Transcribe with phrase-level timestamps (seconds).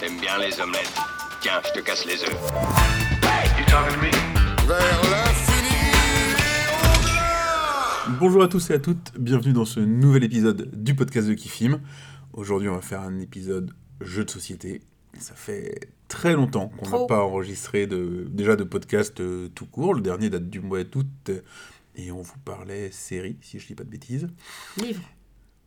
[0.00, 0.92] T'aimes bien les omelettes.
[1.40, 2.40] Tiens, je te casse les œufs.
[4.66, 5.76] Vers l'infini
[8.18, 11.80] Bonjour à tous et à toutes, bienvenue dans ce nouvel épisode du podcast de Kifim.
[12.32, 13.70] Aujourd'hui, on va faire un épisode
[14.00, 14.80] jeu de société.
[15.20, 19.94] Ça fait très longtemps qu'on n'a pas enregistré de, déjà de podcast euh, tout court.
[19.94, 21.42] Le dernier date du mois d'août euh,
[21.94, 24.26] et on vous parlait série, si je dis pas de bêtises.
[24.78, 25.02] Livre,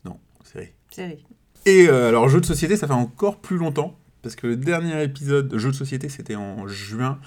[0.04, 0.74] Non, série.
[0.90, 1.26] série.
[1.66, 5.02] Et euh, alors, jeu de société, ça fait encore plus longtemps, parce que le dernier
[5.04, 7.20] épisode jeu de société, c'était en juin,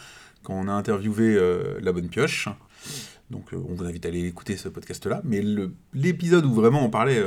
[0.43, 2.49] quand on a interviewé euh, La Bonne Pioche.
[3.31, 5.23] Donc, euh, on vous invite à aller écouter ce podcast-là.
[5.25, 5.43] Mais
[5.95, 7.21] l'épisode où vraiment on parlait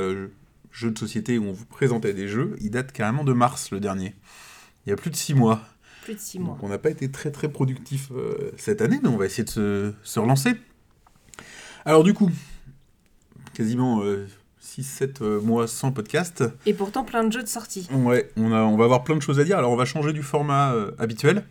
[0.70, 3.80] jeu de société, où on vous présentait des jeux, il date carrément de mars, le
[3.80, 4.14] dernier.
[4.86, 5.60] Il y a plus de six mois.
[6.04, 6.54] Plus de six mois.
[6.54, 8.12] Donc, on n'a pas été très très productif
[8.56, 10.54] cette année, mais on va essayer de se, se relancer.
[11.84, 12.30] Alors, du coup,
[13.52, 14.00] quasiment
[14.78, 16.44] 6-7 mois sans podcast.
[16.66, 17.88] Et pourtant plein de jeux de sortie.
[17.92, 19.58] Ouais, on, a, on va avoir plein de choses à dire.
[19.58, 21.44] Alors, on va changer du format euh, habituel.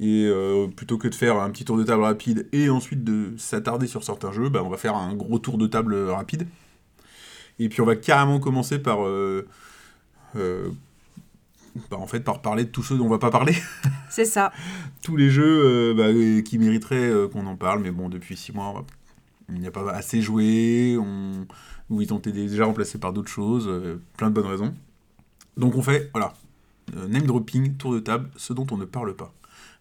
[0.00, 3.32] Et euh, plutôt que de faire un petit tour de table rapide et ensuite de
[3.38, 6.46] s'attarder sur certains jeux, bah, on va faire un gros tour de table euh, rapide.
[7.58, 9.06] Et puis, on va carrément commencer par.
[9.06, 9.46] euh,
[10.36, 10.68] euh,
[11.90, 13.54] bah, en fait, par parler de tous ceux dont on va pas parler.
[14.10, 14.52] C'est ça.
[15.02, 17.80] tous les jeux euh, bah, euh, qui mériteraient euh, qu'on en parle.
[17.80, 18.84] Mais bon, depuis 6 mois, on va-
[19.50, 20.98] il n'y a pas assez joué.
[21.00, 21.46] On...
[21.90, 23.66] Ou ils ont été déjà remplacés par d'autres choses.
[23.68, 24.74] euh, plein de bonnes raisons.
[25.56, 26.34] Donc on fait, voilà,
[26.96, 29.32] euh, name dropping, tour de table, ce dont on ne parle pas.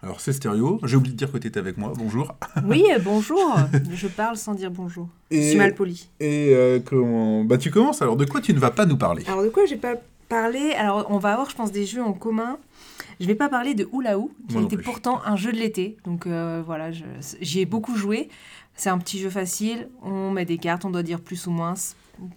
[0.04, 2.34] Alors c'est stéréo, j'ai oublié de dire que tu étais avec moi, bonjour.
[2.66, 3.56] Oui, euh, bonjour.
[3.92, 5.10] Je parle sans dire bonjour.
[5.32, 6.08] Je Et, suis mal poli.
[6.20, 7.44] et euh, comment...
[7.44, 9.24] Bah tu commences, alors de quoi tu ne vas pas nous parler?
[9.28, 9.96] Alors de quoi j'ai pas
[10.30, 10.72] parlé?
[10.74, 12.58] Alors on va avoir, je pense, des jeux en commun.
[13.20, 14.78] Je vais pas parler de Oula Ou, qui Moi plus.
[14.84, 15.98] pourtant un jeu de l'été.
[16.06, 17.04] Donc euh, voilà, je-
[17.42, 18.30] j'y ai beaucoup joué.
[18.78, 19.90] C'est un petit jeu facile.
[20.04, 21.74] On met des cartes, on doit dire plus ou moins.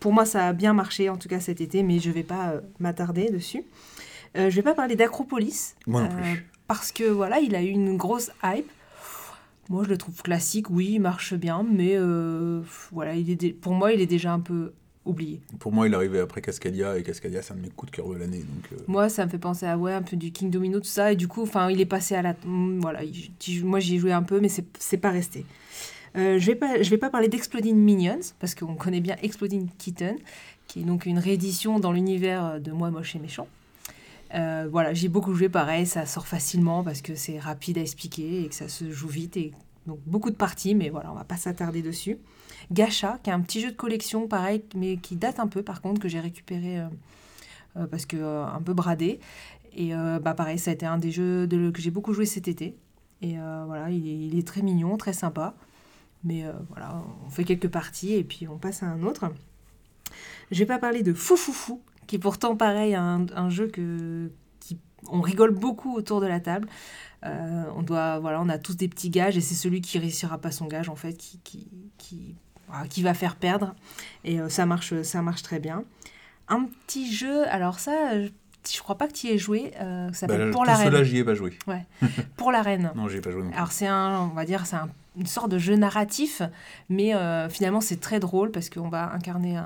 [0.01, 2.51] Pour moi, ça a bien marché, en tout cas cet été, mais je vais pas
[2.51, 3.63] euh, m'attarder dessus.
[4.37, 5.75] Euh, je vais pas parler d'Acropolis.
[5.87, 6.47] Moi non Euh, plus.
[6.67, 8.71] parce que voilà, il a eu une grosse hype.
[9.69, 13.73] Moi, je le trouve classique, oui, il marche bien, mais euh, voilà, il est pour
[13.73, 14.73] moi, il est déjà un peu
[15.05, 15.41] oublié.
[15.61, 17.97] Pour moi, il est arrivé après Cascadia, et Cascadia, c'est un de mes coups de
[17.97, 18.39] cœur de l'année.
[18.41, 20.87] Donc, euh, Moi, ça me fait penser à ouais, un peu du King Domino, tout
[20.87, 22.35] ça, et du coup, enfin, il est passé à la.
[22.45, 25.47] Voilà, il- moi j'y ai joué un peu, mais c'est c'est pas resté.
[26.17, 29.69] Euh, je vais pas, je vais pas parler d'Exploding Minions parce qu'on connaît bien Exploding
[29.79, 30.17] Kitten,
[30.67, 33.47] qui est donc une réédition dans l'univers de Moi moche et méchant.
[34.35, 38.45] Euh, voilà, j'ai beaucoup joué pareil, ça sort facilement parce que c'est rapide à expliquer
[38.45, 39.53] et que ça se joue vite et
[39.87, 42.19] donc beaucoup de parties, mais voilà, on va pas s'attarder dessus.
[42.71, 45.81] Gacha, qui est un petit jeu de collection pareil, mais qui date un peu par
[45.81, 46.81] contre que j'ai récupéré
[47.77, 49.21] euh, parce que un peu bradé.
[49.77, 52.49] Et bah pareil, ça a été un des jeux de, que j'ai beaucoup joué cet
[52.49, 52.75] été.
[53.23, 55.55] Et voilà, il est, il est très mignon, très sympa.
[56.25, 59.33] Mais euh, voilà, on fait quelques parties et puis on passe à un autre.
[60.51, 63.69] Je vais pas parler de Fou Fou Fou, qui est pourtant pareil un, un jeu
[63.69, 66.69] que qui, on rigole beaucoup autour de la table.
[67.25, 70.39] Euh, on doit, voilà, on a tous des petits gages et c'est celui qui réussira
[70.39, 72.35] pas son gage en fait qui qui, qui,
[72.91, 73.75] qui va faire perdre.
[74.25, 75.85] Et euh, ça marche, ça marche très bien.
[76.49, 79.73] Un petit jeu, alors ça, je, crois pas que tu y aies joué.
[79.81, 81.05] euh, ça bah, s'appelle Pour tout la cela, reine.
[81.05, 81.57] j'y ai pas joué.
[82.37, 82.91] Pour la reine.
[82.97, 83.53] Non, j'y ai pas joué non.
[83.53, 86.43] Alors c'est un, on va dire, c'est un- une sorte de jeu narratif,
[86.89, 89.61] mais euh, finalement c'est très drôle parce qu'on va incarner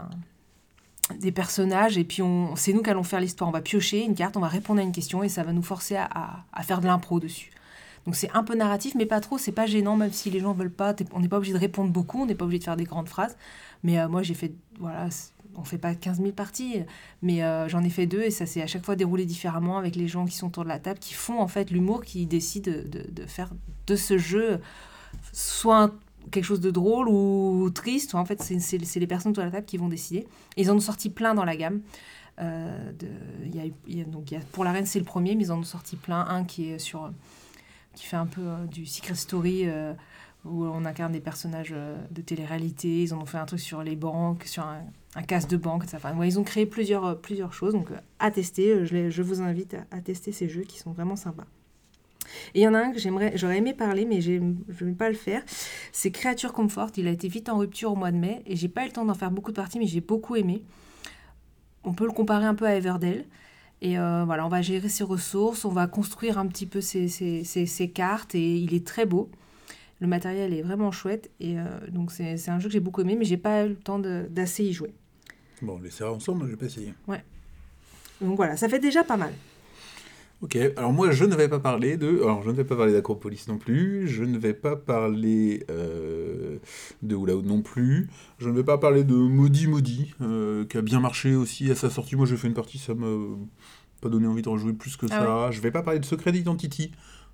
[1.19, 2.23] des personnages et puis
[2.57, 3.49] c'est nous qui allons faire l'histoire.
[3.49, 5.63] On va piocher une carte, on va répondre à une question et ça va nous
[5.63, 7.51] forcer à, faire de l'impro dessus.
[8.07, 10.53] Donc c'est un peu narratif, mais pas trop, c'est pas gênant, même si les gens
[10.53, 10.95] veulent pas.
[11.13, 13.09] On n'est pas obligé de répondre beaucoup, on n'est pas obligé de faire des grandes
[13.09, 13.37] phrases.
[13.83, 15.09] Mais euh, moi j'ai fait, voilà,
[15.57, 16.81] on fait pas 15 000 parties,
[17.23, 19.97] mais euh, j'en ai fait deux et ça s'est à chaque fois déroulé différemment avec
[19.97, 22.71] les gens qui sont autour de la table, qui font en fait l'humour, qui décident
[22.73, 23.51] de, de- de faire
[23.87, 24.61] de ce jeu
[25.33, 25.93] soit
[26.31, 28.15] quelque chose de drôle ou triste.
[28.15, 30.27] En fait, c'est les personnes autour de la table qui vont décider.
[30.57, 31.81] Ils en ont sorti plein dans la gamme.
[34.53, 36.27] Pour la reine, c'est le premier, mais ils en ont sorti plein.
[36.29, 37.11] Un qui est sur,
[37.95, 39.93] qui fait un peu euh, du secret story euh,
[40.45, 43.03] où on incarne des personnages euh, de télé-réalité.
[43.03, 44.83] Ils en ont fait un truc sur les banques, sur un,
[45.15, 45.85] un casse de banque.
[45.85, 45.99] etc.
[46.25, 47.73] Ils ont créé plusieurs, plusieurs choses.
[47.73, 47.89] Donc,
[48.19, 48.85] à tester.
[48.85, 51.47] Je, je vous invite à, à tester ces jeux qui sont vraiment sympas.
[52.55, 54.93] Et il y en a un que j'aimerais, j'aurais aimé parler, mais je ne vais
[54.93, 55.43] pas le faire.
[55.93, 56.91] C'est Creature Comfort.
[56.97, 58.93] Il a été vite en rupture au mois de mai et j'ai pas eu le
[58.93, 60.63] temps d'en faire beaucoup de parties, mais j'ai beaucoup aimé.
[61.85, 63.27] On peut le comparer un peu à Everdell.
[63.83, 67.09] Et euh, voilà, on va gérer ses ressources, on va construire un petit peu ses,
[67.09, 69.29] ses- ses- ses cartes et il est très beau.
[70.01, 73.15] Le matériel est vraiment chouette et euh, donc c'est un jeu que j'ai beaucoup aimé,
[73.17, 74.95] mais j'ai pas eu le temps d'assez y jouer.
[75.61, 76.95] Bon, on les essaiera ensemble, je vais pas essayer.
[78.21, 79.33] Donc voilà, ça fait déjà pas mal.
[80.43, 82.21] Ok, alors moi je ne vais pas parler de.
[82.23, 86.59] Alors je ne vais pas parler d'Acropolis non plus, je ne vais pas parler euh,
[87.03, 90.77] de Oula Hood non plus, je ne vais pas parler de Maudit Maudit, euh, qui
[90.77, 92.15] a bien marché aussi à sa sortie.
[92.17, 93.07] Moi j'ai fait une partie, ça m'a
[94.03, 95.51] pas donné envie de rejouer plus que Ah ça.
[95.51, 96.91] Je vais pas parler de Secret Identity,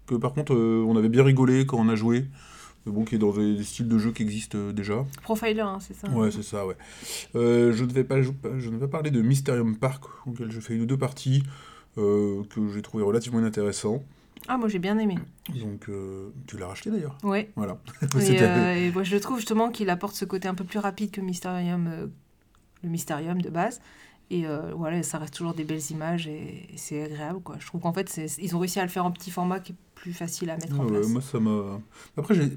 [0.07, 2.27] que par contre, euh, on avait bien rigolé quand on a joué.
[2.87, 5.05] Mais bon, qui est dans des, des styles de jeu qui existent euh, déjà.
[5.23, 6.77] Profiler, hein, c'est ça Ouais, c'est ça, ouais.
[7.35, 10.61] Je ne vais pas, jou- je ne vais pas parler de Mysterium Park, auquel je
[10.61, 11.43] fais une ou deux parties,
[11.99, 14.03] euh, que j'ai trouvé relativement inintéressant.
[14.49, 15.17] Ah, moi j'ai bien aimé.
[15.55, 17.17] Donc, euh, tu l'as racheté d'ailleurs.
[17.23, 17.51] Ouais.
[17.57, 17.79] Voilà.
[18.19, 21.11] Et, euh, et moi, je trouve justement qu'il apporte ce côté un peu plus rapide
[21.11, 22.07] que Mysterium, euh,
[22.83, 23.81] le Mysterium de base.
[24.33, 24.45] Et
[24.77, 27.41] voilà, ça reste toujours des belles images et, et c'est agréable.
[27.41, 27.57] Quoi.
[27.59, 29.77] Je trouve qu'en fait, ils ont réussi à le faire en petit format qui est
[29.97, 31.09] plus facile à mettre en Ouais, place.
[31.09, 31.81] moi, ça m'a.
[32.17, 32.57] Après, j'ai.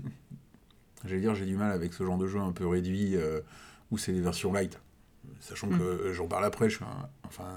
[1.04, 3.16] J'allais dire, j'ai du mal avec ce genre de jeu un peu réduit
[3.90, 4.80] où c'est les versions light.
[5.40, 5.80] Sachant Mm.
[5.80, 7.56] que j'en parle après, je suis un- enfin,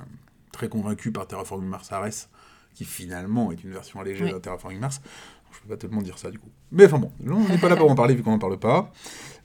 [0.53, 2.29] très convaincu par Terraforming Mars Ares,
[2.75, 4.33] qui finalement est une version allégée Oui.
[4.33, 5.01] de Terraforming Mars.
[5.53, 6.51] Je peux pas tellement dire ça du coup.
[6.71, 8.93] Mais enfin bon, on n'est pas là pour en parler vu qu'on n'en parle pas.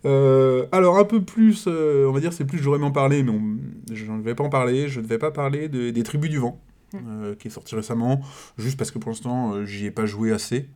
[0.04, 3.32] Euh, alors un peu plus, euh, on va dire c'est plus j'aurais m'en parler, mais
[3.32, 3.58] on-
[3.94, 4.90] je ne vais pas en parler.
[4.90, 6.60] Je ne vais pas parler de- des Tribus du Vent,
[6.94, 6.98] Mm.
[7.08, 8.20] euh, qui est sorti récemment,
[8.58, 10.68] juste parce que pour l'instant j'y ai pas joué assez.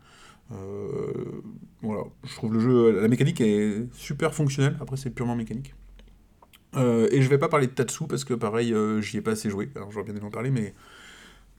[1.82, 4.78] Voilà, je trouve le jeu, la mécanique est super fonctionnelle.
[4.82, 5.74] Après, c'est purement mécanique.
[6.76, 9.32] Euh, et je vais pas parler de Tatsu parce que pareil, euh, j'y ai pas
[9.32, 9.70] assez joué.
[9.76, 10.74] Alors j'aurais bien aimé en parler, mais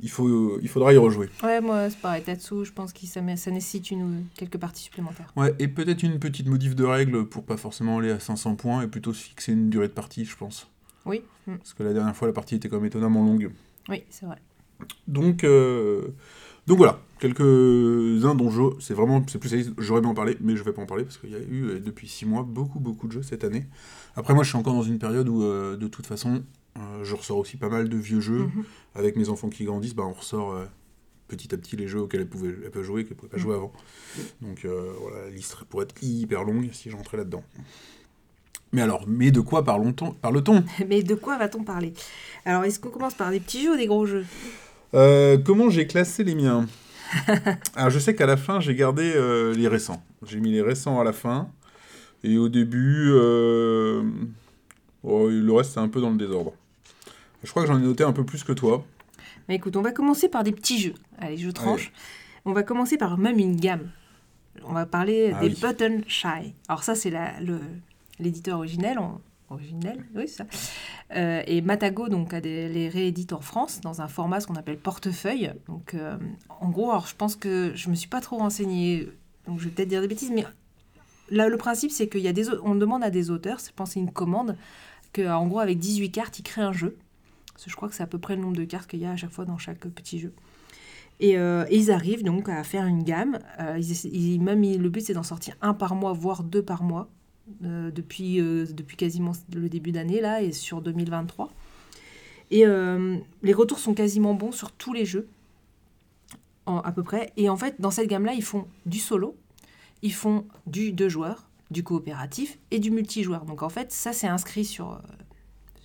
[0.01, 1.29] il, faut, il faudra y rejouer.
[1.43, 2.23] Ouais, moi c'est pareil.
[2.23, 5.33] Tatsu, je pense que ça, nécessite une, quelques parties supplémentaires.
[5.37, 8.83] Ouais, et peut-être une petite modif de règle pour pas forcément aller à 500 points
[8.83, 10.71] et plutôt se fixer une durée de partie, je pense.
[11.05, 11.23] Oui.
[11.47, 13.51] Parce que la dernière fois, la partie était quand même étonnamment longue.
[13.89, 14.39] oui c'est vrai.
[15.07, 16.09] Donc, euh,
[16.67, 20.63] donc voilà, quelques-uns dont je, c'est vraiment, c'est plus j'aurais bien en parler, mais je
[20.63, 23.07] vais pas en parler parce qu'il y a eu euh, depuis 6 mois beaucoup beaucoup
[23.07, 23.67] de jeux cette année.
[24.17, 26.43] Après moi je suis encore dans une période où euh, de toute façon
[26.79, 28.45] euh, je ressors aussi pas mal de vieux jeux.
[28.45, 28.65] Mhm.
[28.95, 30.65] Avec mes enfants qui grandissent, bah, on ressort euh,
[31.29, 33.43] petit à petit les jeux auxquels elles peuvent jouer et qu'elles ne pouvaient pas Mhm.
[33.43, 33.73] jouer avant.
[34.43, 34.65] Donc
[35.01, 37.43] voilà, la liste pourrait être hyper longue si j'entrais là-dedans.
[38.73, 40.17] Mais alors, mais de quoi parle-t-on?
[40.89, 41.95] Mais de quoi va-t-on parler?
[42.45, 44.27] Alors, est-ce qu'on commence par des petits jeux ou des gros jeux?
[44.95, 46.67] Euh, comment j'ai classé les miens
[47.75, 50.03] Alors, je sais qu'à la fin, j'ai gardé euh, les récents.
[50.27, 51.49] J'ai mis les récents à la fin.
[52.25, 54.03] Et au début, euh,
[55.03, 56.53] oh, le reste, c'est un peu dans le désordre.
[57.43, 58.85] Je crois que j'en ai noté un peu plus que toi.
[59.49, 60.95] Mais écoute, on va commencer par des petits jeux.
[61.19, 61.93] Allez, je tranche.
[62.45, 63.91] On va commencer par même une gamme.
[64.65, 65.59] On va parler Ah des oui.
[65.61, 66.55] Button Shy.
[66.69, 67.13] Alors ça, c'est
[68.19, 68.99] l'éditeur originel.
[69.49, 70.47] Originel, oui, c'est ça.
[71.15, 74.57] Euh, et Matago donc, a des, les réédite en France dans un format ce qu'on
[74.57, 75.53] appelle portefeuille.
[75.69, 76.17] Donc, euh,
[76.61, 79.09] en gros, alors, je pense que je me suis pas trop renseignée,
[79.47, 80.45] donc je vais peut-être dire des bêtises, mais
[81.31, 82.33] là, le principe, c'est qu'il y a
[82.65, 84.57] on demande à des auteurs, je pense que c'est une commande,
[85.13, 86.97] qu'en gros, avec 18 cartes, ils créent un jeu.
[87.55, 89.13] Que je crois que c'est à peu près le nombre de cartes qu'il y a
[89.13, 90.33] à chaque fois dans chaque petit jeu.
[91.21, 93.39] Et, euh, ils arrivent donc à faire une gamme.
[93.79, 97.09] Ils même le but c'est d'en sortir un par mois, voire deux par mois,
[97.65, 101.49] euh, depuis, euh, depuis quasiment le début d'année là et sur 2023.
[102.51, 105.29] Et euh, les retours sont quasiment bons sur tous les jeux,
[106.67, 107.33] à peu près.
[107.37, 109.37] Et en fait, dans cette gamme-là, ils font du solo,
[110.03, 113.45] ils font du deux joueurs, du coopératif et du multijoueur.
[113.45, 115.01] Donc en fait, ça c'est inscrit sur,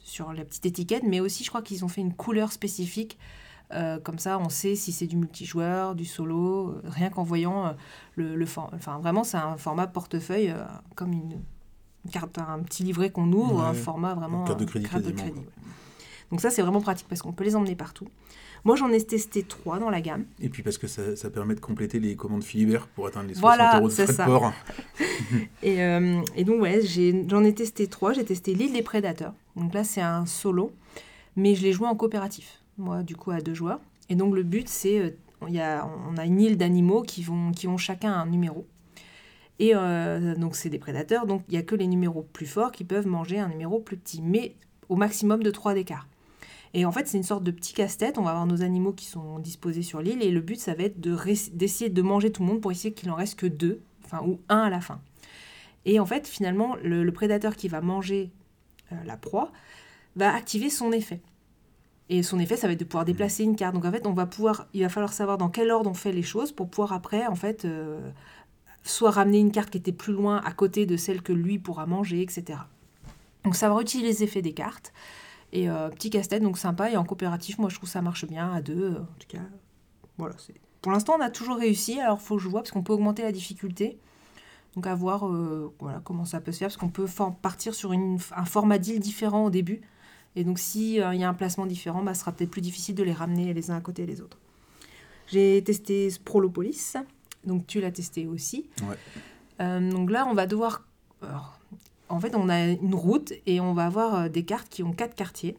[0.04, 3.18] sur la petite étiquette, mais aussi je crois qu'ils ont fait une couleur spécifique.
[3.74, 7.68] Euh, comme ça, on sait si c'est du multijoueur, du solo, euh, rien qu'en voyant
[7.68, 7.72] euh,
[8.16, 10.54] le, le for- Enfin, vraiment, c'est un format portefeuille,
[10.96, 11.40] comme une,
[12.06, 13.66] une carte, un petit livret qu'on ouvre, Ouais.
[13.70, 14.42] un format vraiment.
[14.42, 15.40] Une carte de crédit carte de quasiment, crédit.
[15.46, 15.54] ouais.
[16.32, 18.08] Donc ça, c'est vraiment pratique parce qu'on peut les emmener partout.
[18.64, 20.26] Moi, j'en ai testé trois dans la gamme.
[20.40, 23.34] Et puis parce que ça, ça permet de compléter les commandes Philibert pour atteindre les
[23.34, 24.24] 60 Voilà, euros de frais ça.
[24.26, 24.54] de port.
[25.64, 26.80] Et, euh, et donc, ouais,
[27.28, 28.14] j'en ai, testé trois.
[28.14, 29.34] J'ai testé l'île des prédateurs.
[29.56, 30.72] Donc là, c'est un solo,
[31.36, 32.61] mais je l'ai joué en coopératif.
[32.78, 33.80] Moi, du coup, à deux joueurs.
[34.10, 35.00] Et donc, le but, c'est.
[35.00, 35.12] euh,
[35.42, 37.26] on a une île d'animaux qui,
[37.56, 38.68] qui ont chacun un numéro.
[39.60, 41.26] Et euh, donc, c'est des prédateurs.
[41.28, 43.98] Donc, il n'y a que les numéros plus forts qui peuvent manger un numéro plus
[43.98, 44.56] petit, mais
[44.90, 46.08] au maximum de 3 d'écart.
[46.74, 48.18] Et en fait, c'est une sorte de petit casse-tête.
[48.18, 50.24] On va avoir nos animaux qui sont disposés sur l'île.
[50.24, 53.12] Et le but, ça va être d'essayer de manger tout le monde pour essayer qu'il
[53.12, 55.02] en reste que deux, enfin, ou un à la fin.
[55.86, 58.32] Et en fait, finalement, le, le prédateur qui va manger
[58.92, 59.52] euh, la proie
[60.16, 61.22] va activer son effet.
[62.14, 63.74] Et son effet, ça va être de pouvoir déplacer une carte.
[63.74, 66.12] Donc en fait, on va pouvoir, il va falloir savoir dans quel ordre on fait
[66.12, 68.02] les choses pour pouvoir après, en fait, euh,
[68.84, 71.86] soit ramener une carte qui était plus loin à côté de celle que lui pourra
[71.86, 72.60] manger, etc.
[73.46, 74.92] Donc va utiliser les effets des cartes.
[75.54, 76.92] Et euh, petit casse-tête, donc sympa.
[76.92, 78.92] Et en coopératif, moi, je trouve ça marche bien à deux.
[78.96, 79.44] euh, en tout cas,
[80.18, 80.36] voilà.
[80.38, 82.00] c'est- Pour l'instant, on a toujours réussi.
[82.02, 83.98] Alors, faut que je vois, parce qu'on peut augmenter la difficulté.
[84.76, 87.06] Donc à voir euh, voilà, comment ça peut se faire, parce qu'on peut
[87.42, 89.82] partir sur une- un format deal différent au début.
[90.36, 93.04] Et donc s'il y a un placement différent, bah, ce sera peut-être plus difficile de
[93.04, 94.38] les ramener les uns à côté des autres.
[95.28, 96.96] J'ai testé Sprolopolis,
[97.46, 98.70] donc tu l'as testé aussi.
[98.82, 98.98] Ouais.
[99.62, 100.86] Euh, donc là, on va devoir...
[101.22, 101.58] alors,
[102.10, 104.92] en fait, on a une route et on va avoir euh, des cartes qui ont
[104.92, 105.56] quatre quartiers.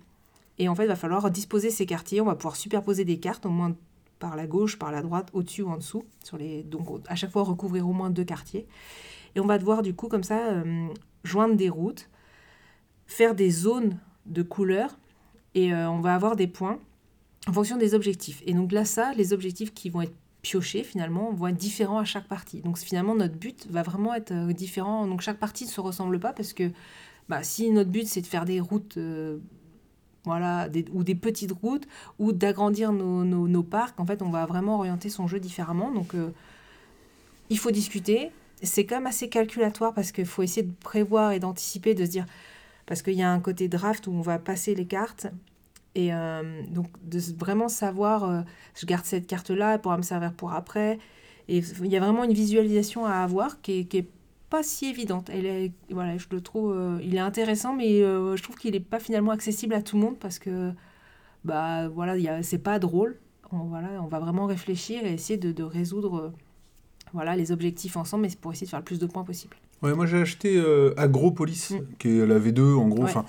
[0.59, 2.21] Et en fait, il va falloir disposer ces quartiers.
[2.21, 3.75] On va pouvoir superposer des cartes, au moins
[4.19, 6.05] par la gauche, par la droite, au-dessus ou en dessous.
[6.23, 6.62] Sur les...
[6.62, 8.67] Donc à chaque fois, recouvrir au moins deux quartiers.
[9.35, 10.88] Et on va devoir du coup comme ça euh,
[11.25, 12.11] joindre des routes,
[13.07, 14.99] faire des zones de couleurs
[15.55, 16.79] et euh, on va avoir des points
[17.47, 18.43] en fonction des objectifs.
[18.47, 22.05] Et donc là, ça, les objectifs qui vont être piochés finalement vont être différents à
[22.05, 22.61] chaque partie.
[22.61, 25.07] Donc finalement, notre but va vraiment être euh, différent.
[25.07, 26.71] Donc chaque partie ne se ressemble pas parce que
[27.29, 28.99] bah, si notre but c'est de faire des routes
[30.25, 31.87] voilà, des, ou des petites routes,
[32.19, 33.99] ou d'agrandir nos, nos, parcs.
[33.99, 35.91] En fait, on va vraiment orienter son jeu différemment.
[35.91, 36.31] Donc, euh,
[37.50, 38.31] il faut discuter.
[38.62, 42.11] C'est quand même assez calculatoire parce qu'il faut essayer de prévoir et d'anticiper, de se
[42.11, 42.26] dire.
[42.92, 45.26] Parce qu'il y a un côté draft où on va passer les cartes.
[45.94, 48.42] Et euh, donc, de vraiment savoir, euh,
[48.75, 50.99] je garde cette carte-là, elle pourra me servir pour après.
[51.49, 54.06] Et il y a vraiment une visualisation à avoir qui est,
[54.50, 55.30] pas si évidente.
[55.32, 58.80] Elle est, voilà, je le trouve, euh, il est intéressant, mais je trouve qu'il n'est
[58.80, 60.70] pas finalement accessible à tout le monde parce que,
[61.46, 63.18] bah voilà, c'est pas drôle.
[63.52, 66.34] On, voilà, on va vraiment réfléchir et essayer de, résoudre,
[67.14, 69.56] voilà, les objectifs ensemble, mais pour essayer de faire le plus de points possible.
[69.82, 70.62] Ouais, moi j'ai acheté
[70.96, 71.76] Agropolis, mm.
[71.98, 73.04] qui est la V2 en gros.
[73.04, 73.24] Enfin,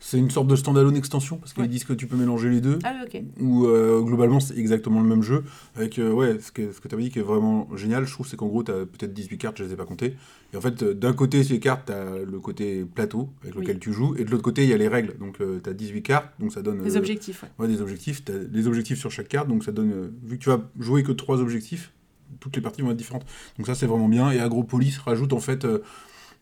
[0.00, 1.68] c'est une sorte de standalone extension parce qu'ils Ouais.
[1.68, 2.78] disent que tu peux mélanger les deux.
[2.84, 3.22] Ah oui, ok.
[3.40, 5.44] Ou euh, globalement c'est exactement le même jeu.
[5.76, 8.12] Avec euh, ouais, ce que, ce que tu avais dit qui est vraiment génial, je
[8.12, 10.14] trouve, c'est qu'en gros tu as peut-être 18 cartes, je les ai pas comptées.
[10.52, 13.62] Et en fait, euh, d'un côté, ces cartes, tu as le côté plateau avec Oui.
[13.62, 15.16] lequel tu joues, et de l'autre côté, il y a les règles.
[15.18, 16.82] Donc tu as 18 cartes, donc ça donne.
[16.86, 17.48] Euh, objectifs, ouais.
[17.60, 18.26] Ouais, des objectifs.
[18.26, 19.90] Tu as les objectifs sur chaque carte, donc ça donne.
[19.90, 21.92] euh, vu que tu vas jouer que trois objectifs,
[22.40, 23.26] toutes les parties vont être différentes.
[23.58, 24.30] Donc ça, c'est vraiment bien.
[24.30, 25.64] Et Agropolis rajoute en fait.
[25.64, 25.82] Euh,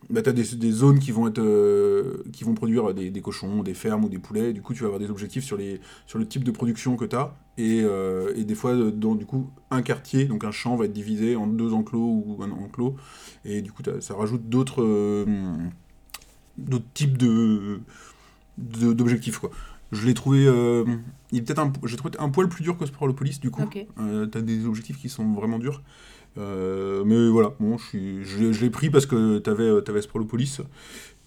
[0.09, 3.73] bah, tu as des, zones qui vont, être, euh, qui vont produire des, cochons, des
[3.73, 4.53] fermes ou des poulets.
[4.53, 7.05] Du coup, tu vas avoir des objectifs sur, les, sur le type de production que
[7.05, 7.35] tu as.
[7.57, 10.85] Et, euh, et des fois, euh, dans du coup, un quartier, donc un champ, va
[10.85, 12.95] être divisé en deux enclos ou un enclos.
[13.45, 15.25] Et du coup, ça rajoute d'autres
[16.57, 17.79] d'autres types de
[18.57, 19.41] d'objectifs.
[19.93, 20.45] Je l'ai trouvé.
[20.45, 20.83] euh,
[21.31, 23.63] il est peut-être un, j'ai trouvé un poil plus dur que Sporolopolis, du coup.
[23.63, 23.77] Ok.
[23.99, 25.81] Euh, T'as des objectifs qui sont vraiment durs.
[26.37, 29.83] Euh, mais voilà, bon, je, suis, je, l'ai- je l'ai pris parce que t'avais euh,
[29.87, 30.59] avais Sprolopolis.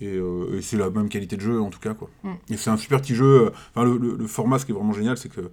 [0.00, 1.94] Et, et c'est la même qualité de jeu, en tout cas.
[1.94, 2.10] quoi.
[2.22, 2.30] Mm.
[2.50, 3.50] Et c'est un super petit jeu.
[3.74, 5.50] Enfin, le, le- le format, ce qui est vraiment génial, c'est que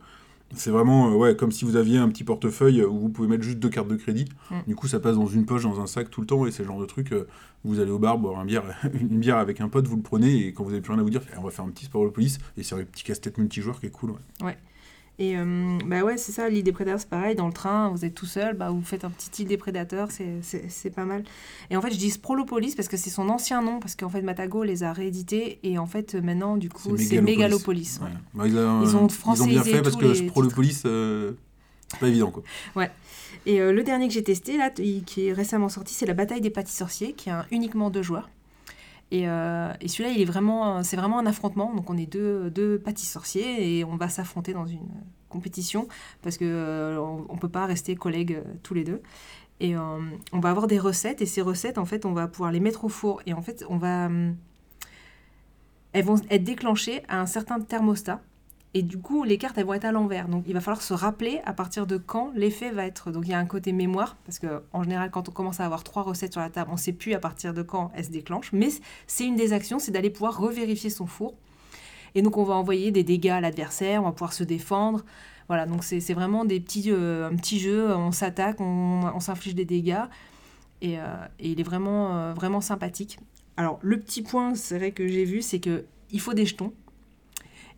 [0.56, 3.44] c'est vraiment euh, ouais, comme si vous aviez un petit portefeuille où vous pouvez mettre
[3.44, 4.26] juste deux cartes de crédit.
[4.52, 4.56] Mm.
[4.68, 6.46] Du coup, ça passe dans une poche, dans un sac tout le temps.
[6.46, 7.28] Et c'est le genre de truc, euh,
[7.64, 10.48] vous allez au bar boire un bière, une bière avec un pote, vous le prenez.
[10.48, 12.38] Et quand vous avez plus rien à vous dire, on va faire un petit Sprolopolis.
[12.58, 14.14] Et c'est un petit casse-tête multijoueur qui est cool.
[14.42, 14.58] ouais.
[15.20, 17.36] Et euh, bah ouais, c'est ça, l'île des prédateurs, c'est pareil.
[17.36, 20.10] Dans le train, vous êtes tout seul, bah vous faites un petit île des prédateurs,
[20.12, 21.24] c'est- pas mal.
[21.70, 24.22] Et en fait, je dis Sprolopolis parce que c'est son ancien nom, parce qu'en fait,
[24.24, 28.00] Matago les a réédités, et en fait, maintenant, du coup, c'est Mégalopolis.
[28.02, 28.08] ouais.
[28.08, 28.14] Ouais.
[28.34, 31.34] Bah, ils, ont, Ils ont ils ont bien fait parce que les Sprolopolis, euh,
[31.92, 32.32] c'est pas évident.
[32.32, 32.44] quoi.
[33.46, 36.42] Et euh, le dernier que j'ai testé, là, qui est récemment sorti, c'est la bataille
[36.42, 38.30] des pâtis sorciers, qui est un- uniquement deux joueurs.
[39.12, 41.74] Et, euh, et celui-là, il est vraiment, c'est vraiment un affrontement.
[41.74, 44.88] Donc, on est deux, deux sorciers et on va s'affronter dans une
[45.30, 45.88] compétition
[46.22, 49.02] parce que euh, on, on peut pas rester collègues euh, tous les deux.
[49.60, 52.60] Et on va avoir des recettes et ces recettes, en fait, on va pouvoir les
[52.60, 54.10] mettre au four et en fait, on va,
[55.94, 58.20] elles vont être déclenchées à un certain thermostat.
[58.76, 60.28] Et du coup, les cartes, elles vont être à l'envers.
[60.28, 63.12] Donc, il va falloir se rappeler à partir de quand l'effet va être.
[63.12, 65.66] Donc, il y a un côté mémoire, parce que en général, quand on commence à
[65.66, 68.06] avoir trois recettes sur la table, on ne sait plus à partir de quand elles
[68.06, 68.52] se déclenchent.
[68.52, 68.70] Mais
[69.06, 71.36] c'est une des actions, c'est d'aller pouvoir revérifier son four.
[72.16, 75.06] Et donc, on va envoyer des dégâts à l'adversaire, on va pouvoir se défendre.
[75.50, 79.66] Voilà, donc c'est vraiment des petits, euh, un petit jeu, on s'attaque, on, s'inflige des
[79.66, 80.06] dégâts.
[80.82, 81.04] Et, euh,
[81.40, 83.20] il est vraiment, euh, vraiment sympathique.
[83.58, 86.74] Alors, le petit point, c'est vrai que j'ai vu, c'est que il faut des jetons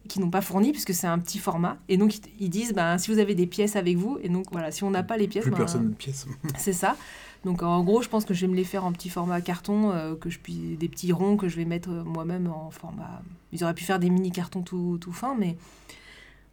[0.08, 3.12] qui n'ont pas fourni puisque c'est un petit format et donc ils- disent ben, si
[3.12, 5.44] vous avez des pièces avec vous et donc voilà si on n'a pas les pièces
[5.44, 6.26] Plus ben, personne de pièce.
[6.58, 6.96] c'est ça
[7.44, 9.92] donc en gros je pense que je vais me les faire en petit format carton
[9.92, 13.22] euh, que je puis des petits ronds que je vais mettre euh, moi-même en format
[13.52, 15.58] ils auraient pu faire des mini cartons tout, tout fins mais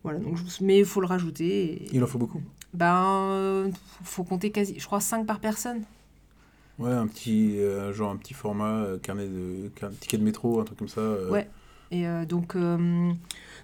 [0.05, 2.41] voilà donc je- mais il faut le rajouter et- Il en faut beaucoup.
[2.75, 3.71] ben euh,
[4.03, 5.83] faut compter quasi je crois 5 par personne
[6.79, 10.65] Ouais, un petit, euh, genre un petit format, carnet de, car- ticket de métro, un
[10.65, 11.03] truc comme ça.
[11.31, 11.49] Ouais.
[11.93, 12.77] Et euh, donc, euh,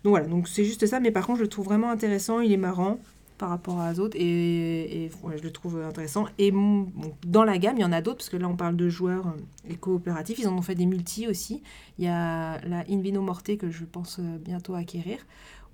[0.05, 1.01] donc voilà, donc c'est juste ça.
[1.01, 2.41] Mais par contre, je le trouve vraiment intéressant.
[2.41, 2.99] Il est marrant
[3.39, 6.27] par rapport aux autres et, et ouais, je le trouve intéressant.
[6.39, 6.89] Et bon,
[7.27, 9.27] dans la gamme, il y en a d'autres parce que là, on parle de joueurs
[9.29, 10.39] euh, et coopératifs.
[10.39, 11.63] Ils en ont fait des multi aussi.
[11.99, 15.19] Il y a la Invino Morte que je pense bientôt acquérir.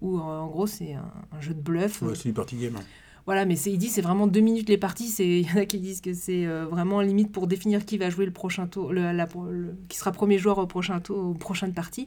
[0.03, 2.03] Où en gros, c'est un, un jeu de bluff.
[2.03, 2.77] Ouais, c'est du party game.
[2.77, 2.83] hein.
[3.27, 5.09] Voilà, mais c'est- il dit c'est vraiment deux minutes les parties.
[5.09, 7.97] C'est il y en a qui disent que c'est euh, vraiment limite pour définir qui
[7.97, 11.17] va jouer le prochain tour, le, la- le- qui sera premier joueur au prochain tour,
[11.31, 12.07] aux prochaines parties.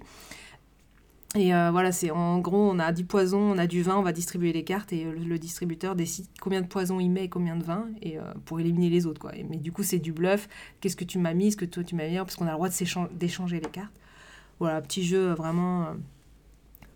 [1.35, 4.01] Et euh, voilà, c'est en gros on a du poison, on a du vin, on
[4.01, 7.29] va distribuer les cartes et le, le distributeur décide combien de poison il met et
[7.29, 9.35] combien de vin et euh, pour éliminer les autres quoi.
[9.35, 10.47] Et- mais du coup c'est du bluff.
[10.79, 12.55] Qu'est-ce que tu m'as mis, ce que toi tu m'as mis, parce qu'on a le
[12.55, 12.69] droit
[13.11, 13.91] d'échanger les cartes.
[14.59, 15.93] Voilà, petit jeu euh, vraiment euh,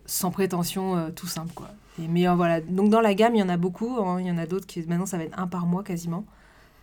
[0.05, 1.69] sans prétention, tout simple quoi.
[2.01, 3.97] Et, mais voilà, donc dans la gamme, il y en a beaucoup.
[3.99, 4.19] hein.
[4.21, 6.25] Il y en a d'autres qui maintenant ça va être un par mois quasiment.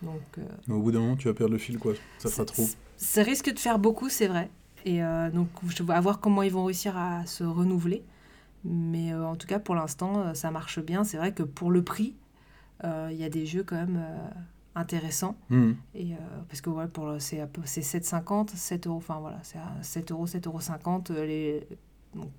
[0.03, 0.21] Donc
[0.67, 1.93] Mais au bout d'un moment, tu vas perdre le fil, quoi.
[2.19, 2.67] Ça fera trop.
[2.95, 4.49] Ça risque de faire beaucoup, c'est vrai.
[4.85, 8.03] Et euh, donc, je vais voir comment ils vont réussir à se renouveler.
[8.65, 11.03] Mais euh, en tout cas, pour l'instant, euh, ça marche bien.
[11.03, 12.15] C'est vrai que pour le prix,
[12.83, 14.01] il y a des jeux quand même
[14.75, 15.37] intéressants.
[15.49, 15.75] Mhm.
[15.95, 16.17] Et, euh,
[16.47, 18.97] parce que voilà, pour c'est c'est 7,50, 7 euros.
[18.97, 20.59] Enfin voilà, c'est à 7 euros, 7,50 euros.
[20.59, 21.67] 50, les,
[22.15, 22.29] donc,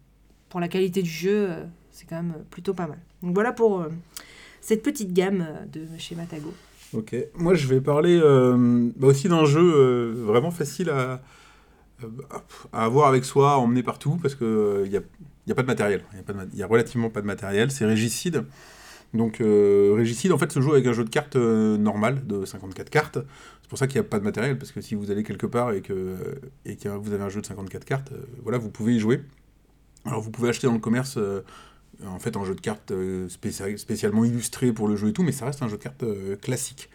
[0.48, 1.50] pour la qualité du jeu,
[1.90, 2.98] c'est quand même plutôt pas mal.
[3.22, 3.88] Donc voilà pour euh,
[4.60, 6.52] cette petite gamme de chez Matago.
[6.92, 7.14] Ok.
[7.36, 11.20] Moi, je vais parler euh, bah aussi d'un jeu vraiment facile à,
[12.72, 14.46] à avoir avec soi, à emmener partout, parce qu'il
[14.88, 15.00] n'y a,
[15.46, 16.04] y a pas de matériel.
[16.12, 17.70] Il y y a relativement pas de matériel.
[17.70, 18.44] C'est Régicide.
[19.12, 22.44] Donc, euh, Régicide, en fait, se joue avec un jeu de cartes euh, normal de
[22.44, 23.18] 54 cartes.
[23.62, 25.46] C'est pour ça qu'il n'y a pas de matériel, parce que si vous allez quelque
[25.46, 29.00] part et que, vous avez un jeu de 54 cartes, euh, voilà, vous pouvez y
[29.00, 29.22] jouer.
[30.04, 31.42] Alors, vous pouvez acheter dans le commerce euh,
[32.06, 35.22] en fait un jeu de cartes euh, spécia- spécialement illustré pour le jeu et tout,
[35.22, 36.88] mais ça reste un jeu de cartes euh, classique.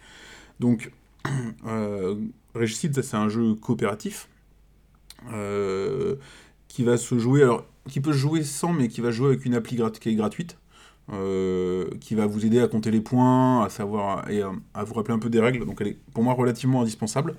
[0.58, 0.90] Donc,
[1.66, 2.16] euh,
[2.54, 4.35] Régicide, c'est un jeu coopératif euh,
[6.68, 9.54] qui va se jouer, alors qui peut jouer sans, mais qui va jouer avec une
[9.54, 10.58] appli qui est gratuite,
[11.12, 15.14] euh, qui va vous aider à compter les points, à savoir et à, vous rappeler
[15.14, 15.64] un peu des règles.
[15.64, 17.34] Donc, elle est pour moi relativement indispensable.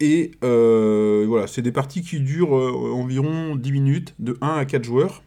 [0.00, 4.64] Et euh, voilà, c'est des parties qui durent euh, environ 10 minutes, de 1 à
[4.64, 5.22] 4 joueurs,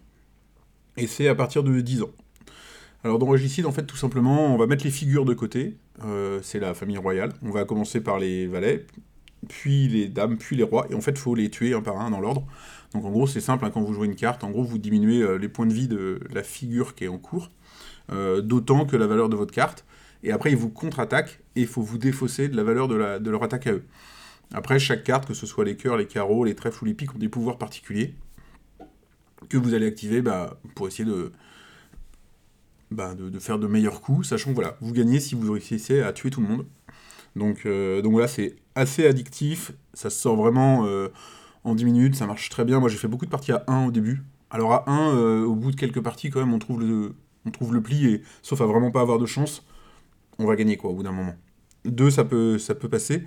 [0.97, 2.11] et c'est à partir de 10 ans.
[3.05, 6.39] Alors dans Régicide, en fait, tout simplement, on va mettre les figures de côté, euh,
[6.41, 8.85] c'est la famille royale, on va commencer par les valets,
[9.47, 11.99] puis les dames, puis les rois, et en fait, il faut les tuer un par
[11.99, 12.45] un dans l'ordre.
[12.93, 15.21] Donc en gros, c'est simple, hein, quand vous jouez une carte, en gros, vous diminuez
[15.21, 17.51] euh, les points de vie de la figure qui est en cours,
[18.11, 19.85] euh, d'autant que la valeur de votre carte,
[20.23, 23.43] et après, ils vous contre-attaquent, et il faut vous défausser de la valeur de, leur
[23.43, 23.83] attaque à eux.
[24.53, 27.13] Après, chaque carte, que ce soit les cœurs, les carreaux, les trèfles ou les piques,
[27.13, 28.15] ont des pouvoirs particuliers
[29.49, 31.31] que vous allez activer bah, pour essayer de,
[32.91, 36.13] bah, de faire de meilleurs coups, sachant que voilà, vous gagnez si vous réussissez à
[36.13, 36.65] tuer tout le monde.
[37.35, 41.09] Donc, euh, donc voilà, c'est assez addictif, ça sort vraiment euh,
[41.63, 42.79] en 10 minutes, ça marche très bien.
[42.79, 44.23] Moi j'ai fait beaucoup de parties à 1 au début.
[44.49, 47.13] Alors à 1, euh, au bout de quelques parties, quand même, on trouve le,
[47.45, 49.65] on trouve le pli, et sauf à vraiment pas avoir de chance,
[50.39, 51.35] on va gagner quoi au bout d'un moment.
[51.85, 53.23] 2, ça peut, ça peut passer.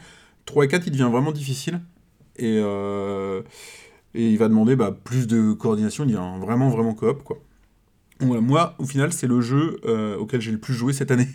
[0.47, 1.81] 3 et 4, il devient vraiment difficile.
[2.37, 2.57] Et,
[4.15, 7.39] il va demander bah, plus de coordination, il devient vraiment, vraiment coop, quoi.
[8.21, 9.81] Moi, au final, c'est le jeu
[10.19, 11.29] auquel j'ai le plus joué cette année.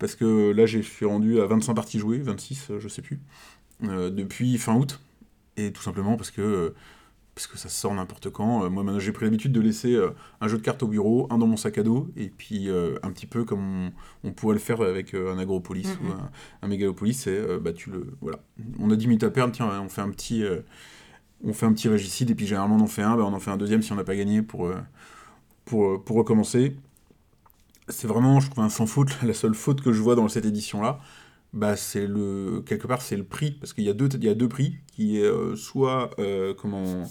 [0.00, 3.02] Parce que là, j'ai- je suis rendu à 25 parties jouées, 26, euh, je sais
[3.02, 3.20] plus,
[3.84, 4.98] euh, depuis fin août.
[5.56, 6.74] Et tout simplement parce que, euh,
[7.34, 8.68] parce que ça sort n'importe quand.
[8.70, 9.98] Moi, maintenant, j'ai pris l'habitude de laisser
[10.40, 12.96] un jeu de cartes au bureau, un dans mon sac à dos, et puis euh,
[13.02, 13.92] un petit peu comme on,
[14.24, 16.30] on pourrait le faire avec un agropolis ou un,
[16.62, 17.14] un mégalopolis.
[17.14, 18.40] C'est, euh, bah, tu le, voilà.
[18.78, 20.42] On a 10 minutes à perdre, tiens, on fait un petit,
[21.44, 23.38] on fait un petit régicide, et puis généralement, on en fait un, bah, on en
[23.40, 24.70] fait un deuxième si on n'a pas gagné pour,
[25.64, 26.76] pour, pour recommencer.
[27.90, 29.10] C'est vraiment, je trouve, un sans faute.
[29.22, 31.00] La seule faute que je vois dans cette édition-là,
[31.52, 34.28] bah, c'est le quelque part c'est le prix parce qu'il y a deux il y
[34.28, 37.04] a deux prix qui est euh, soit euh, comment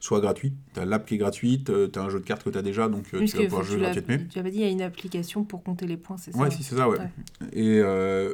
[0.00, 0.52] soit gratuit.
[0.74, 3.06] T'as l'app qui est gratuite euh, t'as un jeu de cartes que t'as déjà donc
[3.14, 4.18] euh, tu vas pouvoir jouer gratuitement.
[4.28, 6.50] tu avais dit, il y a une application pour compter les points, c'est ça ouais
[6.50, 7.08] si c'est ça ouais, Ouais.
[7.54, 7.80] et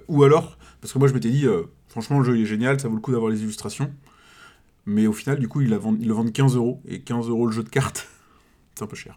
[0.08, 1.46] ou alors parce que moi je m'étais dit
[1.86, 3.90] franchement le jeu il est génial ça vaut le coup d'avoir les illustrations.
[4.84, 6.82] Mais au final du coup ils, la vendent, ils le vendent 15 euros.
[6.88, 8.08] Et 15 euros le jeu de cartes
[8.74, 9.16] c'est un peu cher.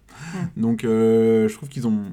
[0.58, 2.04] Donc je trouve qu'ils ont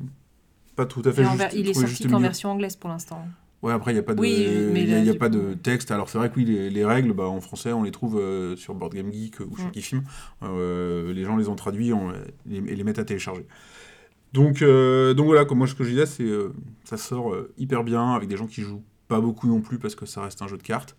[0.76, 2.90] pas tout à fait Et en juste, ver- il est sorti qu'en version anglaise pour
[2.90, 3.26] l'instant.
[3.62, 5.08] Ouais, après, il n'y a pas de, Oui, mais il y a, là, il y
[5.08, 5.92] a du pas coup, de texte.
[5.92, 8.56] Alors, c'est vrai que oui, les, les règles, bah, en français, on les trouve euh,
[8.56, 9.70] sur Board Game Geek ou chez Mm.
[9.70, 10.02] Kifim.
[10.42, 12.10] Euh, les gens les ont traduits on,
[12.50, 13.46] et les mettent à télécharger.
[14.32, 16.28] Donc, euh, donc voilà, comme moi, ce que je disais, c'est
[16.84, 20.06] ça sort hyper bien avec des gens qui jouent pas beaucoup non plus parce que
[20.06, 20.96] ça reste un jeu de cartes.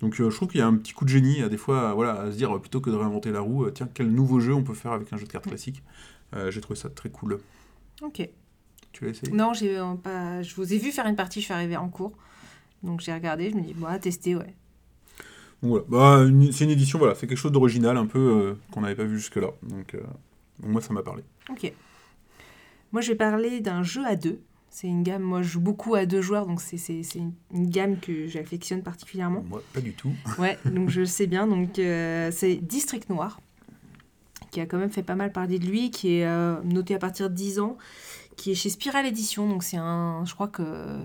[0.00, 2.20] Donc, je trouve qu'il y a un petit coup de génie, à des fois, voilà,
[2.20, 4.74] à se dire, plutôt que de réinventer la roue, tiens, quel nouveau jeu on peut
[4.74, 5.50] faire avec un jeu de cartes Mm.
[5.50, 5.82] classique.
[6.48, 7.40] J'ai trouvé ça très cool.
[8.02, 8.26] Ok.
[8.96, 9.30] Tu l'as essayé?
[9.32, 10.40] Non, j'ai euh, pas.
[10.42, 12.12] Je vous ai vu faire une partie, je suis arrivée en cours.
[12.82, 14.54] Donc j'ai regardé, je me dis, bon, à tester, ouais.
[15.62, 18.54] Donc voilà, bah, une- c'est une édition, voilà, c'est quelque chose d'original un peu euh,
[18.70, 19.50] qu'on n'avait pas vu jusque-là.
[19.62, 20.00] Donc, euh,
[20.60, 21.22] donc moi, ça m'a parlé.
[21.50, 21.70] Ok.
[22.92, 24.40] Moi, je vais parler d'un jeu à deux.
[24.70, 26.76] C'est une gamme, moi je joue beaucoup à deux joueurs, donc c'est
[27.14, 29.42] une, une gamme que j'affectionne particulièrement.
[29.48, 30.12] Moi, pas du tout.
[30.38, 31.46] Ouais, donc je le sais bien.
[31.46, 33.40] Donc euh, c'est District Noir,
[34.50, 36.98] qui a quand même fait pas mal parler de lui, qui est euh, noté à
[36.98, 37.78] partir de 10 ans,
[38.36, 39.48] qui est chez Spiral Edition.
[39.48, 40.96] Donc c'est un, je crois que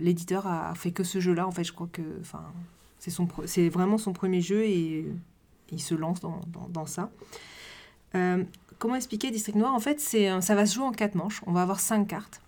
[0.00, 1.46] l'éditeur a fait que ce jeu-là.
[1.46, 2.44] En fait, je crois que, enfin,
[2.98, 5.06] c'est son, c'est vraiment son premier jeu et
[5.70, 6.40] il se lance dans,
[6.70, 7.10] dans- ça.
[8.14, 8.42] Euh,
[8.78, 9.74] comment expliquer District Noir?
[9.74, 11.42] En fait, c'est, ça va se jouer en quatre manches.
[11.46, 12.40] On va avoir cinq cartes.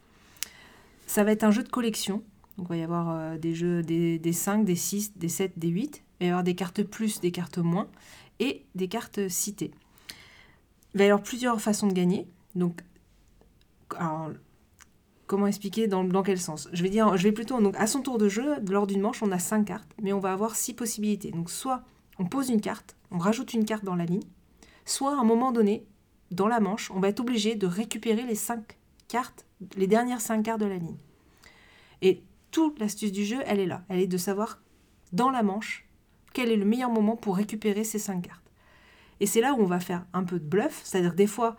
[1.06, 2.22] Ça va être un jeu de collection.
[2.56, 5.58] Donc, il va y avoir euh, des jeux des, des 5, des 6, des 7,
[5.58, 6.02] des 8.
[6.20, 7.88] Il va y avoir des cartes plus, des cartes moins
[8.38, 9.70] et des cartes citées.
[10.94, 12.26] il va y avoir plusieurs façons de gagner.
[12.54, 12.80] Donc,
[15.26, 16.68] comment expliquer dans, quel sens?
[16.72, 19.38] Je vais dire, plutôt donc à son tour de jeu, lors d'une manche, on a
[19.38, 21.30] cinq cartes, mais on va avoir six possibilités.
[21.30, 21.82] Donc, soit
[22.18, 24.22] on pose une carte, on rajoute une carte dans la ligne,
[24.84, 25.86] soit à un moment donné,
[26.30, 30.42] dans la manche, on va être obligé de récupérer les cinq cartes, les dernières cinq
[30.42, 30.98] cartes de la ligne.
[32.02, 33.84] Et toute l'astuce du jeu, elle est là.
[33.88, 34.60] Elle est de savoir
[35.12, 35.88] dans la manche
[36.32, 38.50] quel est le meilleur moment pour récupérer ces cinq cartes.
[39.20, 41.56] Et c'est là où on va faire un peu de bluff, c'est-à-dire des fois,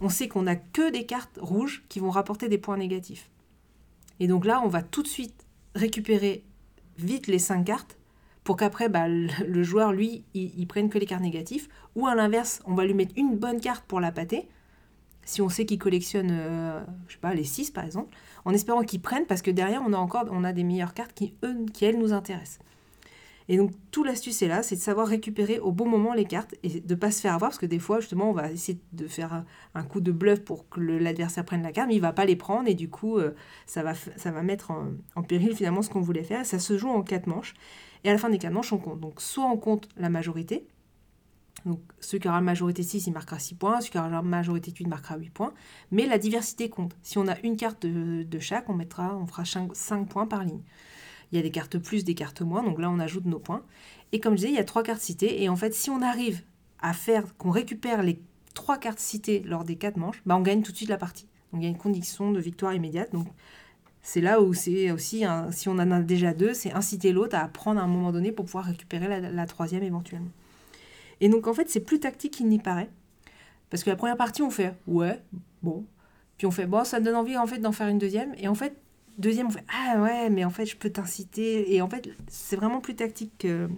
[0.00, 3.30] on sait qu'on n'a que des cartes rouges qui vont rapporter des points négatifs.
[4.20, 6.44] Et donc là, on va tout de suite récupérer
[6.98, 7.98] vite les cinq cartes
[8.44, 11.68] pour qu'après, bah, le joueur, lui, il, prenne que les cartes négatives.
[11.96, 14.48] Ou à l'inverse, on va lui mettre une bonne carte pour la pâter.
[15.24, 19.00] Si on sait qu'il collectionne, euh, je sais les 6 par exemple, en espérant qu'il
[19.00, 22.12] prenne, parce que derrière, on a encore des meilleures cartes qui, eux, qui elles, nous
[22.12, 22.60] intéressent.
[23.48, 26.54] Et donc, tout l'astuce est là, c'est de savoir récupérer au bon moment les cartes
[26.62, 28.80] et de ne pas se faire avoir, parce que des fois, justement, on va essayer
[28.92, 32.12] de faire un, coup de bluff pour que l'adversaire prenne la carte, mais il va
[32.12, 33.34] pas les prendre, et du coup, euh,
[33.66, 36.44] ça, va, ça va mettre en, péril finalement ce qu'on voulait faire.
[36.44, 37.54] Ça se joue en quatre manches,
[38.02, 39.00] et à la fin des quatre manches, on compte.
[39.00, 40.66] Donc, soit on compte la majorité,
[41.64, 44.22] donc celui qui aura la majorité 6, il marquera 6 points, celui qui aura la
[44.22, 45.54] majorité 8, il marquera 8 points,
[45.92, 46.96] mais la diversité compte.
[47.02, 50.44] Si on a une carte de, de chaque, on, mettra, on fera 5 points par
[50.44, 50.62] ligne.
[51.32, 53.62] Il y a des cartes plus, des cartes moins, donc là on ajoute nos points.
[54.12, 56.02] Et comme je disais, il y a trois cartes citées, et en fait, si on
[56.02, 56.42] arrive
[56.80, 58.20] à faire qu'on récupère les
[58.54, 61.26] trois cartes citées lors des quatre manches, bah, on gagne tout de suite la partie.
[61.52, 63.12] Donc il y a une condition de victoire immédiate.
[63.12, 63.26] Donc
[64.02, 67.46] c'est là où c'est aussi, si on en a déjà deux, c'est inciter l'autre à
[67.48, 70.30] prendre à un moment donné pour pouvoir récupérer la, la troisième éventuellement.
[71.20, 72.90] Et donc en fait, c'est plus tactique qu'il n'y paraît.
[73.70, 75.20] Parce que la première partie, on fait ouais,
[75.62, 75.84] bon.
[76.38, 78.34] Puis on fait bon, ça me donne envie en fait d'en faire une deuxième.
[78.38, 78.76] Et en fait,
[79.18, 81.74] deuxième, on fait ah ouais, mais en fait, je peux t'inciter.
[81.74, 83.68] Et en fait, c'est vraiment plus tactique que-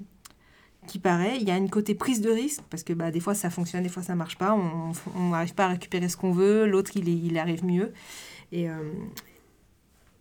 [0.86, 1.36] qui paraît.
[1.38, 3.82] Il y a une côté prise de risque parce que bah, des fois ça fonctionne,
[3.82, 4.54] des fois ça marche pas.
[5.16, 7.92] On n'arrive pas à récupérer ce qu'on veut, l'autre il, il arrive mieux.
[8.52, 8.92] Et, euh,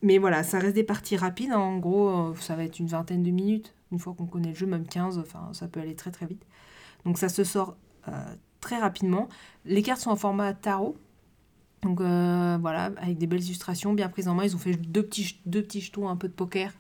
[0.01, 1.51] mais voilà, ça reste des parties rapides.
[1.51, 1.57] hein.
[1.59, 3.73] En gros, euh, ça va être une vingtaine de minutes.
[3.91, 6.43] Une fois qu'on connaît le jeu, même 15, enfin, ça peut aller très très vite.
[7.05, 7.77] Donc ça se sort
[8.07, 8.11] euh,
[8.59, 9.29] très rapidement.
[9.65, 10.97] Les cartes sont en format tarot.
[11.83, 14.43] Donc euh, voilà, avec des belles illustrations bien prises en main.
[14.45, 16.71] Ils ont fait deux petits, deux petits jetons, un peu de poker.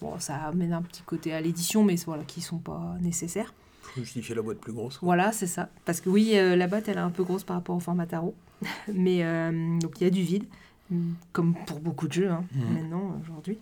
[0.00, 3.54] Bon, ça amène un petit côté à l'édition, mais voilà, qui sont pas nécessaires.
[3.96, 4.98] Justifier la boîte plus grosse.
[5.00, 5.70] Voilà, c'est ça.
[5.86, 8.06] Parce que oui, euh, la boîte, elle est un peu grosse par rapport au format
[8.06, 8.34] tarot.
[8.92, 10.44] Mais euh, donc il y a du vide,
[10.90, 12.74] mm, comme pour beaucoup de jeux hein, Mhm.
[12.74, 13.58] maintenant, aujourd'hui.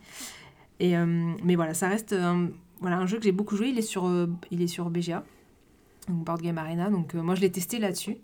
[0.81, 2.49] Et, mais voilà, ça reste un,
[2.81, 3.69] voilà, un jeu que j'ai beaucoup joué.
[3.69, 4.11] Il est sur,
[4.51, 5.23] il est sur BGA,
[6.09, 6.91] donc Board Game Arena.
[6.91, 8.17] Donc moi, je l'ai testé là-dessus.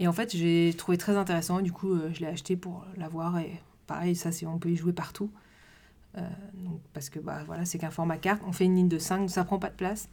[0.00, 1.60] Et en fait, j'ai trouvé très intéressant.
[1.60, 3.38] Du coup, euh, je l'ai acheté pour l'avoir.
[3.38, 3.52] Et
[3.86, 5.30] pareil, ça, c'est, on peut y jouer partout.
[6.16, 6.22] Euh,
[6.54, 8.42] donc, parce que bah, voilà, c'est qu'un format carte.
[8.46, 10.08] On fait une ligne de 5, ça prend pas de place.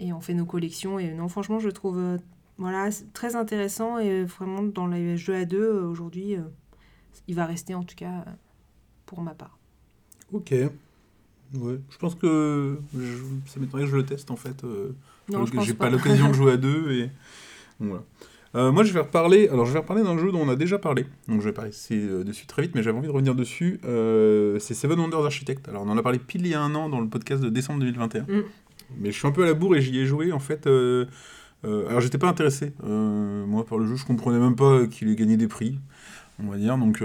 [0.00, 0.98] Et on fait nos collections.
[0.98, 2.18] Et non, franchement, je le trouve euh,
[2.58, 3.98] voilà, très intéressant.
[3.98, 6.36] Et vraiment, dans les jeux à deux, euh, aujourd'hui,
[7.28, 8.24] il va rester en tout cas
[9.06, 9.56] pour ma part.
[10.32, 10.50] Ok.
[11.54, 11.80] Ouais.
[11.90, 14.62] Je pense que je- ça m'étonnerait que je le teste en fait.
[15.30, 15.86] Non, je que pense j'ai pas.
[15.86, 17.10] pas, l'occasion de jouer à deux et
[17.80, 18.02] voilà.
[18.54, 19.48] Euh, moi, je vais reparler.
[19.48, 21.04] Alors, je vais reparler d'un jeu dont on a déjà parlé.
[21.28, 23.78] Donc, je vais passer euh, dessus très vite, mais j'avais envie de revenir dessus.
[23.84, 25.68] Euh, c'est Seven Wonders Architect.
[25.68, 27.50] Alors, on en a parlé pile il y a un an dans le podcast de
[27.50, 28.22] décembre 2021.
[28.22, 28.42] Mm.
[29.00, 30.66] Mais je suis un peu à la bourre et j'y ai joué en fait.
[30.66, 32.72] alors, j'étais pas intéressé.
[32.82, 35.78] moi, par le jeu, je comprenais même pas qu'il ait gagné des prix,
[36.42, 36.78] on va dire.
[36.78, 37.02] Donc,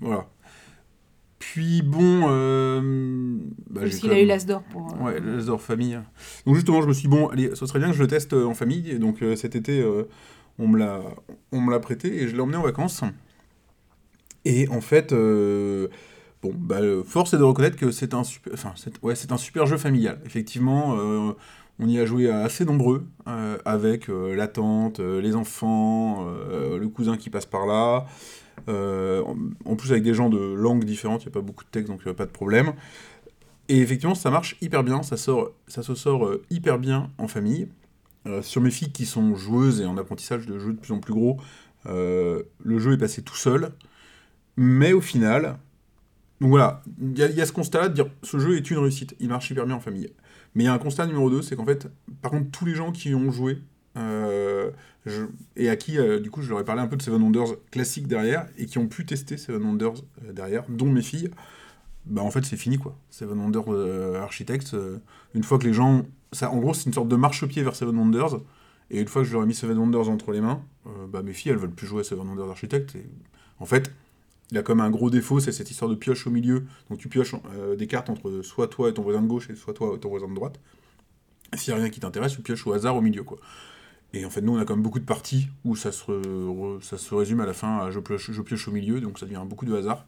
[0.00, 0.26] voilà.
[1.38, 2.26] Puis, bon.
[2.28, 2.80] euh,
[3.70, 4.92] bah, Parce qu'il a eu même- l'As d'or pour.
[4.92, 5.98] euh, Ouais, les hors famille.
[6.44, 8.34] Donc justement, je me suis dit, bon, allez, ce serait bien que je le teste
[8.34, 8.90] en famille.
[8.90, 9.82] Et donc euh, cet été,
[10.60, 13.02] on me l'a prêté et je l'ai emmené en vacances.
[14.44, 15.88] Et en fait, euh,
[16.42, 19.76] bon, bah, force est de reconnaître que c'est un, super, enfin, ouais, un super jeu
[19.76, 20.20] familial.
[20.24, 21.32] Effectivement, euh,
[21.78, 27.30] on y a joué assez nombreux, euh, avec la tante, les enfants, le cousin qui
[27.30, 28.06] passe par là.
[28.68, 31.90] En, plus avec des gens de langues différentes, il n'y a pas beaucoup de texte,
[31.90, 32.72] donc pas de problème.
[33.68, 37.68] Et effectivement, ça marche hyper bien, ça, sort, ça se sort hyper bien en famille.
[38.26, 40.98] Euh, sur mes filles qui sont joueuses et en apprentissage de jeux de plus en
[41.00, 41.40] plus gros,
[41.86, 43.72] euh, le jeu est passé tout seul.
[44.56, 45.58] Mais au final,
[46.40, 49.28] donc voilà, il y, a- ce constat-là de dire ce jeu est une réussite, il
[49.28, 50.10] marche hyper bien en famille.
[50.54, 51.88] Mais il y a un constat numéro 2, c'est qu'en fait,
[52.22, 53.58] par contre, tous les gens qui ont joué,
[53.96, 54.70] euh,
[55.56, 58.06] et à qui, du coup, je leur ai parlé un peu de Seven Wonders classique
[58.06, 60.02] derrière, et qui ont pu tester Seven Wonders
[60.32, 61.30] derrière, dont mes filles,
[62.06, 62.98] bah en fait, c'est fini, quoi.
[63.10, 64.74] Seven Wonders Architects,
[65.34, 66.04] une fois que les gens...
[66.32, 68.40] Ça, en gros, c'est une sorte de marchepied vers Seven Wonders,
[68.90, 71.22] et une fois que je leur ai mis Seven Wonders entre les mains, euh, bah
[71.22, 73.06] mes filles, elles veulent plus jouer à Seven Wonders Architects, et
[73.58, 73.92] en fait...
[74.52, 76.64] Il a comme un gros défaut, c'est cette histoire de pioche au milieu.
[76.88, 79.54] Donc tu pioches euh, des cartes entre soit toi et ton voisin de gauche et
[79.54, 80.58] soit toi et ton voisin de droite.
[81.54, 83.38] S'il n'y a rien qui t'intéresse, tu pioches au hasard au milieu, quoi.
[84.12, 86.98] Et en fait, nous, on a quand même beaucoup de parties où ça se, ça
[86.98, 89.44] se résume à la fin à je pioche, je pioche au milieu, donc ça devient
[89.46, 90.04] beaucoup de hasard.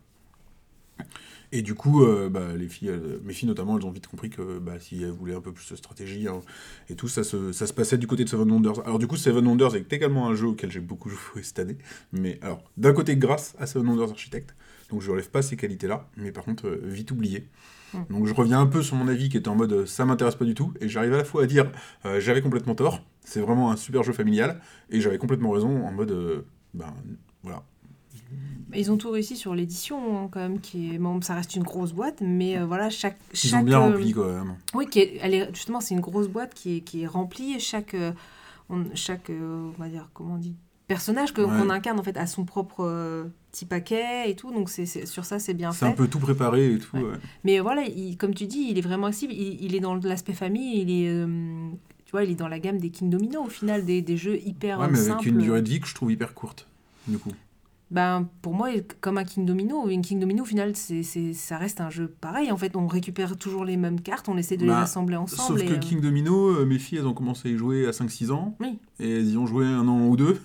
[1.55, 4.31] Et du coup, euh, bah, les filles, elles- mes filles notamment, elles ont vite compris
[4.31, 6.41] que bah, si elles voulaient un peu plus de stratégie hein,
[6.89, 8.81] et tout, ça se, ça se passait du côté de Seven Wonders.
[8.87, 11.77] Alors du coup, Seven Wonders est également un jeu auquel j'ai beaucoup joué cette année.
[12.13, 14.57] Mais alors, d'un côté, grâce à Seven Wonders Architect,
[14.91, 17.49] donc je relève pas ces qualités-là, mais par contre, euh, vite oublié.
[17.93, 17.99] Mm.
[18.09, 20.47] Donc je reviens un peu sur mon avis qui était en mode ça m'intéresse pas
[20.47, 21.71] du tout, et j'arrive à la fois à dire
[22.07, 25.93] euh, j'avais complètement tort, c'est vraiment un super jeu familial, et j'avais complètement raison en
[25.93, 26.95] mode ben
[27.43, 27.63] voilà.
[28.75, 30.99] Ils ont tout réussi sur l'édition, hein, quand même, qui est...
[30.99, 33.19] Bon, ça reste une grosse boîte, mais euh, voilà, chaque...
[33.45, 34.55] Ils ont bien euh, rempli quand même.
[34.75, 37.53] Oui, qui est, elle est, justement, c'est une grosse boîte qui est, qui est remplie.
[37.53, 38.13] et Chaque, euh,
[38.71, 40.55] on, chaque on va dire, comment on dit,
[40.89, 41.49] personnage que- Ouais.
[41.49, 44.51] qu'on incarne, en fait, a son propre euh, petit paquet et tout.
[44.53, 45.97] Donc, c'est, sur ça, c'est bien C'est un fait.
[45.97, 46.97] peu tout préparé et tout.
[46.97, 47.03] Ouais.
[47.03, 47.17] ouais.
[47.45, 49.35] Mais voilà, il- comme tu dis, il est vraiment accessible.
[49.35, 50.81] Il, il est dans l'aspect famille.
[50.81, 51.27] Il est, euh,
[52.07, 54.39] tu vois, il est dans la gamme des King Domino, au final, des, des jeux
[54.47, 56.67] hyper Ouais, mais avec une durée de vie que je trouve hyper courte,
[57.07, 57.33] du coup.
[57.93, 58.71] Ben, pour moi,
[59.03, 62.09] comme un King Domino, une King Domino, au final, c'est, c'est, ça reste un jeu
[62.09, 62.51] pareil.
[62.51, 65.59] En fait, on récupère toujours les mêmes cartes, on essaie de Bah, les assembler ensemble.
[65.61, 67.87] Sauf et, que euh, King Domino, euh, mes filles, elles ont commencé à y jouer
[67.87, 68.79] à 5-6 ans, Oui.
[68.99, 70.41] et elles y ont joué un an ou deux.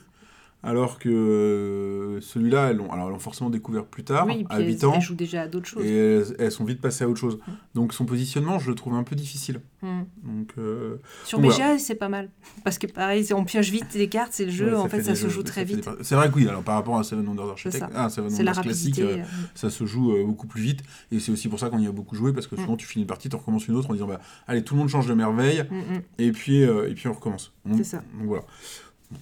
[0.64, 4.58] Alors que euh, celui-là, elles l'ont alors, elles l'ont forcément découvert plus tard, oui, à
[4.58, 5.86] puis 8 elles, ans, elles jouent déjà à d'autres choses.
[5.86, 7.40] et elles, elles sont vite passées à autre chose.
[7.76, 9.62] Donc son positionnement, je le trouve un peu difficile.
[9.84, 10.02] Hmm.
[10.24, 11.56] Donc, euh, Sur Voilà.
[11.56, 12.32] BGA, c'est pas mal.
[12.64, 15.14] Parce que pareil, on pioche vite les cartes, c'est le jeu, ouais, en fait, ça
[15.16, 15.88] se jeux- joue très des vite.
[16.02, 17.90] C'est vrai que oui, alors par rapport à Seven Wonders Architect, ça.
[17.94, 19.22] ah, Seven C'est la Wonders classique, rapidité.
[19.22, 20.82] euh, ça se joue euh, beaucoup plus vite.
[21.12, 22.60] Et c'est aussi pour ça qu'on y a beaucoup joué, parce que Mm.
[22.62, 24.80] souvent tu finis une partie, tu recommences une autre en disant bah, allez, tout le
[24.80, 26.02] monde change de merveille, mm, mm.
[26.18, 27.54] et puis, et puis on recommence.
[27.78, 27.98] C'est ça.
[28.18, 28.44] Donc voilà.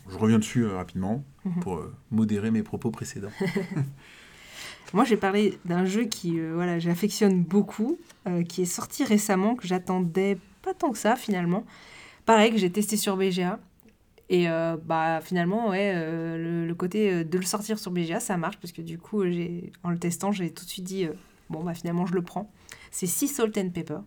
[0.09, 1.59] Je reviens dessus euh, rapidement Mhm.
[1.61, 3.29] pour euh, modérer mes propos précédents.
[4.93, 9.55] Moi, j'ai parlé d'un jeu qui, euh, voilà, j'affectionne beaucoup, euh, qui est sorti récemment,
[9.55, 11.65] que j'attendais pas tant que ça finalement.
[12.25, 13.59] Pareil, que j'ai testé sur BGA.
[14.29, 18.57] Et euh, bah, finalement, ouais, le, le côté de le sortir sur BGA, ça marche
[18.57, 19.21] parce que du coup,
[19.83, 21.07] en le testant, j'ai tout de suite dit,
[21.51, 22.51] bon, bah finalement, je le prends.
[22.89, 23.99] C'est Sea Salt and Pepper.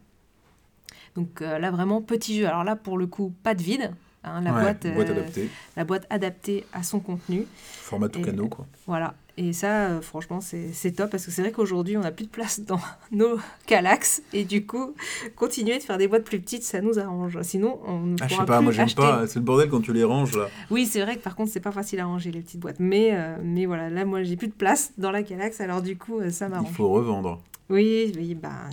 [1.15, 2.47] Donc là, vraiment, petit jeu.
[2.49, 3.93] Alors là, pour le coup, pas de vide.
[4.25, 7.47] Hein, la, Ouais, boîte, boîte euh, adaptée, la boîte adaptée à son contenu.
[7.83, 8.67] format tout canot quoi.
[8.87, 9.15] Voilà.
[9.41, 12.31] Et ça, euh, franchement, c'est top parce que c'est vrai qu'aujourd'hui, on n'a plus de
[12.31, 12.81] place dans
[13.13, 14.21] nos calax.
[14.33, 14.95] Et du coup,
[15.37, 17.39] continuer de faire des boîtes plus petites, ça nous arrange.
[17.43, 19.69] Sinon, on ne Ah, je pourra sais pas, plus moi j'aime pas, c'est le bordel
[19.71, 20.49] quand tu les ranges là.
[20.73, 22.81] Oui, c'est vrai que par contre, c'est pas facile à ranger les petites boîtes.
[22.81, 25.61] Mais, euh, mais voilà, là, moi, j'ai plus de place dans la calax.
[25.61, 26.73] Alors du coup, euh, ça Il m'arrange.
[26.73, 27.41] faut revendre.
[27.71, 28.71] Oui, oui ben,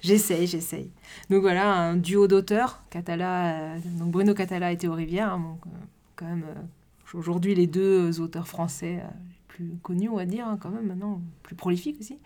[0.00, 0.90] j'essaye, j'essaye.
[1.30, 2.82] Donc voilà, un duo d'auteurs.
[2.90, 5.32] Catala, euh, donc Bruno Catala et Théo Rivière.
[5.34, 5.76] hein, donc, euh,
[6.16, 10.58] quand même, euh, aujourd'hui, les deux auteurs français les plus connus, on va dire, hein,
[10.60, 12.18] quand même, maintenant, plus prolifiques aussi.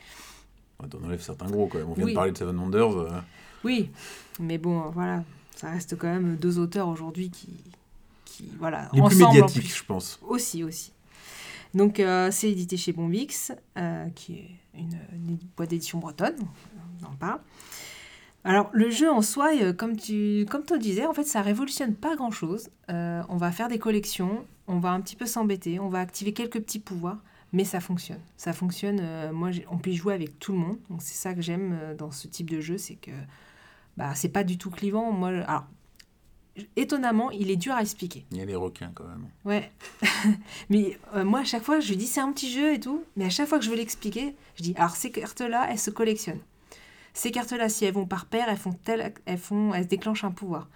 [0.81, 1.89] Ouais, T'en enlèves certains gros quand même.
[1.91, 2.11] On vient Oui.
[2.13, 3.23] de parler de Seven Wonders.
[3.65, 3.91] Oui,
[4.41, 5.25] mais bon, voilà,
[5.57, 7.49] ça reste quand même deux auteurs aujourd'hui qui,
[8.25, 9.77] qui, voilà, les plus ensemble, en médiatiques, plus.
[9.79, 10.21] je pense.
[10.29, 10.93] Aussi, aussi.
[11.75, 13.53] Donc, c'est édité chez Bombix,
[14.15, 16.37] qui est une, boîte d'édition bretonne,
[17.03, 17.41] on en parle.
[18.45, 21.95] Alors, le jeu en soi, euh, comme tu comme le disais, en fait, ça révolutionne
[21.95, 22.71] pas grand-chose.
[22.91, 26.33] Euh, on va faire des collections, on va un petit peu s'embêter, on va activer
[26.33, 27.19] quelques petits pouvoirs,
[27.53, 28.19] mais ça fonctionne.
[28.37, 30.79] Ça fonctionne, euh, moi, on peut y jouer avec tout le monde.
[30.91, 33.13] Donc, c'est ça que j'aime dans ce type de jeu, c'est que
[33.97, 35.13] bah, c'est pas du tout clivant.
[35.13, 35.67] Moi, alors,
[36.77, 38.25] étonnamment, il est dur à expliquer.
[38.31, 39.27] Il y a les requins quand même.
[39.45, 39.71] Ouais.
[40.71, 43.05] mais euh, moi, à chaque fois, je lui dis c'est un petit jeu et tout.
[43.17, 45.91] Mais à chaque fois que je veux l'expliquer, je dis alors ces cartes-là, elles se
[45.91, 46.41] collectionnent.
[47.15, 50.31] Ces cartes-là, si elles vont par paire, elles font tel, elles font, elles déclenchent un
[50.31, 50.69] pouvoir.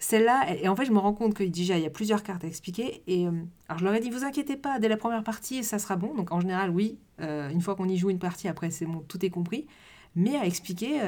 [0.00, 2.22] Celle-là, elle- et en fait, je me rends compte que déjà, il y a plusieurs
[2.22, 3.02] cartes à expliquer.
[3.06, 3.32] Et euh,
[3.68, 6.14] alors, je leur ai dit, vous inquiétez pas, dès la première partie, ça sera bon.
[6.14, 9.00] Donc, en général, oui, euh, une fois qu'on y joue une partie, après, c'est bon,
[9.08, 9.66] tout est compris.
[10.14, 11.00] Mais à expliquer,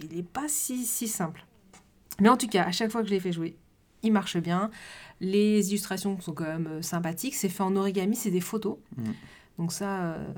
[0.00, 1.44] il n'est pas si, si simple.
[2.20, 3.56] Mais en tout cas, à chaque fois que je l'ai fait jouer,
[4.02, 4.70] il marche bien.
[5.20, 7.34] Les illustrations sont quand même euh, sympathiques.
[7.34, 8.76] C'est fait en origami, c'est des photos.
[8.96, 9.10] Mm.
[9.58, 10.32] Donc ça, euh,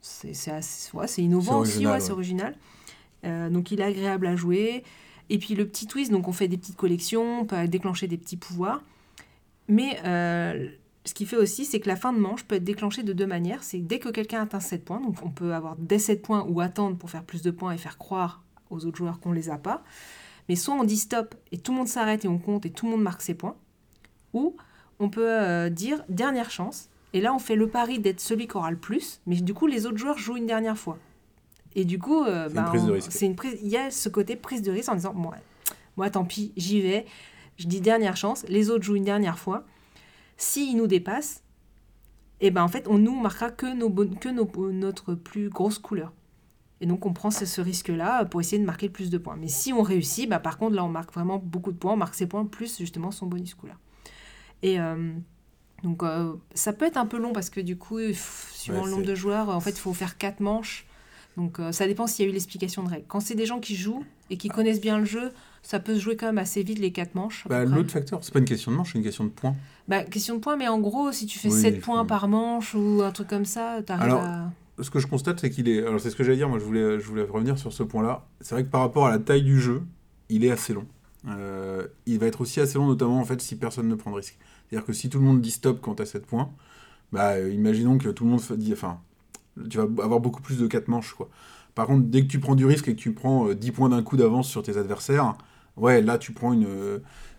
[0.00, 0.52] c'est
[0.94, 2.54] ouais, innovant aussi, ouais, c'est original.
[3.24, 4.84] Euh, donc il est agréable à jouer.
[5.30, 8.18] Et puis le petit twist, donc on fait des petites collections, on peut déclencher des
[8.18, 8.82] petits pouvoirs.
[9.68, 10.68] Mais euh,
[11.06, 13.26] ce qui fait aussi, c'est que la fin de manche peut être déclenchée de deux
[13.26, 13.62] manières.
[13.62, 16.60] C'est dès que quelqu'un atteint 7 points, donc on peut avoir des 7 points ou
[16.60, 19.48] attendre pour faire plus de points et faire croire aux autres joueurs qu'on ne les
[19.48, 19.82] a pas.
[20.48, 22.86] Mais soit on dit stop et tout le monde s'arrête et on compte et tout
[22.86, 23.56] le monde marque ses points.
[24.34, 24.56] Ou
[24.98, 26.88] on peut euh, dire dernière chance.
[27.12, 29.20] Et là, on fait le pari d'être celui qui aura le plus.
[29.26, 30.98] Mais du coup, les autres joueurs jouent une dernière fois.
[31.76, 32.64] Et du coup, euh, C'est bah,
[33.10, 33.58] c'est une prise.
[33.62, 35.34] Il y a ce côté prise de risque en disant moi,
[35.96, 37.06] moi tant pis, j'y vais.
[37.56, 38.44] Je dis dernière chance.
[38.48, 39.64] Les autres jouent une dernière fois.
[40.36, 41.42] S'ils nous dépassent,
[42.40, 46.12] et ben en fait, on nous marquera que, nos, que nos- notre plus grosse couleur.
[46.80, 49.36] Et donc, on prend ce, ce risque-là pour essayer de marquer le plus de points.
[49.38, 51.92] Mais si on réussit, bah, par contre, là, on marque vraiment beaucoup de points.
[51.92, 53.78] On marque ses points plus justement son bonus couleur.
[54.62, 55.12] Et euh,
[55.82, 58.90] donc, euh, ça peut être un peu long parce que du coup, suivant Ouais, le
[58.90, 60.86] nombre de joueurs, en fait, il faut faire quatre manches.
[61.36, 63.06] Donc, euh, ça dépend s'il y a eu l'explication de règles.
[63.08, 65.32] Quand c'est des gens qui jouent et qui connaissent bien le jeu,
[65.62, 67.46] ça peut se jouer quand même assez vite les quatre manches.
[67.48, 67.64] Bah.
[67.64, 69.54] L'autre facteur, c'est pas une question de manche, c'est une question de points.
[69.88, 72.28] Bah, question de points, mais en gros, si tu fais Oui, 7 il points par
[72.28, 74.50] manche ou un truc comme ça, t'arrives à.
[74.80, 75.86] Ce que je constate, c'est qu'il est.
[75.86, 78.26] Alors, c'est ce que j'allais dire, moi, je voulais, je voulais revenir sur ce point-là.
[78.40, 79.82] C'est vrai que par rapport à la taille du jeu,
[80.28, 80.86] il est assez long.
[81.28, 84.16] Euh, il va être aussi assez long, notamment, en fait, si personne ne prend de
[84.16, 84.36] risque.
[84.68, 86.50] C'est-à-dire que si tout le monde dit stop quand t'as 7 points,
[87.12, 88.72] bah, euh, imaginons que tout le monde dit.
[88.72, 89.00] Enfin,
[89.70, 91.28] tu vas avoir beaucoup plus de 4 manches, quoi.
[91.76, 93.88] Par contre, dès que tu prends du risque et que tu prends euh, 10 points
[93.88, 95.34] d'un coup d'avance sur tes adversaires,
[95.76, 96.66] ouais, là, tu prends une.
[96.66, 96.98] euh,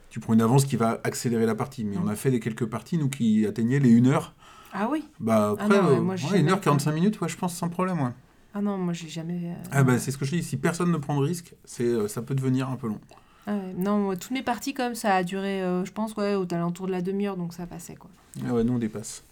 [0.09, 1.83] tu prends une avance qui va accélérer la partie.
[1.83, 4.33] Mais on a fait des quelques parties, nous, qui atteignaient les 1 heure.
[4.77, 7.29] Ah oui Bah Ah après, non, ouais, euh, moi, j'ai ouais, jamais 1h45 minutes, ouais,
[7.29, 8.11] je pense sans problème, ouais.
[8.53, 9.39] Ah non, moi j'ai jamais.
[9.45, 11.83] euh, Ah bah c'est ce que je dis, si personne ne prend de risque, c'est,
[11.83, 12.99] euh, ça peut devenir un peu long.
[13.47, 16.35] ah ouais, Non, moi, toutes mes parties, comme ça a duré, euh, je pense, ouais,
[16.35, 18.09] aux alentours de la demi-heure, donc ça passait quoi.
[18.47, 19.23] Ah ouais, nous on dépasse.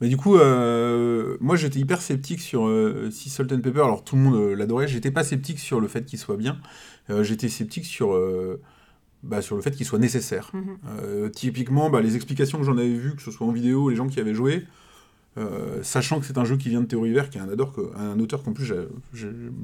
[0.00, 4.02] Mais du coup, euh, moi j'étais hyper sceptique sur euh, Sea Salt and Pepper, alors
[4.02, 6.58] tout le monde euh, l'adorait, j'étais pas sceptique sur le fait qu'il soit bien,
[7.10, 8.60] Euh, j'étais sceptique sur, euh,
[9.22, 10.50] bah, sur le fait qu'il soit nécessaire.
[10.52, 10.78] Mhm.
[10.88, 13.96] Euh, typiquement, bah, les explications que j'en avais vues, que ce soit en vidéo, les
[13.96, 14.66] gens qui avaient joué,
[15.38, 17.72] euh, sachant que c'est un jeu qui vient de Théorie Vert, qui est un, adore,
[17.72, 18.70] que- un auteur qu'en plus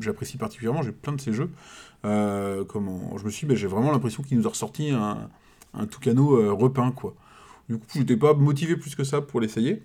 [0.00, 1.50] j'apprécie particulièrement, j'ai plein de ses jeux,
[2.04, 5.28] euh, comment, je me suis dit, bah, j'ai vraiment l'impression qu'il nous a ressorti un,
[5.74, 7.14] un Tucano repeint, quoi.
[7.68, 9.82] Du coup, j'étais pas motivé plus que ça pour l'essayer.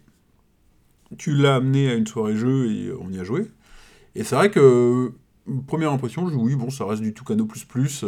[1.18, 3.52] Tu l'as amené à une soirée jeu et on y a joué.
[4.16, 5.12] Et c'est vrai que,
[5.68, 8.06] première impression, je dis oui, bon, ça reste du Tucano plus plus.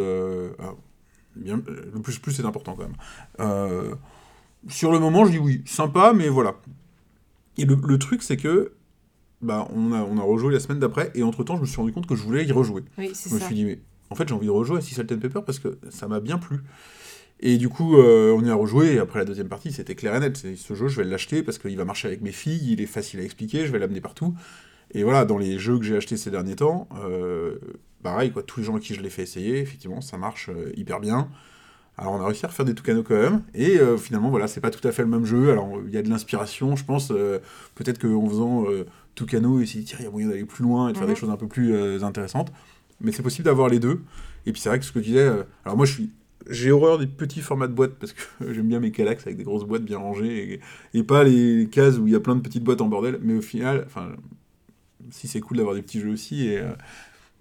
[1.37, 2.95] Euh, bien, le plus plus c'est important quand même.
[3.39, 3.95] Euh,
[4.67, 6.55] sur le moment, je dis oui, sympa, mais voilà.
[7.57, 8.73] Et le, le truc, c'est que
[9.41, 11.91] bah, on, a, on a rejoué la semaine d'après, et entre-temps, je me suis rendu
[11.93, 12.83] compte que je voulais y rejouer.
[12.97, 13.45] Oui, Je me ça.
[13.45, 15.59] suis dit, mais en fait, j'ai envie de rejouer à Sea Salt and Pepper parce
[15.59, 16.59] que ça m'a bien plu.
[17.41, 20.15] Et du coup, euh, on y a rejoué, et après la deuxième partie, c'était clair
[20.15, 20.37] et net.
[20.55, 23.19] Ce jeu, je vais l'acheter parce qu'il va marcher avec mes filles, il est facile
[23.19, 24.33] à expliquer, je vais l'amener partout.
[24.91, 27.57] Et voilà, dans les jeux que j'ai achetés ces derniers temps, euh,
[28.05, 30.71] pareil, quoi, tous les gens à qui je l'ai fait essayer, effectivement, ça marche euh,
[30.77, 31.27] hyper bien.
[31.97, 34.59] Alors on a réussi à refaire des Tucano quand même, et euh, finalement voilà, c'est
[34.61, 35.49] pas tout à fait le même jeu.
[35.51, 37.39] Alors il y a de l'inspiration, je pense, euh,
[37.73, 40.63] peut-être qu'en faisant euh, Tucano, il s'est dit tiens, il y a moyen d'aller plus
[40.63, 41.13] loin et de faire Mhm.
[41.13, 42.51] des choses un peu plus intéressantes.
[43.01, 44.01] Mais c'est possible d'avoir les deux.
[44.45, 45.27] Et puis c'est vrai que ce que tu disais,
[45.63, 46.11] alors moi je suis,
[46.49, 48.21] j'ai horreur des petits formats de boîtes parce que
[48.53, 51.97] j'aime bien mes calax avec des grosses boîtes bien rangées et, et pas les cases
[51.97, 53.19] où il y a plein de petites boîtes en bordel.
[53.21, 54.09] Mais au final, enfin,
[55.11, 56.61] si c'est cool d'avoir des petits jeux aussi et,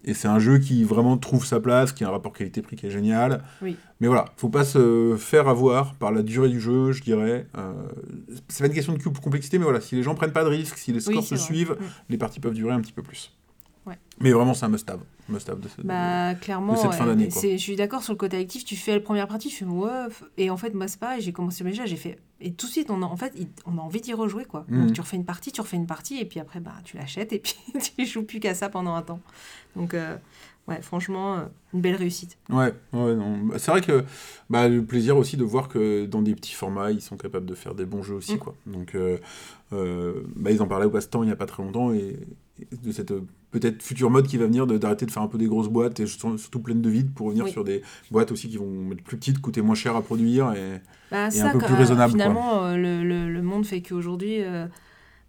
[0.05, 2.87] et c'est un jeu qui vraiment trouve sa place, qui a un rapport qualité-prix qui
[2.87, 3.43] est génial.
[3.63, 3.77] Oui.
[4.01, 7.47] Mais voilà, faut pas se faire avoir par la durée du jeu, je dirais.
[7.57, 7.73] Euh,
[8.49, 10.49] c'est pas une question de cube- complexité, mais voilà, si les gens prennent pas de
[10.51, 11.45] risques, si les scores Oui, se vrai.
[11.45, 11.85] suivent, Mm.
[12.11, 13.33] les parties peuvent durer un petit peu plus.
[14.21, 15.01] Mais vraiment, c'est un must-have.
[15.29, 18.37] Must-have de ce- Bah, clairement, de cette fin d'année, je suis d'accord sur le côté
[18.37, 18.65] actif.
[18.65, 19.89] Tu fais la première partie, tu fais ouais.
[20.09, 22.19] f- Et en fait, moi, c'est pareil, j'ai commencé déjà, j'ai fait.
[22.41, 23.33] Et tout de suite, on a, en fait,
[23.67, 24.67] on a envie d'y rejouer, quoi.
[24.69, 27.33] Donc, tu refais une partie, tu refais une partie, et puis après, bah, tu l'achètes,
[27.33, 27.55] et puis
[27.97, 29.21] tu joues plus qu'à ça pendant un temps.
[29.77, 30.17] Donc, euh,
[30.69, 32.37] ouais, franchement, euh, une belle réussite.
[32.51, 33.39] Ouais, ouais, non.
[33.39, 34.05] Bah, C'est vrai que
[34.51, 37.55] bah, le plaisir aussi de voir que dans des petits formats, ils sont capables de
[37.55, 38.39] faire des bons jeux aussi, Mm.
[38.39, 38.55] quoi.
[38.67, 39.19] Donc, euh,
[39.73, 42.19] euh, bah, ils en parlaient au passe-temps il n'y a pas très longtemps et,
[42.61, 43.13] et de cette
[43.61, 46.01] peut-être future mode qui va venir de- d'arrêter de faire un peu des grosses boîtes
[46.01, 47.51] et surtout pleines de vide pour revenir Oui.
[47.53, 50.81] sur des boîtes aussi qui vont être plus petites, coûter moins cher à produire et
[51.11, 52.13] Bah, Et ça, un peu plus raisonnable.
[52.13, 54.67] Finalement, euh, le, le- le monde fait qu'aujourd'hui, euh,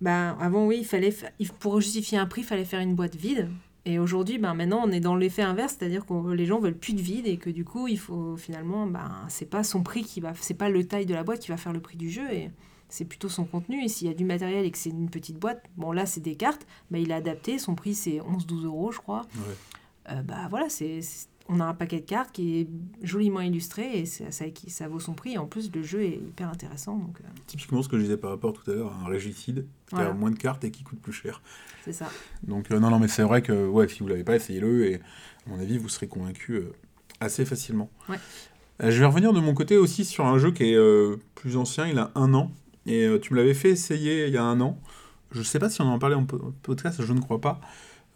[0.01, 1.13] bah, avant, oui, il fallait,
[1.59, 3.49] pour justifier un prix, il fallait faire une boîte vide.
[3.85, 6.93] Et aujourd'hui, ben, maintenant, on est dans l'effet inverse, c'est-à-dire que les gens veulent plus
[6.93, 10.21] de vide et que du coup, il faut finalement, ben, c'est pas son prix qui
[10.21, 12.23] va, c'est pas le taille de la boîte qui va faire le prix du jeu
[12.33, 12.49] et
[12.95, 13.84] c'est plutôt son contenu.
[13.84, 16.21] Et s'il y a du matériel et que c'est une petite boîte, bon là, c'est
[16.21, 19.23] des cartes, bah, il a adapté, son prix c'est 11-12 euros, je crois.
[20.12, 20.99] Euh, bah voilà, c'est,
[21.49, 22.67] on a un paquet de cartes qui est
[23.01, 25.34] joliment illustré et ça, ça, ça vaut son prix.
[25.34, 28.17] Et en plus, le jeu est hyper intéressant, donc euh, typiquement ce que je disais
[28.17, 30.12] par rapport tout à l'heure à un régicide qui Voilà.
[30.12, 31.41] a moins de cartes et qui coûte plus cher.
[31.84, 32.08] c'est ça.
[32.43, 34.95] Donc euh, non, non, mais c'est vrai que ouais, si vous l'avez pas, essayez-le et
[34.95, 36.62] à mon avis, vous serez convaincu
[37.19, 37.89] assez facilement.
[38.10, 38.17] Ouais.
[38.79, 41.88] Je vais revenir de mon côté aussi sur un jeu qui est euh, plus ancien,
[41.88, 42.51] il a un an
[42.86, 44.79] et euh, tu me l'avais fait essayer il y a un an.
[45.31, 47.59] Je sais pas si on en parlait en po- podcast, je ne crois pas.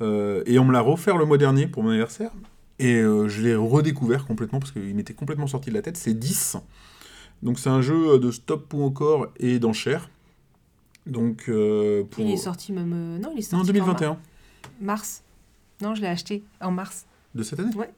[0.01, 2.32] Euh, et on me l'a offert le mois dernier pour mon anniversaire
[2.78, 5.97] et euh, je l'ai redécouvert complètement parce qu'il m'était complètement sorti de la tête.
[5.97, 6.57] C'est 10.
[7.43, 10.09] Donc c'est un jeu de stop ou encore et d'enchères.
[11.05, 13.17] Donc euh, pour Il est sorti même.
[13.20, 13.55] non, il est sorti.
[13.55, 14.17] non en 2021 mar-
[14.82, 15.24] Mars.
[15.82, 17.05] Non, je l'ai acheté en mars.
[17.36, 17.74] de cette année?
[17.76, 17.89] Ouais.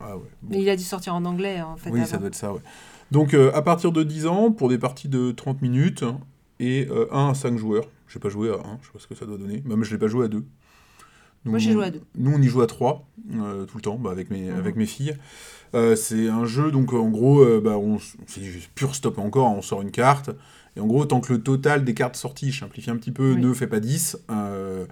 [0.00, 0.22] Ah ouais.
[0.42, 0.48] bon.
[0.56, 1.90] Mais il a dû sortir en anglais, en fait.
[1.90, 2.08] Oui, avant.
[2.08, 2.60] ça doit être ça, ouais.
[3.12, 6.04] Donc, euh, à partir de 10 ans, pour des parties de 30 minutes,
[6.58, 7.84] et euh, 1 à 5 joueurs.
[8.08, 9.62] Je n'ai pas joué à 1, je sais pas ce que ça doit donner.
[9.64, 10.38] Même je l'ai pas joué à 2.
[11.44, 12.00] Nous, Moi, j'ai joué à deux.
[12.16, 14.56] Nous, on y joue à trois, euh, tout le temps, bah, avec, mes, Mhm.
[14.58, 15.16] avec mes filles.
[15.74, 18.40] Euh, c'est un jeu, donc en gros, euh, bah, on, c'est
[18.74, 20.30] pur stop encore, on sort une carte.
[20.76, 23.34] Et en gros, tant que le total des cartes sorties, je simplifie un petit peu,
[23.34, 23.40] Oui.
[23.40, 24.86] ne fait pas 10, euh,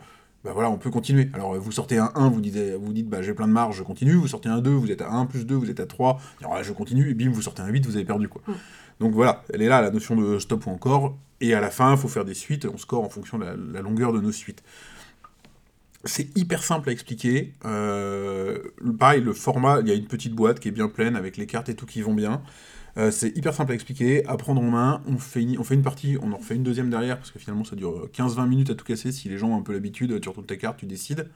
[0.45, 1.31] bah voilà, on peut continuer.
[1.33, 3.83] Alors, vous sortez un 1, vous dites, vous dites bah, j'ai plein de marge, je
[3.83, 4.13] continue.
[4.13, 6.21] Vous sortez un 2, vous êtes à 1 plus 2, vous êtes à 3.
[6.41, 7.11] Alors là, je continue.
[7.11, 8.29] Et bim, vous sortez un 8, vous avez perdu.
[8.29, 8.43] quoi.
[8.47, 8.53] Mm.
[9.01, 11.17] Donc voilà, elle est là, la notion de stop ou encore.
[11.41, 12.67] Et à la fin, il faut faire des suites.
[12.67, 14.63] On score en fonction de la, la longueur de nos suites.
[16.05, 17.55] C'est hyper simple à expliquer.
[17.65, 18.59] Euh,
[18.99, 21.47] pareil, le format, il y a une petite boîte qui est bien pleine avec les
[21.47, 22.43] cartes et tout qui vont bien.
[22.97, 25.03] Euh, c'est hyper simple à expliquer, à prendre en main.
[25.09, 27.39] On fait, une, on fait une partie, on en refait une deuxième derrière parce que
[27.41, 29.11] finalement ça dure 15-20 minutes à tout casser.
[29.13, 31.29] Si les gens ont un peu l'habitude, tu retournes ta carte, tu décides.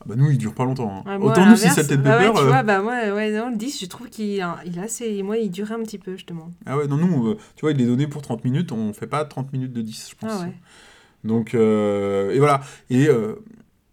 [0.00, 1.02] Ah bah nous, il dure pas longtemps.
[1.06, 1.18] hein.
[1.18, 2.28] Moi, Autant nous, si l'inverse, Salted bah Pepper.
[2.28, 4.82] ouais, tu euh, vois, bah moi, ouais, non, le 10, je trouve qu'il il a
[4.82, 5.22] assez.
[5.24, 6.52] Moi, il durait un petit peu, justement.
[6.66, 9.08] Ah ouais, non, nous, euh, tu vois, il est donné pour 30 minutes, on fait
[9.08, 10.30] pas 30 minutes de 10, je pense.
[10.40, 10.52] Ah ouais.
[11.24, 12.60] Donc, euh, et voilà.
[12.90, 13.34] Et, euh,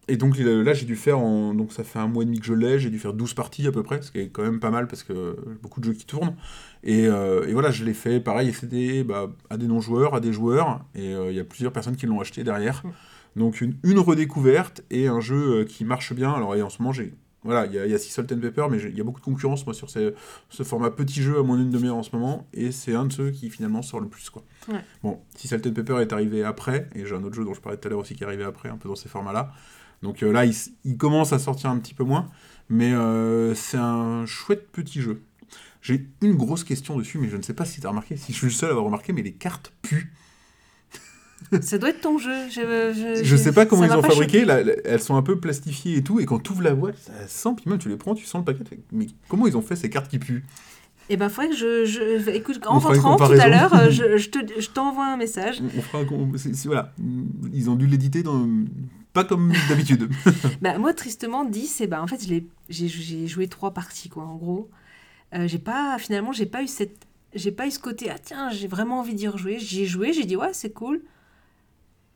[0.08, 2.46] et donc là, j'ai dû faire, en, donc ça fait un mois et demi que
[2.46, 4.60] je l'ai, j'ai dû faire 12 parties à peu près, ce qui est quand même
[4.60, 6.36] pas mal parce que beaucoup de jeux qui tournent.
[6.84, 10.20] Et, euh, et voilà, je l'ai fait pareil, et c'était bah, à des non-joueurs, à
[10.20, 12.84] des joueurs, et euh, il y a plusieurs personnes qui l'ont acheté derrière.
[12.86, 13.40] Mm.
[13.40, 16.32] Donc une, une redécouverte et un jeu euh, qui marche bien.
[16.32, 17.14] Alors, et en ce moment, j'ai.
[17.44, 19.26] Voilà, il y y a Sea Salt and Pepper, mais il y a beaucoup de
[19.26, 20.16] concurrence, moi, sur ces-
[20.50, 23.14] ce format petit jeu à moins d'une demi-heure en ce moment, et c'est un de
[23.14, 24.44] ceux qui finalement sort le plus, quoi.
[24.68, 24.80] Ouais.
[25.04, 27.62] Bon, Sea Salt and Pepper est arrivé après, et j'ai un autre jeu dont je
[27.62, 29.52] parlais tout à l'heure aussi qui est arrivé après, un peu dans ces formats-là.
[30.06, 32.28] Donc euh, là, il, commence à sortir un petit peu moins,
[32.70, 35.24] mais euh, c'est un chouette petit jeu.
[35.82, 38.32] J'ai une grosse question dessus, mais je ne sais pas si tu as remarqué, si
[38.32, 40.14] je suis le seul à avoir remarqué, mais les cartes puent.
[41.62, 42.50] Ça doit être ton jeu.
[42.50, 42.62] Je,
[42.94, 46.04] je, Je sais pas comment ils ont fabriqué, là, elles sont un peu plastifiées et
[46.04, 48.26] tout, et quand tu ouvres la boîte, ça sent, puis même tu les prends, tu
[48.26, 50.46] sens le paquet, mais comment ils ont fait ces cartes qui puent?
[51.10, 51.86] Eh ben, faudrait que je.
[51.86, 52.30] je...
[52.32, 55.62] Écoute, en rentrant tout à l'heure, euh, je, je te- je t'envoie un message.
[55.62, 56.06] on, on fera un
[56.66, 56.94] voilà,
[57.54, 58.48] ils ont dû l'éditer dans...
[59.16, 60.10] pas comme d'habitude.
[60.62, 64.36] Bah, moi, tristement, 10, eh ben, en fait, j'ai j'ai joué trois parties, quoi, en
[64.36, 64.70] gros.
[65.34, 68.50] Euh, j'ai pas, finalement, j'ai pas eu cette, j'ai pas eu ce côté, ah tiens,
[68.52, 69.58] j'ai vraiment envie d'y rejouer.
[69.58, 71.02] J'y ai joué, j'ai dit, ouais, c'est cool.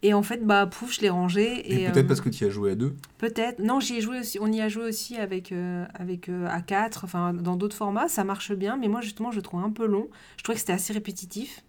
[0.02, 1.44] Et en fait, bah, pouf, je l'ai rangé.
[1.44, 2.96] Et, Et, peut-être euh, parce que tu y as joué à deux.
[3.18, 3.60] Peut-être.
[3.60, 4.38] Non, j'y ai joué aussi.
[4.40, 8.08] On y a joué aussi avec, euh, avec euh, A4, enfin, dans d'autres formats.
[8.08, 10.08] Ça marche bien, mais moi, justement, je le trouve un peu long.
[10.38, 11.64] Je trouvais que c'était assez répétitif.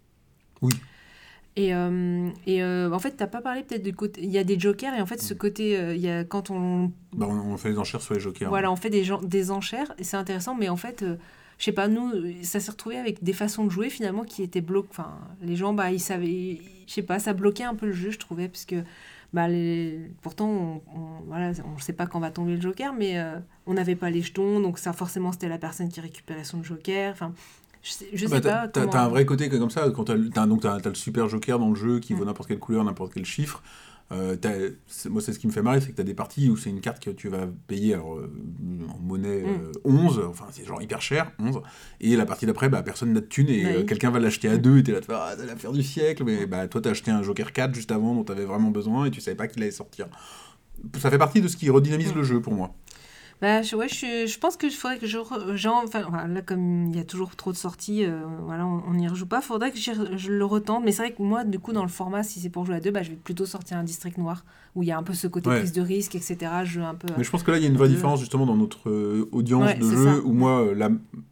[0.63, 0.73] Oui.
[1.61, 4.23] Et, euh, et euh, en fait, t'as pas parlé peut-être du côté.
[4.23, 6.51] Il y a des jokers, et en fait, ce côté, euh, il y a, quand
[6.51, 8.49] on Bah, on, on fait les enchères sur les jokers.
[8.49, 11.05] voilà, on fait des, gens, des enchères et c'est intéressant, mais en fait,
[11.59, 14.63] je sais pas, nous, ça s'est retrouvé avec des façons de jouer finalement qui étaient
[14.63, 14.89] bloquées.
[14.91, 18.11] Enfin, les gens, bah, ils savaient, je sais pas, ça bloquait un peu le jeu,
[18.11, 18.77] je trouvais, parce que,
[19.35, 23.23] bah, les, pourtant, on, on, voilà, on sait pas quand va tomber le joker, mais
[23.67, 27.13] on n'avait pas les jetons, donc ça, forcément, c'était la personne qui récupérait son joker.
[27.13, 27.35] Enfin,
[27.83, 28.69] je sais, je Ah sais bah, pas.
[28.69, 30.17] t'as, comment- un vrai côté comme ça, quand t'as,
[30.47, 32.19] donc t'as, t'as le super joker dans le jeu qui Mm.
[32.19, 33.63] vaut n'importe quelle couleur, n'importe quel chiffre.
[34.13, 34.35] Euh,
[35.09, 36.81] moi, c'est ce qui me fait marrer, c'est que t'as des parties où c'est une
[36.81, 38.29] carte que tu vas payer alors, euh,
[38.93, 39.47] en monnaie Mm.
[39.47, 41.61] euh, 11, enfin c'est genre hyper cher, 11,
[42.01, 43.73] et la partie d'après, bah, personne n'a de thune et Oui.
[43.77, 46.25] euh, quelqu'un va l'acheter à deux et t'es là, tu ah, c'est l'affaire du siècle,
[46.25, 49.13] mais bah, toi t'as acheté un joker 4 juste avant dont t'avais vraiment besoin et
[49.13, 50.09] tu savais pas qu'il allait sortir.
[50.99, 52.17] Ça fait partie de ce qui redynamise Mm.
[52.17, 52.75] le jeu pour moi.
[53.41, 55.17] Bah, je, ouais, je, je pense qu'il faudrait que je.
[55.17, 58.93] re- j'en- enfin, là, comme il y a toujours trop de sorties, euh, voilà, on
[58.93, 59.41] n'y rejoue pas.
[59.41, 60.85] faudrait que je le retente.
[60.85, 62.81] Mais c'est vrai que moi, du coup, dans le format, si c'est pour jouer à
[62.81, 64.45] deux, bah, je vais plutôt sortir un district noir
[64.77, 65.59] où il y a un peu ce côté Ouais.
[65.61, 66.37] prise de risque, etc.
[66.65, 67.09] Je joue un peu.
[67.17, 68.91] Mais je pense que là, il y a une vraie Euh, différence justement dans notre
[68.91, 70.19] euh, audience Ouais, de jeu ça.
[70.23, 70.91] où moi, là,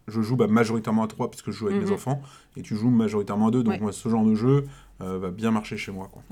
[0.09, 1.93] je joue bah, majoritairement à 3 puisque je joue avec mes Mhm.
[1.93, 2.23] enfants
[2.57, 3.63] et tu joues majoritairement à 2.
[3.63, 4.67] Donc, moi, ce genre de jeu
[5.03, 6.09] euh, va bien marcher chez moi.
[6.11, 6.23] Quoi.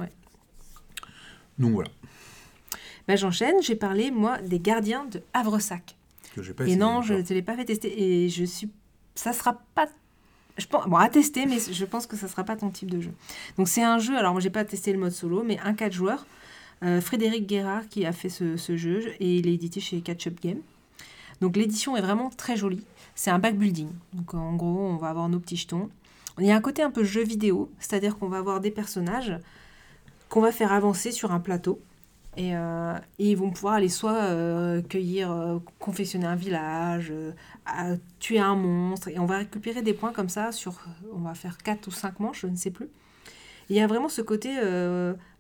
[1.58, 1.90] Donc voilà.
[3.08, 3.62] Bah, j'enchaîne.
[3.62, 5.96] J'ai parlé, moi, des gardiens de Havresac.
[6.34, 8.02] Que j'ai pas Et essayé non, je ne te l'ai pas fait tester.
[8.02, 8.70] Et je suis.
[9.14, 9.88] Ça sera pas.
[10.58, 13.00] Je pense, bon, à tester, mais je pense que ça sera pas ton type de
[13.00, 13.12] jeu.
[13.58, 14.16] Donc, c'est un jeu.
[14.16, 16.26] Alors, moi, j'ai pas testé le mode solo, mais un 4 joueurs.
[16.82, 20.26] Euh, Frédéric Guérard qui a fait ce, ce jeu et il est édité chez Catch
[20.26, 20.60] Up Game.
[21.40, 22.84] Donc, l'édition est vraiment très jolie.
[23.14, 23.88] C'est un back building.
[24.12, 25.90] Donc, en gros, on va avoir nos petits jetons.
[26.38, 29.38] Il y a un côté un peu jeu vidéo, c'est-à-dire qu'on va avoir des personnages
[30.28, 31.80] qu'on va faire avancer sur un plateau.
[32.36, 37.12] Et, euh, et ils vont pouvoir aller soit euh, cueillir, euh, confectionner un village,
[38.18, 39.08] tuer un monstre.
[39.08, 40.84] Et on va récupérer des points comme ça sur,
[41.14, 42.88] on va faire 4 ou 5 manches, je ne sais plus.
[43.70, 44.50] Il y a vraiment ce côté,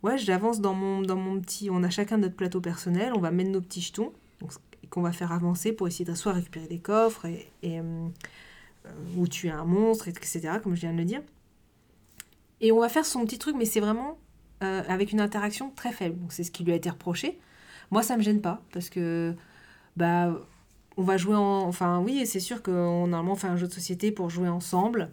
[0.02, 3.30] ouais, j'avance dans mon, dans mon petit, on a chacun notre plateau personnel, on va
[3.30, 4.12] mettre nos petits jetons,
[4.90, 7.26] qu'on va faire avancer pour essayer de soit récupérer des coffres
[7.62, 7.80] et,
[9.16, 11.22] ou tuer un monstre, etc., comme je viens de le dire.
[12.60, 14.18] Et on va faire son petit truc, mais c'est vraiment
[14.62, 16.18] euh, avec une interaction très faible.
[16.20, 17.38] Donc c'est ce qui lui a été reproché.
[17.90, 19.34] Moi, ça me gêne pas parce que
[19.96, 20.34] bah
[20.96, 21.60] on va jouer en.
[21.68, 25.10] Enfin, oui, c'est sûr qu'on normalement on fait un jeu de société pour jouer ensemble.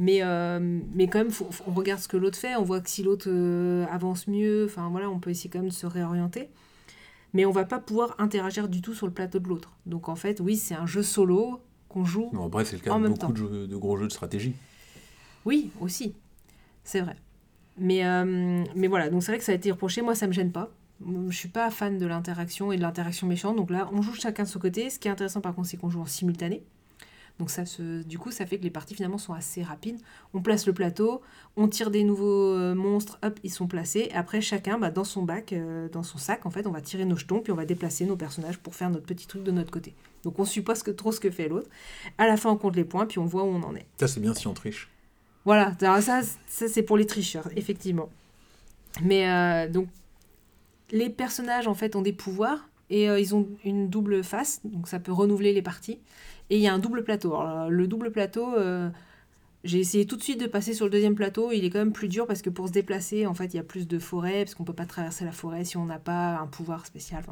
[0.00, 0.58] Mais, euh,
[0.92, 3.28] mais quand même, faut- on regarde ce que l'autre fait, on voit que si l'autre
[3.30, 6.48] euh, avance mieux, enfin voilà, on peut essayer quand même de se réorienter.
[7.32, 9.72] mais on va pas pouvoir interagir du tout sur le plateau de l'autre.
[9.86, 12.30] Donc en fait, oui, c'est un jeu solo qu'on joue.
[12.32, 14.54] Non, après, c'est le cas de beaucoup de, jeux- de gros jeux de stratégie.
[15.44, 16.14] Oui, aussi,
[16.84, 17.16] c'est vrai.
[17.78, 20.02] Mais, euh, mais voilà, donc c'est vrai que ça a été reproché.
[20.02, 20.70] Moi, ça me gêne pas.
[21.28, 23.56] Je suis pas fan de l'interaction et de l'interaction méchante.
[23.56, 24.90] Donc là, on joue chacun de son côté.
[24.90, 26.62] Ce qui est intéressant, par contre, c'est qu'on joue en simultané.
[27.40, 27.64] Donc ça,
[28.06, 29.98] du coup, ça fait que les parties finalement sont assez rapides.
[30.34, 31.20] On place le plateau,
[31.56, 34.08] on tire des nouveaux euh, monstres, hop, ils sont placés.
[34.14, 37.04] Après, chacun, bah, dans son bac, euh, dans son sac, en fait, on va tirer
[37.04, 39.72] nos jetons, puis on va déplacer nos personnages pour faire notre petit truc de notre
[39.72, 39.94] côté.
[40.22, 41.68] Donc on suppose que trop ce que fait l'autre.
[42.18, 43.86] À la fin, on compte les points, puis on voit où on en est.
[43.98, 44.88] Ça, c'est bien si on triche.
[45.44, 48.08] Voilà, ça, ça c'est pour les tricheurs, effectivement.
[49.02, 49.88] Mais euh, donc,
[50.90, 54.88] les personnages, en fait, ont des pouvoirs et euh, ils ont une double face, donc
[54.88, 55.98] ça peut renouveler les parties.
[56.50, 57.34] Et il y a un double plateau.
[57.34, 58.88] Alors, le double plateau, euh,
[59.64, 61.52] j'ai essayé tout de suite de passer sur le deuxième plateau.
[61.52, 63.60] Il est quand même plus dur parce que pour se déplacer, en fait, il y
[63.60, 66.36] a plus de forêt, parce qu'on peut pas traverser la forêt si on n'a pas
[66.36, 67.24] un pouvoir spécial.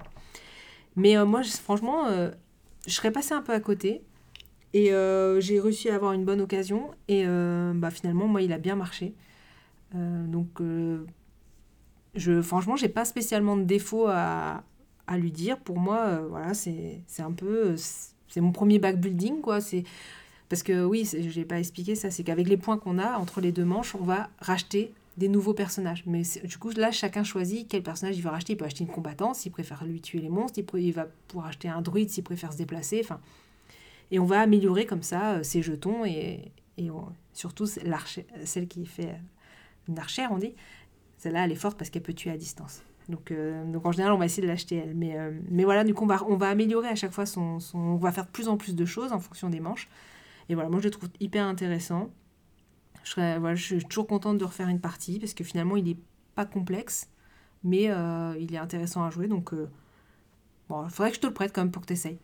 [0.96, 2.06] Mais moi, franchement,
[2.86, 4.02] je serais passée un peu à côté.
[4.74, 6.90] Et euh, j'ai réussi à avoir une bonne occasion.
[7.08, 9.14] Et euh, bah, finalement, moi, il a bien marché.
[9.94, 11.04] Euh, donc, euh,
[12.14, 14.64] je, franchement, j'ai pas spécialement de défaut à,
[15.06, 15.58] à lui dire.
[15.58, 17.74] Pour moi, voilà, c'est un peu.
[18.28, 19.60] C'est mon premier back building, quoi.
[19.60, 19.84] C'est.
[20.48, 23.40] Parce que oui, je n'ai pas expliqué ça, c'est qu'avec les points qu'on a entre
[23.40, 26.04] les deux manches, on va racheter des nouveaux personnages.
[26.06, 28.52] Mais du coup, là, chacun choisit quel personnage il veut racheter.
[28.52, 30.58] Il peut acheter une combattante s'il préfère lui tuer les monstres.
[30.58, 33.00] Il, peut- il va pouvoir acheter un druide s'il préfère se déplacer.
[33.02, 33.18] Enfin,
[34.12, 38.84] et on va améliorer comme ça euh, ses jetons et, et on- surtout celle qui
[38.84, 40.54] fait euh, une archère, on dit.
[41.16, 42.82] Celle-là, elle est forte parce qu'elle peut tuer à distance.
[43.08, 44.94] Donc, euh, donc en général, on va essayer de l'acheter elle.
[44.94, 45.16] Mais,
[45.50, 48.30] mais voilà, du coup, on va, améliorer à chaque fois son, On va faire de
[48.30, 49.88] plus en plus de choses en fonction des manches.
[50.48, 52.10] Et voilà, moi, je le trouve hyper intéressant.
[53.04, 55.84] Je, serais, voilà, je suis toujours contente de refaire une partie parce que finalement, il
[55.84, 55.98] n'est
[56.34, 57.08] pas complexe,
[57.64, 59.28] mais il est intéressant à jouer.
[59.28, 59.54] Donc,
[60.68, 62.18] bon, il faudrait que je te le prête quand même pour que tu essayes.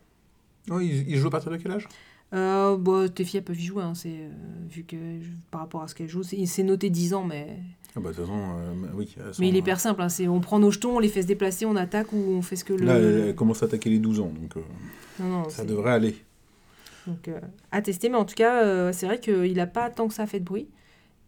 [0.71, 1.87] Oh, il, il joue à partir de quel âge?
[2.33, 4.29] Euh, bon, tes filles elles peuvent y jouer, hein, c'est, euh,
[4.69, 4.95] vu que
[5.49, 7.57] par rapport à ce qu'elles jouent, c'est, c'est noté 10 ans, mais,
[7.95, 9.07] ah bah, De toute façon, euh, oui.
[9.31, 10.01] sont, mais il est euh, hyper simple.
[10.01, 12.41] hein, c'est, on prend nos jetons, on les fait se déplacer, on attaque ou on
[12.43, 12.85] fait ce que le.
[12.85, 14.61] Là, elle, commence à attaquer les 12 ans, donc euh,
[15.19, 16.15] non, non, ça c'est- devrait aller.
[17.07, 17.39] Donc, euh,
[17.71, 20.27] à tester, mais en tout cas, euh, c'est vrai qu'il n'a pas tant que ça
[20.27, 20.67] fait de bruit.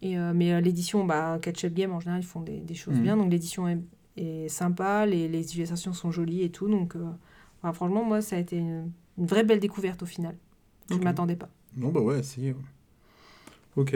[0.03, 2.75] Et, euh, mais euh, l'édition, bah, Catch Up Game, en général, ils font des, des
[2.75, 3.01] choses Mhm.
[3.03, 3.17] bien.
[3.17, 3.79] Donc, l'édition est,
[4.17, 6.67] est sympa, les, les illustrations sont jolies et tout.
[6.67, 10.35] Donc, euh, franchement, moi, ça a été une, une vraie belle découverte au final.
[10.89, 11.49] Je ne m'attendais pas.
[11.77, 12.53] Non, bah ouais, si.
[13.75, 13.95] Ok.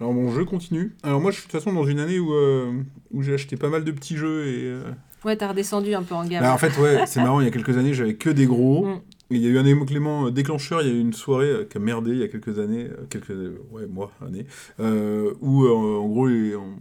[0.00, 0.94] Alors bon, je continue.
[1.02, 2.72] Alors moi, je suis de toute façon dans une année où, euh,
[3.12, 4.64] où j'ai acheté pas mal de petits jeux et...
[4.64, 4.82] euh,
[5.24, 6.42] Ouais, t'as redescendu un peu en gamme.
[6.42, 8.86] bah, en fait, ouais, c'est marrant, il y a quelques années, j'avais que des gros.
[8.86, 9.00] Mm.
[9.30, 11.66] Et il y a eu un élément euh, déclencheur, il y a eu une soirée
[11.68, 13.34] qui a merdé il y a quelques années, quelques
[13.72, 14.46] ouais, mois, années,
[14.80, 16.76] euh, où en gros, on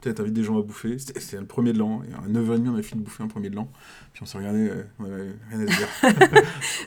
[0.00, 0.96] peut-être invite des gens à bouffer.
[0.98, 3.56] C'était le premier de l'an, à 9h30, on a fini de bouffer un premier de
[3.56, 3.70] l'an.
[4.12, 5.88] Puis on s'est regardé, euh, on avait rien à se dire.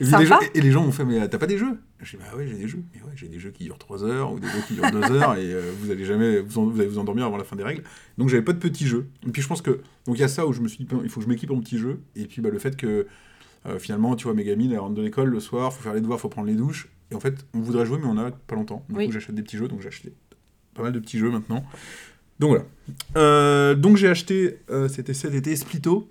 [0.00, 1.78] et, les gens, et les gens m'ont fait, mais euh, t'as pas des jeux?
[2.02, 2.82] J'ai dit, bah ouais, j'ai des jeux.
[2.94, 4.98] Mais ouais, j'ai des jeux qui durent 3 heures, ou des jeux qui durent 2
[5.12, 7.56] heures, et euh, vous allez jamais, vous, en- vous allez vous endormir avant la fin
[7.56, 7.82] des règles.
[8.18, 9.06] Donc j'avais pas de petits jeux.
[9.26, 10.88] Et puis je pense que, donc il y a ça où je me suis dit,
[11.02, 12.00] il faut que je m'équipe en petits jeux.
[12.16, 13.06] Et puis bah, le fait que
[13.66, 16.00] euh, finalement, tu vois, mes gamines, elles rentrent de l'école le soir, faut faire les
[16.00, 16.88] devoirs, faut prendre les douches.
[17.10, 18.84] Et en fait, on voudrait jouer, mais on a pas longtemps.
[18.88, 19.06] Du Oui.
[19.06, 20.12] coup, j'achète des petits jeux, donc j'ai acheté
[20.74, 21.62] pas mal de petits jeux maintenant.
[22.42, 22.64] Donc voilà.
[23.16, 26.08] Euh, donc j'ai acheté, euh, c'était cet été, Splito.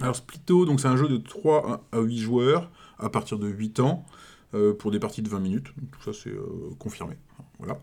[0.00, 3.80] Alors Splito, donc c'est un jeu de 3 à 8 joueurs à partir de 8
[3.80, 4.06] ans
[4.54, 5.66] euh, pour des parties de 20 minutes.
[5.92, 6.32] Tout ça c'est
[6.78, 7.16] confirmé.
[7.58, 7.78] Voilà.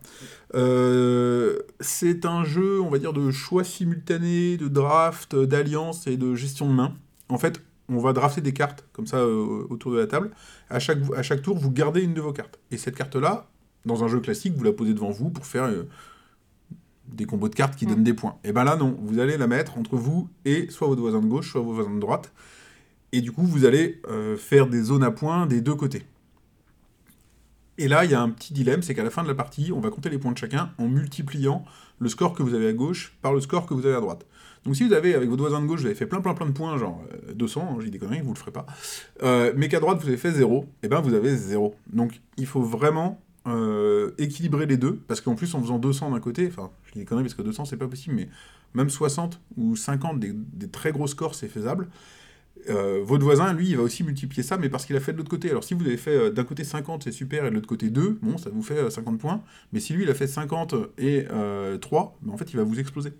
[1.79, 6.67] C'est un jeu, on va dire, de choix simultané, de draft, d'alliance et de gestion
[6.67, 6.95] de main.
[7.29, 10.31] En fait, on va drafter des cartes comme ça autour de la table.
[10.71, 12.57] À chaque, à chaque tour, vous gardez une de vos cartes.
[12.71, 13.47] Et cette carte-là,
[13.85, 15.69] dans un jeu classique, vous la posez devant vous pour faire
[17.07, 17.89] des combos de cartes qui Mm.
[17.89, 18.35] donnent des points.
[18.43, 18.97] Et ben là, non.
[19.01, 21.93] Vous allez la mettre entre vous et soit votre voisin de gauche, soit vos voisins
[21.93, 22.31] de droite.
[23.11, 26.03] Et du coup, vous allez euh, faire des zones à points des deux côtés.
[27.77, 29.71] Et là, il y a un petit dilemme, c'est qu'à la fin de la partie,
[29.71, 31.65] on va compter les points de chacun en multipliant
[31.99, 34.25] le score que vous avez à gauche par le score que vous avez à droite.
[34.63, 36.45] Donc si vous avez, avec votre voisin de gauche, vous avez fait plein plein plein
[36.45, 38.65] de points, genre euh, 200, hein, j'ai des conneries, vous le ferez pas,
[39.23, 41.75] euh, mais qu'à droite vous avez fait 0, et ben vous avez 0.
[41.91, 46.19] Donc il faut vraiment euh, équilibrer les deux, parce qu'en plus en faisant 200 d'un
[46.19, 48.29] côté, enfin je dis des parce que 200 c'est pas possible, mais
[48.73, 50.33] même 60 ou 50, des,
[50.71, 51.87] très gros scores c'est faisable.
[52.69, 55.17] Euh, votre voisin, lui, il va aussi multiplier ça, mais parce qu'il a fait de
[55.17, 55.49] l'autre côté.
[55.49, 57.89] Alors si vous avez fait euh, d'un côté 50, c'est super, et de l'autre côté
[57.89, 59.43] 2, bon, ça vous fait euh, 50 points.
[59.73, 62.63] Mais si lui, il a fait 50 et euh, 3, ben, en fait, il va
[62.63, 63.11] vous exploser.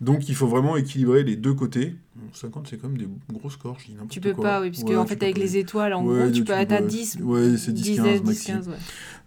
[0.00, 1.96] Donc il faut vraiment équilibrer les deux côtés.
[2.14, 4.44] Bon, 50, c'est quand même des gros scores, je dis n'importe Tu peux quoi.
[4.44, 5.40] pas, oui, parce Ouais, qu'en fait, avec pas.
[5.40, 8.26] les étoiles, en Ouais, gros, tu tu peux atteindre 10, ouais, c'est 10, 15 10,
[8.26, 8.46] maxi.
[8.46, 8.74] 15, ouais.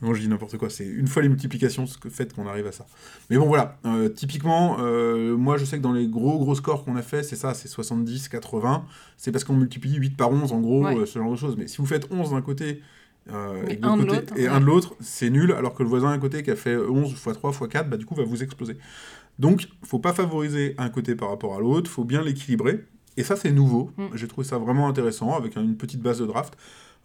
[0.02, 0.70] Non, je dis n'importe quoi.
[0.70, 2.86] C'est une fois les multiplications, ce que fait qu'on arrive à ça.
[3.30, 3.80] Mais bon, voilà.
[3.86, 7.24] Euh, typiquement, euh, moi, je sais que dans les gros, gros scores qu'on a fait,
[7.24, 8.86] c'est ça, c'est 70, 80.
[9.18, 11.56] C'est parce qu'on multiplie 8 par 11, en gros, euh, ce genre de choses.
[11.58, 12.82] Mais si vous faites 11 d'un côté,
[13.32, 16.52] euh, et, côté- un de l'autre, c'est nul, alors que le voisin à côté qui
[16.52, 18.78] a fait 11 x 3 x 4, bah, du coup, va vous exploser.
[19.42, 22.86] Donc, faut pas favoriser un côté par rapport à l'autre, faut bien l'équilibrer.
[23.18, 23.92] Et ça, c'est nouveau.
[23.98, 24.06] Mm.
[24.14, 26.56] J'ai trouvé ça vraiment intéressant avec une petite base de draft.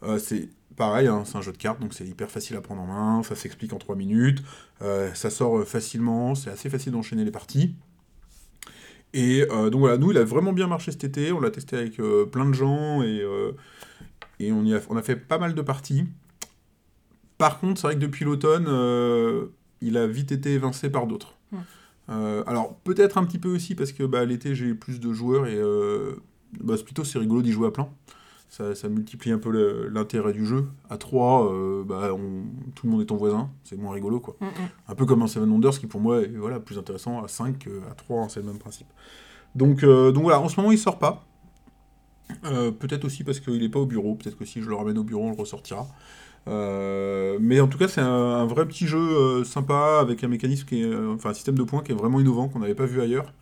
[0.03, 2.83] Euh, c'est pareil, hein, c'est un jeu de cartes, donc c'est hyper facile à prendre
[2.83, 4.43] en main, ça s'explique en 3 minutes,
[4.83, 7.75] euh, ça sort euh, facilement, c'est assez facile d'enchaîner les parties.
[9.15, 11.77] Et euh, donc voilà, nous, il a vraiment bien marché cet été, on l'a testé
[11.77, 11.97] avec
[12.31, 13.25] plein de gens et,
[14.39, 16.05] et on, y a, on a fait pas mal de parties.
[17.39, 18.69] Par contre, c'est vrai que depuis l'automne,
[19.81, 21.39] il a vite été évincé par d'autres.
[21.51, 21.57] Mm.
[22.09, 25.47] Euh, alors peut-être un petit peu aussi parce que bah, l'été j'ai plus de joueurs
[25.47, 26.15] et euh,
[26.61, 27.89] bah, c'est plutôt c'est rigolo d'y jouer à plein.
[28.49, 29.51] Ça, ça multiplie un peu
[29.93, 30.69] l'intérêt du jeu.
[30.89, 31.53] À 3,
[31.85, 32.45] bah, on-
[32.75, 34.37] tout le monde est ton voisin, c'est moins rigolo quoi.
[34.41, 34.51] Mm, mm.
[34.89, 37.59] Un peu comme un Seven Wonders qui pour moi est voilà, plus intéressant à 5
[37.59, 38.87] qu'à 3, hein, c'est le même principe.
[39.57, 41.25] Donc, euh, donc voilà, en ce moment il sort pas.
[42.45, 44.99] Euh, peut-être aussi parce qu'il n'est pas au bureau, peut-être que si je le ramène
[44.99, 45.87] au bureau on le ressortira.
[46.49, 50.29] Euh, mais en tout cas c'est un, un vrai petit jeu euh, sympa avec un
[50.29, 52.75] mécanisme qui est, euh, enfin un système de points qui est vraiment innovant qu'on n'avait
[52.77, 53.33] pas vu ailleurs.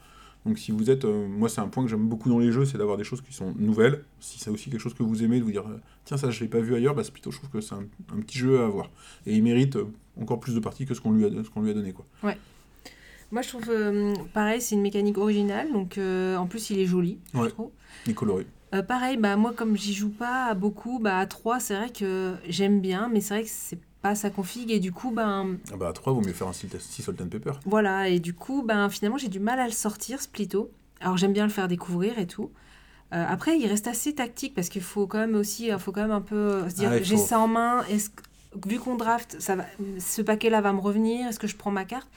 [0.47, 2.77] Donc si vous êtes, moi c'est un point que j'aime beaucoup dans les jeux, c'est
[2.79, 4.05] d'avoir des choses qui sont nouvelles.
[4.21, 5.65] Si c'est aussi quelque chose que vous aimez, de vous dire
[6.05, 7.85] tiens ça je l'ai pas vu ailleurs, bah, c'est plutôt je trouve que c'est un,
[8.15, 8.91] un petit jeu à avoir.
[9.27, 9.79] Et il mérite
[10.21, 12.05] encore plus de parties que ce qu'on lui a, ce qu'on lui a donné quoi.
[13.33, 13.65] Moi, je trouve,
[14.33, 17.45] pareil, c'est une mécanique originale, donc en plus, il est joli, Ouais.
[17.45, 17.71] je trouve.
[18.07, 18.47] Il est coloré.
[18.75, 22.35] Euh, pareil, bah, moi, comme j'y joue pas beaucoup, bah, à 3, c'est vrai que
[22.49, 25.77] j'aime bien, mais c'est vrai que c'est pas sa config, et du coup, ben, Ah
[25.77, 26.69] bah à 3, vaut mieux faire un 6
[27.03, 27.53] Salt and Pepper.
[27.67, 30.71] voilà, et du coup, ben, finalement, j'ai du mal à le sortir, Splito.
[31.01, 32.51] Alors, j'aime bien le faire découvrir et tout.
[33.13, 36.03] Euh, après, il reste assez tactique, parce qu'il faut quand même aussi, il faut quand
[36.03, 38.11] même un peu euh, se dire, Ah, j'ai faut- ça en main, est-ce
[38.67, 39.65] vu qu'on draft, ça va,
[39.99, 42.09] ce paquet-là va me revenir, est-ce que je prends ma carte?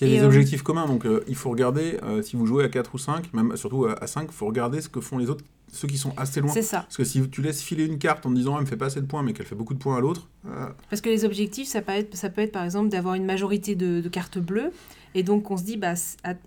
[0.00, 2.36] Il y a Et, des euh, objectifs communs, donc euh, il faut regarder, euh, si
[2.36, 4.88] vous jouez à 4 ou 5, même surtout à, à 5, il faut regarder ce
[4.88, 6.52] que font les autres, ceux qui sont assez loin.
[6.52, 6.82] C'est ça.
[6.82, 9.00] Parce que si tu laisses filer une carte en disant, elle me fait pas assez
[9.00, 11.68] de points, mais qu'elle fait beaucoup de points à l'autre, euh, Parce que les objectifs,
[11.68, 14.70] ça peut être, ça peut être par exemple d'avoir une majorité de, de cartes bleues.
[15.14, 15.94] Et donc on se dit, bah,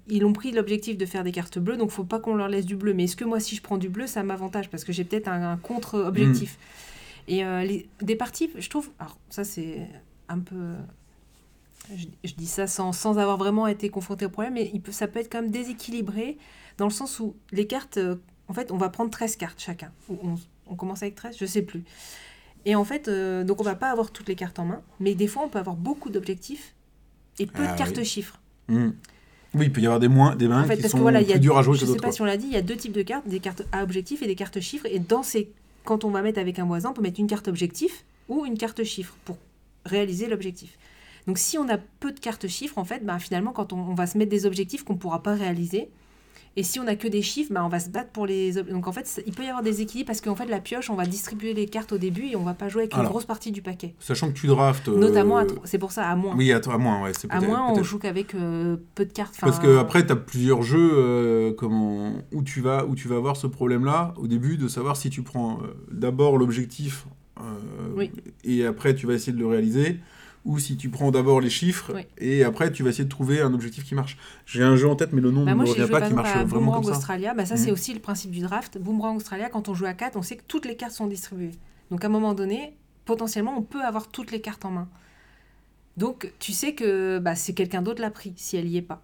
[0.08, 2.66] ils ont pris l'objectif de faire des cartes bleues, donc faut pas qu'on leur laisse
[2.66, 2.94] du bleu.
[2.94, 4.70] Mais est-ce que moi, si je prends du bleu, ça m'avantage?
[4.70, 6.58] Parce que j'ai peut-être un, un contre-objectif.
[7.28, 8.90] Et euh, les- des parties, je trouve.
[9.00, 9.88] Alors, ça, c'est
[10.28, 10.56] un peu.
[11.96, 14.92] Je, je dis ça sans, sans avoir vraiment été confronté au problème, mais il peut,
[14.92, 16.38] ça peut être quand même déséquilibré
[16.78, 18.00] dans le sens où les cartes.
[18.50, 19.91] En fait, on va prendre 13 cartes chacun.
[20.10, 20.50] Ou 11.
[20.68, 21.84] On commence avec 13, je sais plus.
[22.66, 25.16] Et en fait, euh, donc on va pas avoir toutes les cartes en main, mais
[25.16, 26.74] des fois on peut avoir beaucoup d'objectifs
[27.39, 28.06] et peu Ah de cartes oui.
[28.06, 28.39] chiffres.
[28.68, 28.89] hmm.
[29.56, 31.02] Oui, il peut y avoir des, moins, des mains En fait, qui parce sont que
[31.02, 32.02] voilà, il y a, plus à jouer je que sais d'autres.
[32.02, 32.14] pas quoi.
[32.16, 34.22] si on l'a dit, il y a deux types de cartes, des cartes à objectif
[34.22, 34.86] et des cartes chiffres.
[34.86, 35.52] Et dans ces,
[35.86, 38.58] quand on va mettre avec un voisin, on peut mettre une carte objectif ou une
[38.60, 39.38] carte chiffre pour
[39.86, 40.78] réaliser l'objectif.
[41.26, 43.95] Donc si on a peu de cartes chiffres, en fait, bah, finalement, quand on, on
[43.95, 45.89] va se mettre des objectifs qu'on ne pourra pas réaliser,
[46.60, 48.51] et si on a que des chiffres, bah, on va se battre pour les...
[48.64, 50.95] Donc en fait, il peut y avoir des équilibres parce qu'en fait, la pioche, on
[50.95, 53.51] va distribuer les cartes au début et on va pas jouer avec une grosse partie
[53.51, 53.95] du paquet.
[53.99, 54.89] Sachant que tu draftes.
[54.89, 56.36] euh, Notamment, c'est pour ça, à moins.
[56.36, 57.12] Oui, à, à moins, ouais.
[57.30, 59.36] à moins, on joue qu'avec euh, peu de cartes.
[59.39, 63.07] Parce Enfin, que après, tu as plusieurs jeux euh, comment, où, tu vas, où tu
[63.07, 65.60] vas avoir ce problème-là, au début, de savoir si tu prends
[65.91, 67.05] d'abord l'objectif
[67.95, 68.12] Oui.
[68.43, 69.99] et après tu vas essayer de le réaliser,
[70.50, 72.02] ou si tu prends d'abord les chiffres Oui.
[72.18, 74.18] et après tu vas essayer de trouver un objectif qui marche.
[74.47, 76.30] J'ai un jeu en tête, mais le nom Bah ne me revient pas, qui marche
[76.34, 76.97] vraiment Boomerang comme ça.
[76.97, 77.34] Australia.
[77.36, 77.62] Bah, ça, Mhm.
[77.62, 78.80] c'est aussi le principe du draft.
[78.80, 81.52] Boomerang Australia, quand on joue à 4, on sait que toutes les cartes sont distribuées.
[81.91, 82.74] Donc, à un moment donné,
[83.06, 84.89] potentiellement, on peut avoir toutes les cartes en main.
[85.97, 89.04] Donc, tu sais que bah, c'est quelqu'un d'autre l'a pris, si elle y est pas.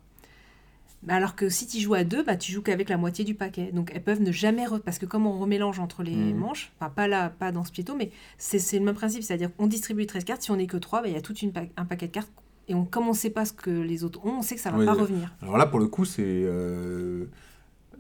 [1.06, 3.36] Bah, Alors que si tu joues à deux, bah, tu joues qu'avec la moitié du
[3.36, 3.72] paquet.
[3.72, 4.66] Donc elles peuvent ne jamais...
[4.66, 6.38] re- Parce que comme on remélange entre les Mhm.
[6.40, 9.24] manches, enfin pas là, pas dans ce piéto, mais c'est le même principe.
[9.24, 11.34] C'est-à-dire qu'on distribue 13 cartes, si on n'est que 3, il y a tout
[11.78, 12.32] un paquet de cartes.
[12.68, 14.62] Et on, comme on ne sait pas ce que les autres ont, on sait que
[14.62, 15.32] ça va Oui, pas revenir.
[15.42, 17.26] Alors là, pour le coup, c'est euh,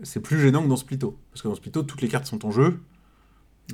[0.01, 1.17] c'est plus gênant que dans Splito.
[1.31, 2.79] Parce que dans Splito, toutes les cartes sont en jeu.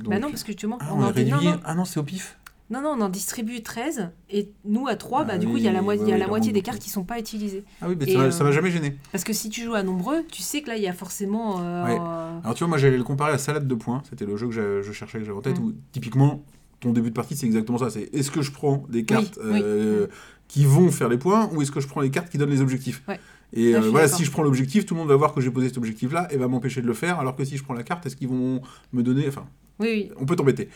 [0.04, 1.98] Bah non, parce que justement, Ah, on on en non, réduit non, Ah non, c'est
[2.00, 2.38] au pif.
[2.72, 5.62] Non, non, on en distribue 13, et nous à 3, bah, Ah du coup, il
[5.62, 7.64] y a la, moitié y a la des cartes qui sont pas utilisées.
[7.80, 8.96] Ah oui, mais Et, ça, euh, ça m'a jamais gêné.
[9.12, 11.60] Parce que si tu joues à nombreux, tu sais que là, il y a forcément...
[11.60, 11.98] euh, Ouais.
[12.42, 14.02] Alors tu vois, moi j'allais le comparer à Salade de points.
[14.08, 15.60] C'était le jeu que je cherchais, que j'avais en tête.
[15.60, 15.64] Mm.
[15.64, 16.42] Où typiquement,
[16.80, 17.90] ton début de partie, c'est exactement ça.
[17.90, 19.60] C'est est-ce que je prends des cartes oui.
[19.62, 20.06] euh,
[20.48, 22.60] qui vont faire les points ou est-ce que je prends les cartes qui donnent les
[22.60, 23.02] objectifs?
[23.08, 23.18] Ouais.
[23.54, 25.50] Et Là, euh, voilà, si je prends l'objectif, tout le monde va voir que j'ai
[25.50, 27.18] posé cet objectif-là et va m'empêcher de le faire.
[27.20, 28.62] Alors que si je prends la carte, est-ce qu'ils vont
[28.92, 29.28] me donner.
[29.28, 29.46] Enfin,
[29.78, 30.10] Oui, oui.
[30.18, 30.68] on peut t'embêter.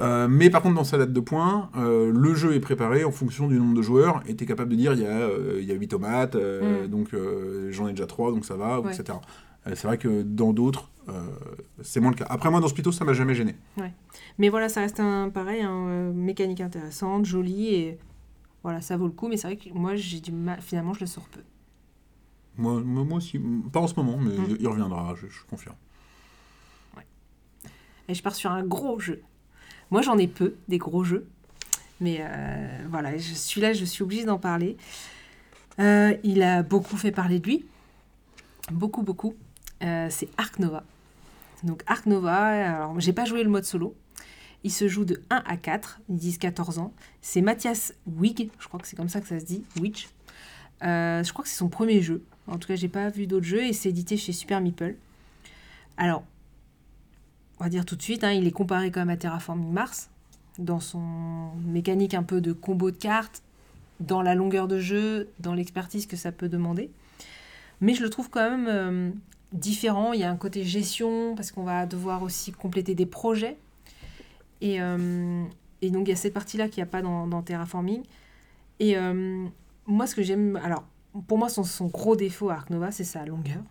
[0.00, 3.10] Euh, mais par contre, dans sa date de points, euh, le jeu est préparé en
[3.10, 5.60] fonction du nombre de joueurs, et tu es capable de dire il y, a, euh,
[5.62, 6.88] y a 8 tomates, euh, Mm.
[6.88, 7.14] donc
[7.70, 8.94] j'en ai déjà 3, donc ça va, Ouais.
[8.94, 9.18] etc.
[9.66, 10.90] C'est vrai que dans d'autres,
[11.82, 12.26] c'est moins le cas.
[12.30, 13.54] Après, moi, dans Spito, ça m'a jamais gêné.
[14.38, 17.98] Mais voilà, ça reste un pareil, euh, mécanique intéressante, jolie et
[18.62, 19.28] voilà, ça vaut le coup.
[19.28, 20.60] Mais c'est vrai que moi, j'ai du mal.
[20.62, 21.40] Finalement, je le sors peu.
[22.56, 23.38] Moi, moi, aussi,
[23.72, 24.56] pas en ce moment, mais Mm.
[24.58, 25.76] il reviendra, je, je confirme.
[28.08, 29.22] Et je pars sur un gros jeu.
[29.92, 31.28] Moi, j'en ai peu, des gros jeux.
[32.00, 34.78] Mais euh, voilà, je suis là, je suis obligée d'en parler.
[35.80, 37.66] Euh, il a beaucoup fait parler de lui.
[38.70, 39.34] Beaucoup, beaucoup.
[39.82, 40.82] Euh, c'est Ark Nova.
[41.62, 43.94] Donc Ark Nova, alors j'ai pas joué le mode solo.
[44.64, 46.94] Il se joue de 1 à 4, ils disent 14 ans.
[47.20, 50.08] C'est Mathias Wig, je crois que c'est comme ça que ça se dit, Witch.
[50.80, 52.24] Je crois que c'est son premier jeu.
[52.46, 54.96] En tout cas, j'ai pas vu d'autres jeux et c'est édité chez Super Meeple.
[55.98, 56.24] Alors,
[57.62, 60.10] on va dire tout de suite, hein, il est comparé quand même à Terraforming Mars
[60.58, 63.44] dans son mécanique un peu de combo de cartes,
[64.00, 66.90] dans la longueur de jeu, dans l'expertise que ça peut demander.
[67.80, 69.10] Mais je le trouve quand même euh,
[69.52, 70.12] différent.
[70.12, 73.56] Il y a un côté gestion parce qu'on va devoir aussi compléter des projets.
[74.60, 75.44] Et, euh,
[75.84, 78.02] donc il y a cette partie-là qu'il n'y a pas dans, Terraforming.
[78.80, 79.46] Et euh,
[79.86, 80.82] moi, ce que j'aime, alors
[81.28, 83.62] pour moi, son, son gros défaut à Ark Nova, c'est sa longueur.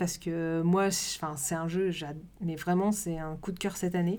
[0.00, 1.90] Parce que moi, enfin, c'est un jeu,
[2.40, 4.18] mais vraiment, c'est un coup de cœur cette année.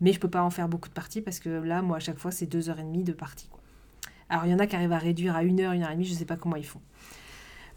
[0.00, 2.18] Mais je peux pas en faire beaucoup de parties parce que là, moi, à chaque
[2.18, 3.48] fois, c'est deux heures et demie de partie.
[3.48, 3.60] Quoi.
[4.28, 5.94] Alors, il y en a qui arrivent à réduire à une heure, une heure et
[5.94, 6.80] demie, je sais pas comment ils font.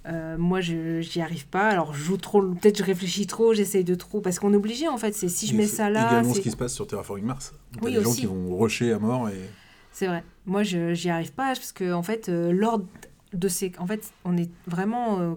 [0.06, 1.70] Euh, moi, je j'y arrive pas.
[1.70, 4.22] Alors, je joue trop, peut-être je réfléchis trop, j'essaye de trop.
[4.22, 5.14] Parce qu'on est obligé, en fait.
[5.14, 6.08] C'est si je Et mets ça là.
[6.12, 7.54] également c'est- ce qui se passe sur Terraforming Mars.
[7.82, 9.50] Oui, des gens qui vont rusher à mort et.
[9.92, 10.24] C'est vrai.
[10.46, 12.86] Moi, je j'y arrive pas parce que en fait, euh, l'ordre
[13.34, 15.34] de ces, en fait, on est vraiment euh,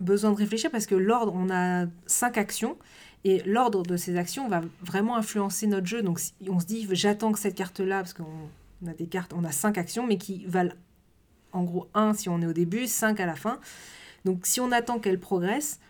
[0.00, 2.76] besoin de réfléchir parce que l'ordre, on a cinq actions
[3.24, 6.02] et l'ordre de ces actions va vraiment influencer notre jeu.
[6.02, 8.24] Donc, on se dit, j'attends que cette carte-là parce qu'on
[8.82, 10.74] on a des cartes, on a cinq actions, mais qui valent
[11.52, 13.58] en gros 1 si on est au début, 5 à la fin.
[14.24, 15.80] Donc, si on attend qu'elle progresse,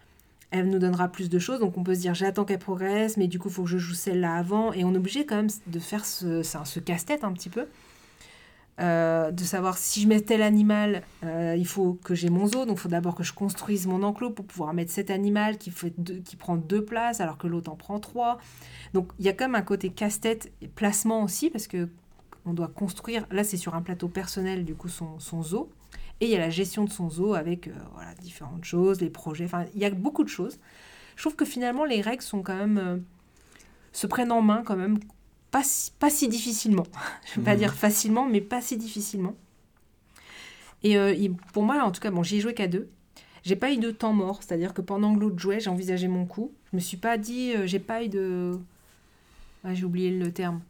[0.50, 1.61] elle nous donnera plus de choses.
[1.61, 3.78] Donc, on peut se dire, j'attends qu'elle progresse, mais du coup, il faut que je
[3.78, 4.72] joue celle-là avant.
[4.72, 7.66] Et on est obligé quand même de faire ce, ce casse-tête un petit peu.
[8.79, 12.66] Euh, de savoir si je mets tel animal, euh, il faut que j'ai mon zoo,
[12.66, 15.70] donc il faut d'abord que je construise mon enclos pour pouvoir mettre cet animal qui,
[15.70, 18.37] fait deux- qui prend deux places alors que l'autre en prend trois.
[18.93, 21.89] Donc il y a quand même un côté casse-tête et placement aussi parce que
[22.45, 25.70] on doit construire, là c'est sur un plateau personnel du coup son, son zoo,
[26.20, 29.09] et il y a la gestion de son zoo avec euh, voilà, différentes choses, les
[29.09, 30.59] projets, enfin il y a beaucoup de choses.
[31.16, 33.03] Je trouve que finalement les règles sont quand même,
[33.93, 34.99] se prennent en main quand même
[35.57, 36.86] pas si, pas si difficilement.
[37.26, 37.59] Je ne veux pas Mhm.
[37.59, 39.34] dire facilement, mais pas si difficilement.
[40.82, 42.88] Et euh, il- pour moi, en tout cas, bon, j'y ai joué qu'à deux.
[43.42, 46.26] J'ai pas eu de temps mort, c'est-à-dire que pendant que l'autre jouait, j'ai envisagé mon
[46.26, 46.52] coup.
[46.72, 48.59] Je me suis pas dit, euh, j'ai pas eu de.
[49.64, 50.61] Ah, j'ai oublié le terme.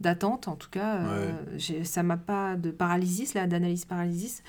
[0.00, 0.96] D'attente, en tout cas.
[0.98, 4.42] euh, j'ai- ça m'a pas de paralysis, là, d'analyse paralysis.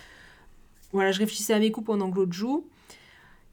[0.93, 2.65] Voilà, je réfléchissais à mes coups pendant que l'autre joue.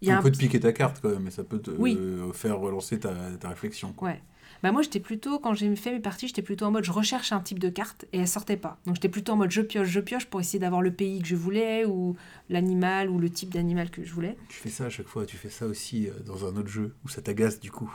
[0.03, 1.71] Il y a un peut te piquer ta carte quand même, mais ça peut te
[1.73, 1.97] Oui.
[1.99, 3.93] euh, faire relancer ta, ta réflexion.
[3.93, 4.09] quoi.
[4.11, 4.23] Ouais.
[4.63, 7.33] Bah moi, j'étais plutôt, quand j'ai fait mes parties, j'étais plutôt en mode je recherche
[7.33, 8.79] un type de carte et elle sortait pas.
[8.87, 11.29] Donc j'étais plutôt en mode je pioche, je pioche pour essayer d'avoir le pays que
[11.29, 12.17] je voulais ou
[12.49, 14.37] l'animal ou le type d'animal que je voulais.
[14.49, 16.95] Tu fais ça à chaque fois, tu fais ça aussi euh, dans un autre jeu
[17.05, 17.93] où ça t'agace du coup.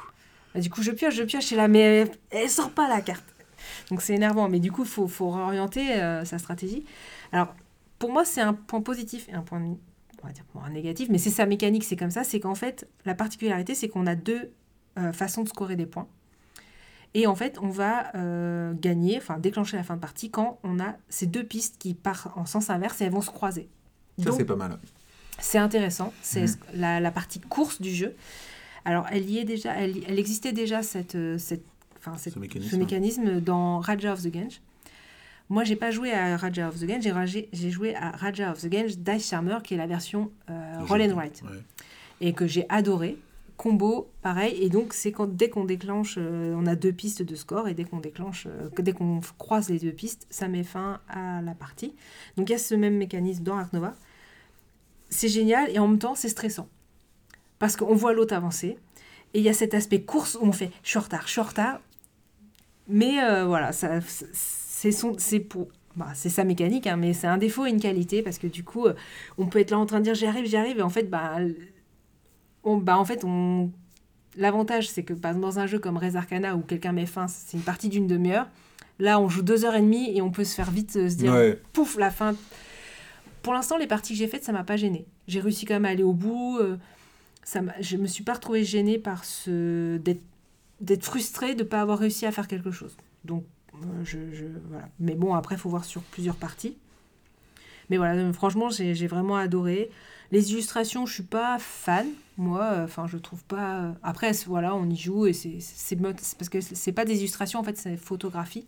[0.54, 3.02] Bah, du coup, je pioche, je pioche et là, mais elle, elle sort pas la
[3.02, 3.24] carte.
[3.90, 4.50] Donc c'est énervant.
[4.50, 6.86] Mais du coup, il faut, faut réorienter euh, sa stratégie.
[7.32, 7.56] Alors,
[8.00, 11.10] pour moi, c'est un point positif et un point, on va dire, bon, un négatif,
[11.10, 12.24] mais c'est sa mécanique, c'est comme ça.
[12.24, 14.52] C'est qu'en fait, la particularité, c'est qu'on a deux
[14.98, 16.08] euh, façons de scorer des points.
[17.14, 20.80] Et en fait, on va euh, gagner, enfin déclencher la fin de partie quand on
[20.80, 23.68] a ces deux pistes qui partent en sens inverse et elles vont se croiser.
[24.24, 24.78] Ça, c'est pas mal.
[25.40, 26.56] c'est intéressant, c'est Mhm.
[26.76, 28.16] la, la partie course du jeu.
[28.86, 31.64] Alors, elle y est déjà, elle, elle existait déjà cette, euh, cette,
[32.18, 32.72] cette- Ce mécanisme.
[32.72, 34.62] ce mécanisme dans Raja of the Gange.
[35.50, 37.04] Moi, j'ai pas joué à Raja of the Gange,
[37.52, 41.02] j'ai joué à Raja of the Gange Dice Charmer, qui est la version euh, Roll
[41.02, 41.58] and Write, Ouais.
[42.22, 43.18] et que j'ai adoré.
[43.62, 47.36] Combo, pareil, et donc c'est quand dès qu'on déclenche, euh, on a deux pistes de
[47.36, 51.00] score, et dès qu'on déclenche, euh, dès qu'on croise les deux pistes, ça met fin
[51.08, 51.94] à la partie.
[52.38, 53.94] Donc il y a ce même mécanisme dans Ark Nova.
[55.12, 56.70] C'est génial, et en même temps, c'est stressant.
[57.60, 58.80] Parce qu'on voit l'autre avancer,
[59.36, 61.32] et il y a cet aspect course où on fait je suis en retard, je
[61.34, 61.82] suis en retard.
[62.88, 64.00] Mais euh, voilà, ça,
[64.34, 67.80] c'est son, c'est pour, bah, c'est sa mécanique, hein, mais c'est un défaut et une
[67.80, 68.96] qualité parce que du coup, euh,
[69.38, 71.12] on peut être là en train de dire j'y arrive, j'y arrive, et en fait,
[71.12, 71.38] bah,
[72.64, 73.72] on, bah, en fait, on,
[74.38, 77.28] l'avantage c'est que par exemple, dans un jeu comme Res Arcana où quelqu'un met fin,
[77.28, 78.48] c'est une partie d'une demi-heure.
[79.00, 81.16] Là, on joue deux heures et demie et on peut se faire vite euh, se
[81.16, 81.60] dire Ouais.
[81.74, 82.36] pouf, la fin.
[83.42, 85.06] Pour l'instant, les parties que j'ai faites, ça m'a pas gêné.
[85.28, 86.58] J'ai réussi quand même à aller au bout.
[86.60, 86.78] euh,
[87.44, 92.26] ça je me suis pas retrouvée gênée par ce d'être frustrée de pas avoir réussi
[92.28, 92.96] à faire quelque chose.
[93.26, 93.44] Donc
[93.74, 94.88] Euh, je, je- voilà.
[95.00, 96.78] Mais bon, après, il faut voir sur plusieurs parties.
[97.90, 99.90] Mais voilà, franchement, j'ai vraiment adoré.
[100.32, 102.08] Les illustrations, je suis pas fan,
[102.38, 102.64] moi.
[102.64, 103.94] euh, Enfin, je trouve pas.
[104.04, 107.20] Après, c'est- voilà, on y joue et c'est c'est c'est parce que c'est pas des
[107.20, 108.66] illustrations, en fait, c'est photographie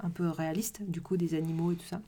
[0.00, 2.00] un peu réaliste, du coup, des animaux et tout ça.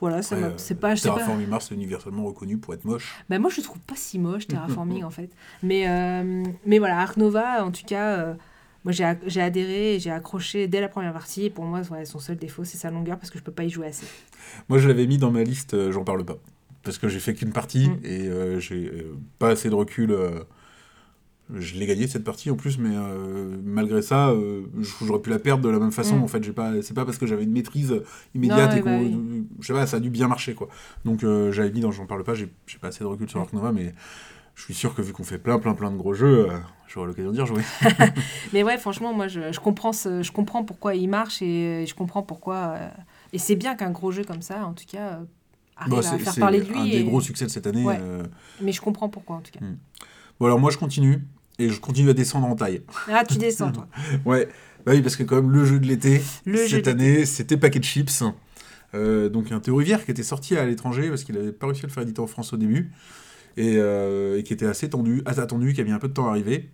[0.00, 0.94] Voilà, ça Après, m'a- euh, c'est pas.
[0.94, 3.14] Terraforming Mars est universellement reconnu pour être moche.
[3.28, 5.30] bah, moi, je le trouve pas si moche, Terraforming, en fait.
[5.62, 8.34] Mais, euh, mais voilà, Ark Nova, en tout cas, euh,
[8.84, 11.46] moi, j'ai adhéré j'ai accroché dès la première partie.
[11.46, 13.64] Et pour moi, ouais, son seul défaut, c'est sa longueur parce que je peux pas
[13.64, 14.06] y jouer assez.
[14.68, 16.38] Moi, je l'avais mis dans ma liste, euh, j'en parle pas.
[16.88, 17.98] Parce que j'ai fait qu'une partie Mm.
[18.04, 20.10] et euh, j'ai euh, pas assez de recul.
[20.10, 20.40] euh,
[21.54, 22.94] je l'ai gagné cette partie en plus, mais
[23.64, 24.32] malgré ça,
[25.02, 26.16] j'aurais pu la perdre de la même façon.
[26.18, 26.22] Mm.
[26.22, 27.94] En fait, j'ai pas, c'est pas parce que j'avais une maîtrise
[28.34, 29.46] immédiate Non, et ouais, bah qu'on, oui.
[29.60, 30.68] je sais pas, ça a dû bien marcher quoi.
[31.06, 32.48] Donc j'avais mis dans j'en parle pas, j'ai
[32.80, 33.94] pas assez de recul sur Ark Nova, mais
[34.56, 37.06] je suis sûr que vu qu'on fait plein, plein, plein de gros jeux, euh, j'aurai
[37.06, 37.62] l'occasion d'y rejouer.
[38.52, 41.94] Mais ouais, franchement, moi, je, je comprends, ce- je comprends pourquoi il marche et je
[41.94, 42.74] comprends pourquoi.
[42.76, 42.88] euh,
[43.32, 45.20] et c'est bien qu'un gros jeu comme ça, en tout cas,
[45.78, 46.90] arrive Bon, à c'est faire c'est parler de un lui.
[46.90, 47.84] des et- gros succès de cette année.
[47.84, 47.98] Ouais.
[48.00, 48.22] euh.
[48.60, 49.60] Mais je comprends pourquoi, en tout cas.
[50.40, 51.24] Bon alors moi je continue
[51.58, 52.82] et je continue à descendre en taille.
[53.10, 53.88] Ah, tu descends, toi.
[54.24, 54.48] Ouais,
[54.86, 57.82] bah oui, parce que quand même, le jeu de l'été, cette de année, c'était Packet
[57.82, 58.22] Chips.
[58.94, 61.84] Euh, donc un Théo Rivière qui était sorti à l'étranger parce qu'il n'avait pas réussi
[61.84, 62.92] à le faire éditer en France au début.
[63.56, 66.12] Et, euh, et qui était assez tendu, assez attendu, qui a mis un peu de
[66.14, 66.70] temps à arriver.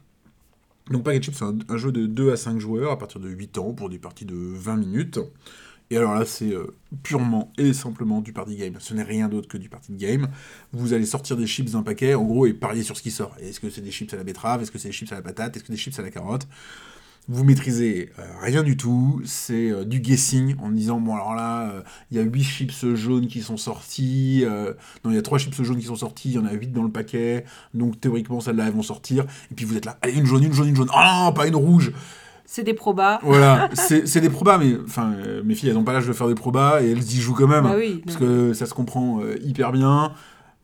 [0.91, 3.29] Donc Packet Chips, c'est un, un jeu de 2 à 5 joueurs à partir de
[3.31, 5.19] 8 ans pour des parties de 20 minutes.
[5.91, 8.75] Et alors là, c'est euh, purement et simplement du party game.
[8.79, 10.29] Ce n'est rien d'autre que du party game.
[10.73, 13.35] Vous allez sortir des chips d'un paquet, en gros, et parier sur ce qui sort.
[13.39, 14.63] Est-ce que c'est des chips à la betterave?
[14.63, 15.57] Est-ce que c'est des chips à la patate?
[15.57, 16.49] Est-ce que c'est des chips à la carotte?
[17.29, 19.21] Vous maîtrisez euh, rien du tout.
[19.25, 23.27] C'est euh, du guessing en disant bon, alors là, il y a 8 chips jaunes
[23.27, 24.45] qui sont sortis.
[25.05, 26.31] non, il y a 3 chips jaunes qui sont sortis.
[26.31, 27.45] Il y en a 8 dans le paquet.
[27.75, 29.27] Donc théoriquement, celles-là, elles vont sortir.
[29.51, 30.91] Et puis vous êtes là, allez, une jaune, une jaune, une jaune.
[30.95, 31.93] Oh non, pas une rouge
[32.55, 33.19] C'est des probas.
[33.25, 36.13] voilà, c'est c'est des probas, mais enfin, euh, mes filles, elles n'ont pas l'âge de
[36.13, 37.65] faire des probas et elles y jouent quand même.
[37.65, 40.13] Bah oui, parce que ça se comprend euh, hyper bien.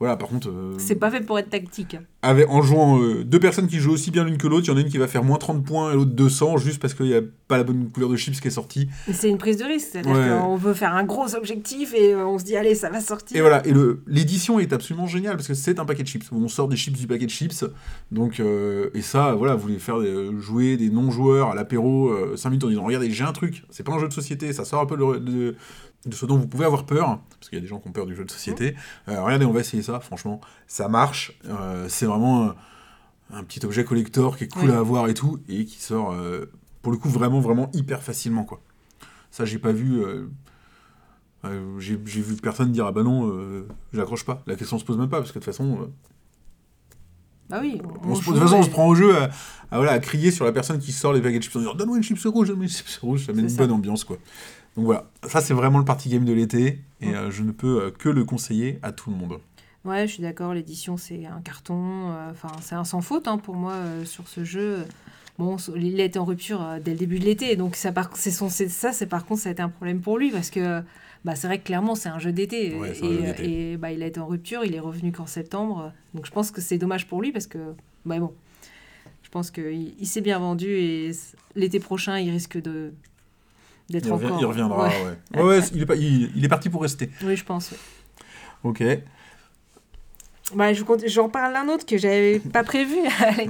[0.00, 1.98] Voilà, par contre, euh, C'est pas fait pour être tactique.
[2.22, 4.72] avec, en jouant euh, deux personnes qui jouent aussi bien l'une que l'autre, il y
[4.72, 7.04] en a une qui va faire moins 30 points et l'autre 200, juste parce qu'il
[7.06, 8.88] n'y a pas la bonne couleur de chips qui est sortie.
[9.12, 9.88] C'est une prise de risque.
[9.92, 10.38] C'est-à-dire Ouais.
[10.40, 13.36] qu'on veut faire un gros objectif et euh, on se dit, allez, ça va sortir.
[13.36, 13.74] Et voilà, et
[14.06, 16.24] l'édition est absolument géniale parce que c'est un paquet de chips.
[16.32, 17.66] On sort des chips du paquet de chips.
[18.10, 22.48] Donc, euh, et ça, voilà, vous voulez faire des- jouer des non-joueurs à l'apéro 5
[22.48, 24.80] minutes en disant Regardez, j'ai un truc, c'est pas un jeu de société, ça sort
[24.80, 25.56] un peu de, de-
[26.06, 27.92] de ce dont vous pouvez avoir peur, parce qu'il y a des gens qui ont
[27.92, 28.74] peur du jeu de société.
[29.08, 31.38] Euh, regardez, on va essayer ça, franchement, ça marche.
[31.46, 32.52] Euh, c'est vraiment
[33.32, 36.50] un petit objet collector qui est cool à avoir et tout, et qui sort, euh,
[36.82, 38.60] pour le coup, vraiment, vraiment hyper facilement, quoi.
[39.30, 40.02] Ça, j'ai pas vu.
[40.02, 40.26] euh,
[41.78, 43.32] j'ai j'ai vu personne dire ah bah non,
[43.92, 44.42] j'accroche pas.
[44.46, 45.90] La question se pose même pas parce que de toute façon,
[47.48, 47.80] Bah oui.
[48.04, 49.24] on se, de toute façon, on se prend au jeu à,
[49.70, 51.74] à, voilà, à crier sur la personne qui sort les paquets de chips en disant
[51.74, 53.56] donne-moi une chips rouge, donne-moi une chips rouge, ça met une ça.
[53.58, 54.18] bonne ambiance quoi.
[54.76, 57.14] Donc voilà, ça c'est vraiment le party game de l'été et Mm.
[57.14, 59.38] euh, je ne peux euh, que le conseiller à tout le monde.
[59.84, 60.52] Ouais, je suis d'accord.
[60.54, 62.10] L'édition, c'est un carton.
[62.12, 64.84] euh, Enfin, c'est un sans faute hein, pour moi sur ce jeu.
[65.38, 68.30] Bon, il a été en rupture dès le début de l'été, donc ça, par, c'est
[68.30, 70.82] son, c'est, ça, c'est par contre, ça a été un problème pour lui parce que,
[71.24, 72.92] bah, c'est vrai que clairement, c'est un jeu d'été Ouais,
[73.42, 74.66] et, bah, il a été en rupture.
[74.66, 77.58] Il est revenu qu'en septembre, donc je pense que c'est dommage pour lui parce que,
[78.04, 78.34] bah bon,
[79.22, 81.12] je pense qu'il il s'est bien vendu et
[81.56, 82.92] l'été prochain, il risque de
[83.90, 84.40] d'être Il, revient- encore.
[84.40, 84.94] il reviendra, Ouais.
[85.34, 85.42] ouais.
[85.42, 87.10] Ouais, ouais, il, est pas, il, il est parti pour rester.
[87.22, 87.72] Oui, je pense.
[88.64, 88.82] Ok.
[90.54, 92.96] Bah, je j'en parle d'un autre que j'avais pas prévu.
[93.20, 93.48] Allez,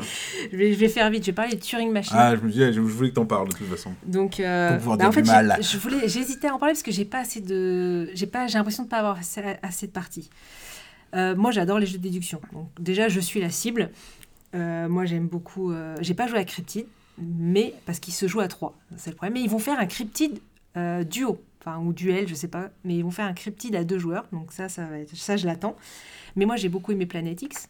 [0.52, 1.22] je, vais, je vais faire vite.
[1.24, 2.14] Je vais parler de Turing Machine.
[2.18, 3.92] Ah, je me disais, je, je voulais que t'en parles de toute façon.
[4.04, 5.58] Donc, euh, Pour pouvoir bah, en fait, du j'ai- mal.
[5.62, 8.58] je voulais, j'hésitais à en parler parce que j'ai pas assez de, j'ai pas, j'ai
[8.58, 10.28] l'impression de pas avoir assez, assez de parties.
[11.14, 12.38] Euh, moi, j'adore les jeux de déduction.
[12.52, 13.90] Donc, déjà, je suis la cible.
[14.54, 15.72] Euh, moi, j'aime beaucoup.
[16.02, 16.84] j'ai pas joué à Cryptid,
[17.20, 19.34] mais parce qu'il se joue à trois, c'est le problème.
[19.34, 20.40] Mais ils vont faire un Cryptid
[20.76, 22.70] euh, duo, enfin ou duel, je sais pas.
[22.84, 24.26] Mais ils vont faire un Cryptid à deux joueurs.
[24.32, 25.76] Donc ça, ça va être, ça, je l'attends.
[26.36, 27.68] Mais moi, j'ai beaucoup aimé Planet X.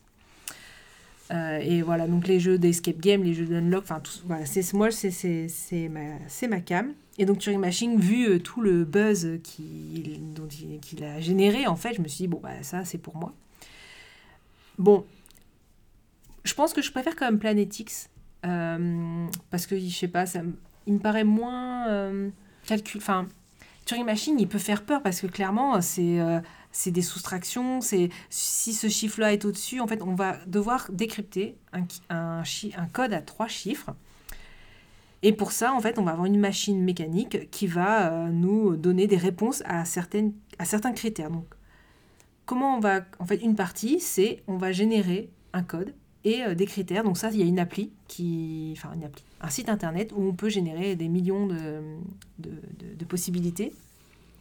[1.33, 4.03] Euh, et voilà, donc les jeux d'escape game, les jeux d'unlock, enfin,
[4.45, 6.93] c'est, moi, c'est, ma, ma cam.
[7.19, 12.01] Et donc Turing Machine, vu euh, tout le buzz qu'il, a généré, en fait, je
[12.01, 13.33] me suis dit, bon, bah, ça, c'est pour moi.
[14.79, 15.05] Bon,
[16.45, 18.09] je pense que je préfère quand même Planet X,
[18.43, 20.25] parce que, je sais pas,
[20.87, 22.31] il me paraît moins euh,
[22.67, 23.01] calcul...
[23.01, 23.27] Enfin,
[23.85, 26.21] Turing Machine, il peut faire peur, parce que clairement, c'est...
[26.21, 26.41] euh,
[26.73, 31.57] c'est des soustractions, c'est si ce chiffre-là est au-dessus, en fait, on va devoir décrypter
[31.73, 33.91] un, un, code à trois chiffres.
[35.23, 38.77] Et pour ça, en fait, on va avoir une machine mécanique qui va euh, nous
[38.77, 41.31] donner des réponses à, certaines, à certains critères.
[41.31, 41.47] Donc,
[42.47, 43.01] comment on va...
[43.19, 45.93] En fait, une partie, c'est on va générer un code
[46.25, 47.05] et euh, des critères.
[47.05, 48.75] Donc ça, il y a une appli qui...
[48.77, 49.23] Enfin, une appli.
[49.41, 51.81] un site internet où on peut générer des millions de,
[52.41, 52.51] de,
[52.99, 53.73] de- possibilités.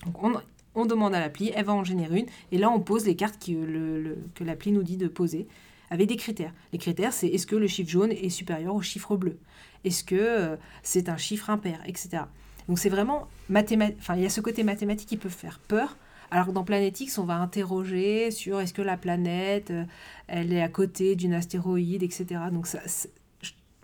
[0.05, 0.33] Donc on,
[0.75, 3.37] on demande à l'appli, elle va en générer une, et là on pose les cartes
[3.39, 5.47] qui, euh, le- que l'appli nous dit de poser,
[5.91, 6.53] avec des critères.
[6.73, 9.37] Les critères, c'est est-ce que le chiffre jaune est supérieur au chiffre bleu?
[9.83, 12.23] Est-ce que euh, c'est un chiffre impair, etc.
[12.67, 13.97] Donc c'est vraiment mathématique.
[13.99, 15.95] Enfin, il y a ce côté mathématique qui peut faire peur.
[16.31, 19.83] Alors que dans Planetix, on va interroger sur est-ce que la planète, euh,
[20.27, 22.25] elle est à côté d'une astéroïde, etc.
[22.51, 22.79] Donc ça,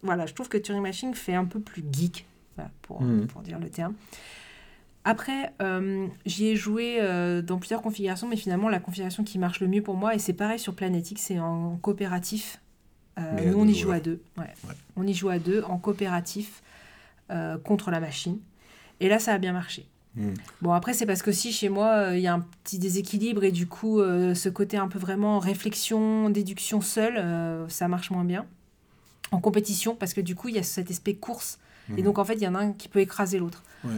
[0.06, 2.26] voilà, je trouve que Turing Machine fait un peu plus geek,
[2.56, 3.28] voilà, pour, Mhm.
[3.28, 3.93] pour dire le terme.
[5.08, 9.60] Après, euh, j'y ai joué euh, dans plusieurs configurations, mais finalement, la configuration qui marche
[9.60, 12.60] le mieux pour moi, et c'est pareil sur Planetix, c'est en coopératif.
[13.20, 14.20] Euh, nous, on y joue à deux.
[14.38, 14.51] Ouais.
[14.68, 14.74] Ouais.
[14.95, 16.62] On y joue à deux en coopératif
[17.64, 18.38] contre la machine.
[18.99, 19.88] Et là, ça a bien marché.
[20.16, 20.34] Hmm.
[20.62, 23.51] Bon, après, c'est parce que si chez moi, il y a un petit déséquilibre et
[23.51, 28.45] du coup, ce côté un peu vraiment réflexion, déduction seule, ça marche moins bien.
[29.36, 31.59] En compétition, parce que du coup, il y a cet aspect course.
[31.89, 32.03] Et Mhm.
[32.03, 33.63] donc, en fait, il y en a un qui peut écraser l'autre.
[33.83, 33.91] Ouais.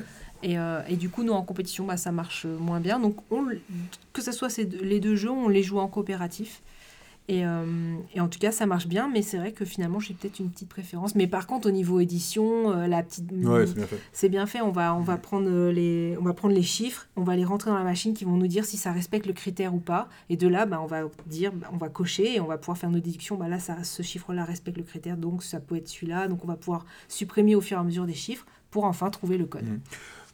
[0.43, 2.99] Et, euh, et du coup, nous, en compétition, bah, ça marche moins bien.
[2.99, 3.47] Donc, on,
[4.13, 6.61] que ce soit ces deux- les deux jeux, on les joue en coopératif.
[7.29, 10.13] Et, euh, et en tout cas, ça marche bien, mais c'est vrai que finalement, j'ai
[10.13, 11.13] peut-être une petite préférence.
[11.13, 13.99] Mais par contre, au niveau édition, euh, la petite, Ouais, c'est bien fait.
[14.13, 14.61] c'est bien fait.
[14.61, 17.43] On va, on, va prendre euh, les, on va prendre les chiffres, on va les
[17.43, 20.07] rentrer dans la machine qui vont nous dire si ça respecte le critère ou pas.
[20.29, 22.77] Et de là, bah, on va dire, bah, on va cocher et on va pouvoir
[22.77, 23.35] faire nos déductions.
[23.35, 26.29] Bah, là, ça, ce chiffre-là respecte le critère, donc ça peut être celui-là.
[26.29, 29.37] Donc on va pouvoir supprimer au fur et à mesure des chiffres pour enfin trouver
[29.37, 29.65] le code.
[29.65, 29.79] Mm.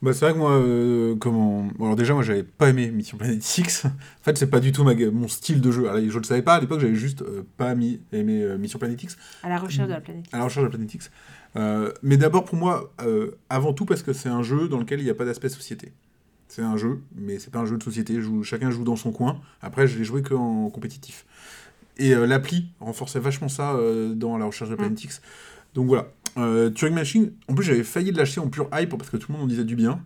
[0.04, 1.64] Bah, c'est vrai que moi, euh, comment...
[1.78, 3.86] bon, alors déjà, moi, j'avais pas aimé Mission Planet X.
[3.86, 3.90] en
[4.22, 4.94] fait, c'est pas du tout ma...
[4.96, 5.88] mon style de jeu.
[5.88, 8.02] Alors, je le savais pas à l'époque, j'avais juste euh, pas mis...
[8.12, 9.18] aimé euh, Mission Planet X.
[9.44, 10.26] À la recherche de la planète.
[10.34, 11.10] à la recherche de la Planète X.
[12.02, 12.94] Mais d'abord pour moi,
[13.50, 15.94] avant tout parce que c'est un jeu dans lequel il n'y a pas d'aspect société.
[16.50, 18.20] C'est un jeu, mais c'est pas un jeu de société.
[18.20, 19.40] Joue, chacun joue dans son coin.
[19.62, 21.26] Après, je l'ai joué qu'en compétitif.
[21.96, 23.80] Et l'appli renforçait vachement ça
[24.16, 25.22] dans la recherche de la Planète X.
[25.76, 26.08] Donc voilà.
[26.38, 29.32] Euh, Turing Machine, en plus j'avais failli de l'acheter en pure hype parce que tout
[29.32, 30.02] le monde en disait du bien.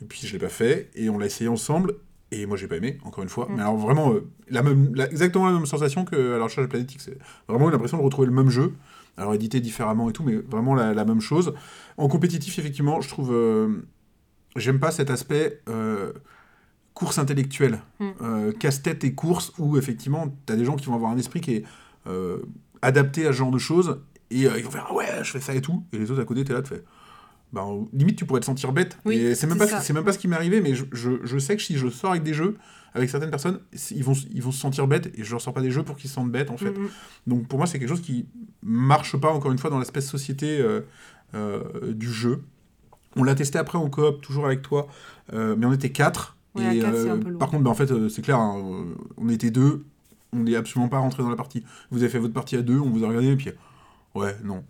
[0.00, 0.90] Et puis je l'ai pas fait.
[0.94, 1.94] Et on l'a essayé ensemble.
[2.30, 3.46] Et moi j'ai pas aimé, encore une fois.
[3.48, 3.54] Mm.
[3.56, 6.68] Mais alors vraiment, euh, la même, la- exactement la même sensation que à la recherche
[6.74, 7.04] X.
[7.04, 7.18] C'est
[7.48, 8.72] vraiment l'impression de retrouver le même jeu.
[9.16, 11.52] Alors édité différemment et tout, mais vraiment la, la même chose.
[11.98, 13.30] En compétitif, effectivement, je trouve.
[13.32, 13.68] euh,
[14.56, 16.12] J'aime pas cet aspect euh,
[16.92, 18.52] course intellectuelle, Mm.
[18.58, 21.52] casse-tête et course, où effectivement, tu as des gens qui vont avoir un esprit qui
[21.54, 21.64] est
[22.82, 24.00] adapté à ce genre de choses,
[24.32, 26.22] et euh, ils vont faire Ah ouais, je fais ça et tout, et les autres
[26.22, 26.82] à côté, t'es là, tu fais.
[27.52, 28.98] Bah, limite, tu pourrais te sentir bête.
[29.04, 31.38] Oui, et c'est même, pas, même pas ce qui m'est arrivé, mais je, je, je
[31.38, 32.56] sais que si je sors avec des jeux,
[32.94, 33.60] avec certaines personnes,
[33.90, 35.96] ils vont, ils vont se sentir bêtes, et je leur sors pas des jeux pour
[35.96, 36.70] qu'ils se sentent bêtes, en fait.
[36.70, 36.88] Mhm.
[37.26, 38.26] Donc pour moi, c'est quelque chose qui
[38.62, 40.80] marche pas, encore une fois, dans l'aspect société euh,
[41.34, 42.42] euh, du jeu.
[43.16, 44.88] On l'a testé après en coop, toujours avec toi,
[45.32, 46.36] mais on était quatre.
[46.54, 47.38] Ouais, à et, quatre, c'est un peu lourd.
[47.38, 49.84] par contre, bah, en fait, c'est clair, hein, on était deux,
[50.32, 51.62] on n'est absolument pas rentré dans la partie.
[51.90, 53.50] Vous avez fait votre partie à deux, on vous a regardé, et puis
[54.14, 54.64] ouais, non.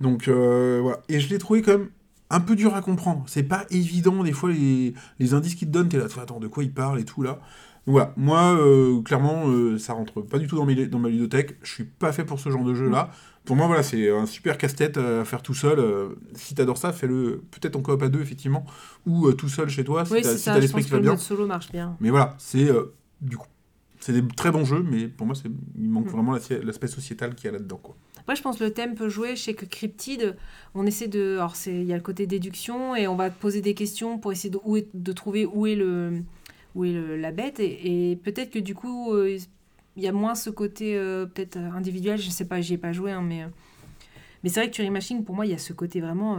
[0.00, 1.00] Donc euh, voilà.
[1.08, 1.90] Et je l'ai trouvé quand même
[2.30, 3.24] un peu dur à comprendre.
[3.26, 6.46] C'est pas évident, des fois, les, les indices qu'ils te donnent, t'es là, attends, de
[6.48, 7.40] quoi ils parlent et tout là.
[7.86, 11.08] Donc voilà, moi, euh, clairement, euh, ça rentre pas du tout dans, mes, dans ma
[11.08, 11.56] ludothèque.
[11.62, 13.10] Je suis pas fait pour ce genre de jeu-là.
[13.46, 15.78] Pour moi, voilà, c'est un super casse-tête à faire tout seul.
[15.78, 18.64] Euh, si t'adores ça, fais-le peut-être en coop à deux, effectivement,
[19.06, 21.16] ou tout seul chez toi, si Oui, t'as si l'esprit qui va le bien.
[21.16, 21.96] solo marche bien.
[22.00, 22.68] Mais voilà, c'est
[23.22, 23.48] du coup,
[23.98, 27.46] c'est des très bons jeux, mais pour moi, c'est il manque vraiment l'aspect sociétal qu'il
[27.46, 27.96] y a là-dedans, quoi.
[28.20, 29.36] Après, je pense que le thème peut jouer.
[29.36, 30.36] Je sais que Cryptid,
[30.74, 31.36] on essaie de.
[31.38, 34.50] Alors, il y a le côté déduction et on va poser des questions pour essayer
[34.50, 36.22] de, où est- de trouver où est, le,
[36.74, 37.60] où est le- la bête.
[37.60, 39.36] Et, peut-être que du coup, euh,
[39.96, 42.18] il y a moins ce côté euh, peut-être individuel.
[42.18, 43.42] Je sais pas, j'y ai pas joué, hein, mais.
[43.42, 43.46] euh,
[44.42, 46.38] mais c'est vrai que Turing Machine, pour moi, il y a ce côté vraiment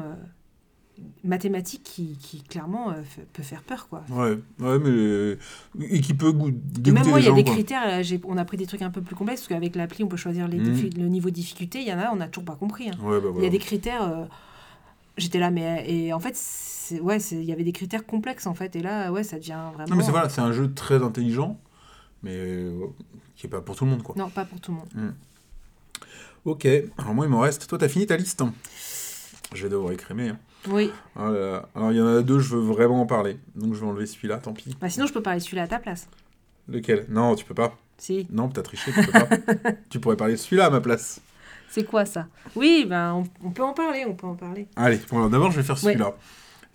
[1.23, 3.01] mathématique qui, qui clairement euh,
[3.33, 4.03] peut faire peur, quoi.
[4.09, 5.37] Ouais, ouais, mais euh,
[5.79, 7.53] et qui peut goût- Et dégoûter même moi, il y a des quoi.
[7.53, 8.01] critères.
[8.27, 10.47] on a pris des trucs un peu plus complexes parce qu'avec l'appli, on peut choisir
[10.47, 11.79] les défis- le niveau de difficulté.
[11.81, 12.89] Il y en a, on n'a toujours pas compris.
[12.89, 12.97] hein.
[13.01, 14.03] Ouais, bah, Il y a des critères.
[14.03, 14.25] euh,
[15.17, 16.37] J'étais là, mais et en fait,
[17.01, 19.89] ouais, il y avait des critères complexes en fait, et là, ouais, ça devient vraiment.
[19.89, 21.59] Non, mais c'est voilà, c'est un jeu très intelligent,
[22.23, 22.85] mais euh,
[23.35, 24.15] qui est pas pour tout le monde, quoi.
[24.17, 25.13] Non, pas pour tout le monde.
[26.45, 26.65] Ok,
[26.97, 27.67] alors moi, il m'en reste.
[27.67, 28.41] Toi, t'as fini ta liste
[29.53, 30.29] Je vais devoir écrémer.
[30.29, 30.39] Hein.
[30.69, 30.91] Oui.
[31.15, 31.65] Là.
[31.75, 33.37] Alors, il y en a deux, je veux vraiment en parler.
[33.55, 34.75] Donc, je vais enlever celui-là, tant pis.
[34.79, 36.07] Bah, sinon, je peux parler de celui-là à ta place.
[36.67, 37.05] Lequel?
[37.09, 37.75] Non, tu peux pas.
[37.97, 38.27] Si.
[38.31, 39.27] Non, t'as triché, tu peux pas.
[39.89, 41.21] tu pourrais parler de celui-là à ma place.
[41.69, 42.27] C'est quoi ça?
[42.55, 44.67] Oui, ben, on, on peut en parler, on peut en parler.
[44.75, 46.15] Allez, bon, d'abord, je vais faire celui-là.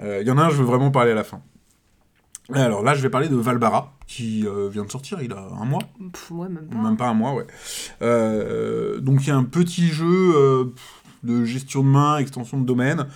[0.01, 1.43] Euh, Il y en a un, je veux vraiment parler à la fin.
[2.53, 5.65] Alors là, je vais parler de Valbara, qui euh, vient de sortir, il a un
[5.65, 5.83] mois.
[6.13, 6.77] Pff, ouais, même pas.
[6.79, 7.47] Même pas un mois, ouais.
[8.03, 10.73] Euh, donc il y a un petit jeu
[11.25, 13.07] de gestion de main, extension de domaine,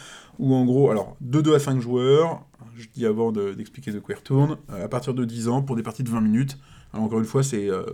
[0.41, 2.45] où en gros, alors, de 2 à 5 joueurs,
[2.77, 5.63] je dis avant de- d'expliquer de quoi il retourne, euh, à partir de 10 ans,
[5.63, 6.59] pour des parties de 20 minutes.
[6.93, 7.85] Alors encore une fois, c'est euh,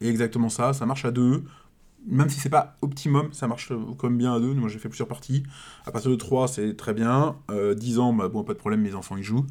[0.00, 1.44] exactement ça, ça marche à deux,
[2.06, 4.52] même si c'est pas optimum, ça marche euh, quand même bien à deux.
[4.52, 5.42] Moi, j'ai fait plusieurs parties.
[5.86, 7.36] À partir de 3, c'est très bien.
[7.50, 9.46] Euh, 10 ans, bah, bon, pas de problème, mes enfants y jouent.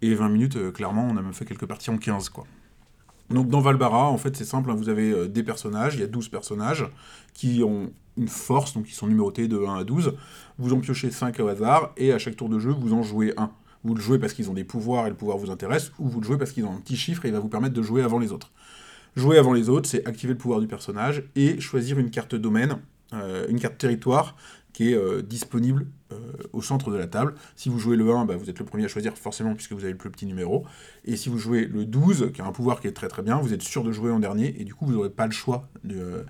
[0.00, 2.44] Et 20 minutes, euh, clairement, on a même fait quelques parties en 15, quoi.
[3.28, 4.70] Donc, dans Valbara, en fait, c'est simple.
[4.70, 5.96] hein, vous avez euh, des personnages.
[5.96, 6.86] Il y a 12 personnages
[7.34, 10.14] qui ont une force, donc ils sont numérotés de 1 à 12.
[10.58, 11.92] Vous en piochez 5 au hasard.
[11.96, 13.50] Et à chaque tour de jeu, vous en jouez un.
[13.84, 16.20] Vous le jouez parce qu'ils ont des pouvoirs et le pouvoir vous intéresse, ou vous
[16.20, 18.02] le jouez parce qu'ils ont un petit chiffre et il va vous permettre de jouer
[18.02, 18.50] avant les autres.
[19.16, 22.78] Jouer avant les autres, c'est activer le pouvoir du personnage et choisir une carte domaine,
[23.12, 24.36] euh, une carte territoire
[24.72, 26.18] qui est euh, disponible euh,
[26.52, 27.34] au centre de la table.
[27.56, 29.82] Si vous jouez le 1, bah, vous êtes le premier à choisir forcément puisque vous
[29.82, 30.64] avez le plus petit numéro.
[31.04, 33.38] Et si vous jouez le 12, qui a un pouvoir qui est très très bien,
[33.38, 35.68] vous êtes sûr de jouer en dernier et du coup vous n'aurez pas le choix
[35.90, 36.22] euh,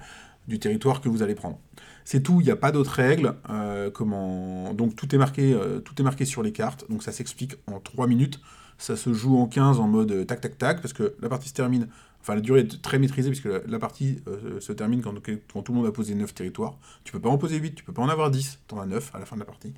[0.49, 1.61] du territoire que vous allez prendre.
[2.05, 3.35] C'est tout, il n'y a pas d'autres règles.
[3.51, 4.73] euh, comment...
[4.75, 7.79] Donc tout est, marqué, euh, tout est marqué sur les cartes, donc ça s'explique en
[7.79, 8.41] 3 minutes.
[8.79, 11.51] Ça se joue en 15 en mode euh, tac tac tac, parce que la partie
[11.51, 11.89] se termine,
[12.21, 14.23] enfin la durée est très maîtrisée, puisque la, partie
[14.61, 16.79] se termine quand, tout le monde a posé 9 territoires.
[17.05, 19.15] Tu peux pas en poser 8, tu peux pas en avoir 10, t'en as 9
[19.15, 19.75] à la fin de la partie.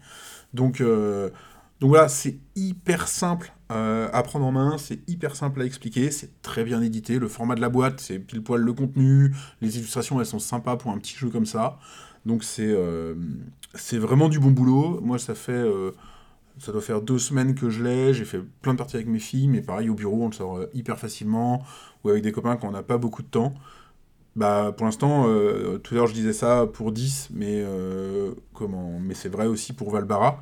[0.55, 0.83] Donc,
[1.81, 6.11] donc voilà, c'est hyper simple euh, à prendre en main, c'est hyper simple à expliquer,
[6.11, 7.19] c'est très bien édité.
[7.19, 10.77] Le format de la boîte, c'est pile poil le contenu, les illustrations, elles sont sympas
[10.77, 11.79] pour un petit jeu comme ça.
[12.27, 13.15] Donc c'est euh,
[13.93, 15.01] vraiment du bon boulot.
[15.01, 15.93] Moi, ça fait euh,
[16.59, 18.13] ça doit faire deux semaines que je l'ai.
[18.13, 20.61] J'ai fait plein de parties avec mes filles, mais pareil au bureau, on le sort
[20.75, 21.65] hyper facilement
[22.05, 23.55] ou avec des copains quand on n'a pas beaucoup de temps.
[24.37, 25.25] Bah, pour l'instant,
[25.83, 27.65] tout à l'heure je disais ça pour 10, mais
[28.53, 30.41] comment Mais c'est vrai aussi pour Valbara.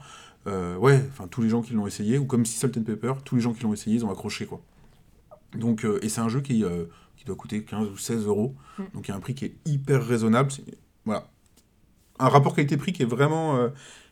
[0.49, 3.13] Euh, ouais, enfin tous les gens qui l'ont essayé, ou comme si Salt and Pepper,
[3.25, 4.61] tous les gens qui l'ont essayé, ils ont accroché quoi.
[5.55, 6.85] Donc, euh, et c'est un jeu qui, euh,
[7.17, 8.83] qui doit coûter 15 ou 16 euros, Mm.
[8.95, 10.51] donc il y a un prix qui est hyper raisonnable.
[11.05, 11.29] Voilà,
[12.19, 13.71] un rapport qualité-prix qui est vraiment,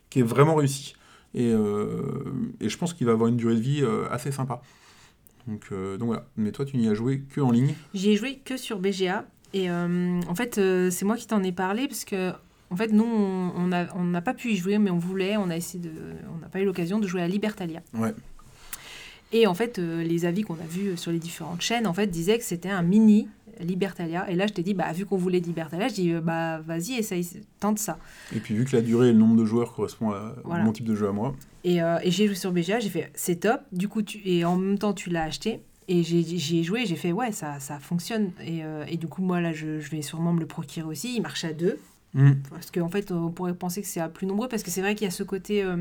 [0.09, 0.95] qui est vraiment réussi.
[1.33, 4.61] Et, et je pense qu'il va avoir une durée de vie assez sympa.
[5.47, 6.25] Donc, donc voilà.
[6.37, 7.75] Mais toi, tu n'y as joué que en ligne?
[7.93, 9.25] J'y ai joué que sur BGA.
[9.53, 10.55] Et en fait,
[10.89, 12.31] c'est moi qui t'en ai parlé parce que,
[12.69, 15.37] en fait, nous, on on a- on n'a pas pu y jouer, mais on voulait.
[15.37, 15.91] On a essayé de,
[16.33, 17.81] on n'a pas eu l'occasion de jouer à Libertalia.
[17.93, 18.13] Ouais.
[19.33, 22.07] Et en fait, euh, les avis qu'on a vus sur les différentes chaînes, en fait,
[22.07, 23.27] disaient que c'était un mini
[23.59, 24.29] Libertalia.
[24.29, 26.93] Et là, je t'ai dit, bah, vu qu'on voulait Libertalia, je dis, euh, bah, vas-y,
[26.93, 27.27] essaye,
[27.59, 27.97] tente ça.
[28.35, 30.63] Et puis vu que la durée et le nombre de joueurs correspond à Voilà.
[30.63, 33.11] mon type de jeu à moi, Et, euh, et j'ai joué sur BGA, j'ai fait,
[33.15, 33.61] c'est top.
[33.73, 35.59] Du coup, tu, et en même temps, tu l'as acheté.
[35.89, 38.31] Et j'ai- joué, j'ai fait, ouais, ça, ça fonctionne.
[38.45, 41.15] Et, euh, et du coup, moi, là, je, je vais sûrement me le procurer aussi.
[41.15, 41.79] Il marche à deux.
[42.13, 42.33] Hmm.
[42.49, 44.95] Parce qu'en fait, on pourrait penser que c'est à plus nombreux, parce que c'est vrai
[44.95, 45.63] qu'il y a ce côté.
[45.63, 45.77] euh,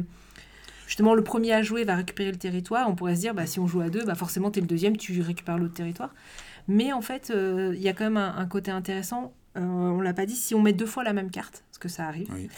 [0.86, 2.88] justement, le premier à jouer va récupérer le territoire.
[2.90, 4.68] On pourrait se dire, bah, si on joue à deux, bah, forcément, tu es le
[4.68, 6.14] deuxième, tu récupères l'autre territoire.
[6.68, 9.32] Mais en fait, euh, il y a quand même un, un côté intéressant.
[9.56, 11.88] Euh, on l'a pas dit, si on met deux fois la même carte, parce que
[11.88, 12.48] ça arrive, Oui.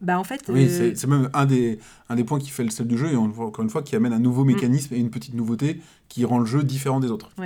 [0.00, 0.42] bah en fait.
[0.48, 3.12] Oui, euh, c'est même un des, un des points qui fait le sel du jeu,
[3.12, 4.48] et on le voit encore une fois, qui amène un nouveau Mm.
[4.48, 7.30] mécanisme et une petite nouveauté qui rend le jeu différent des autres.
[7.38, 7.42] En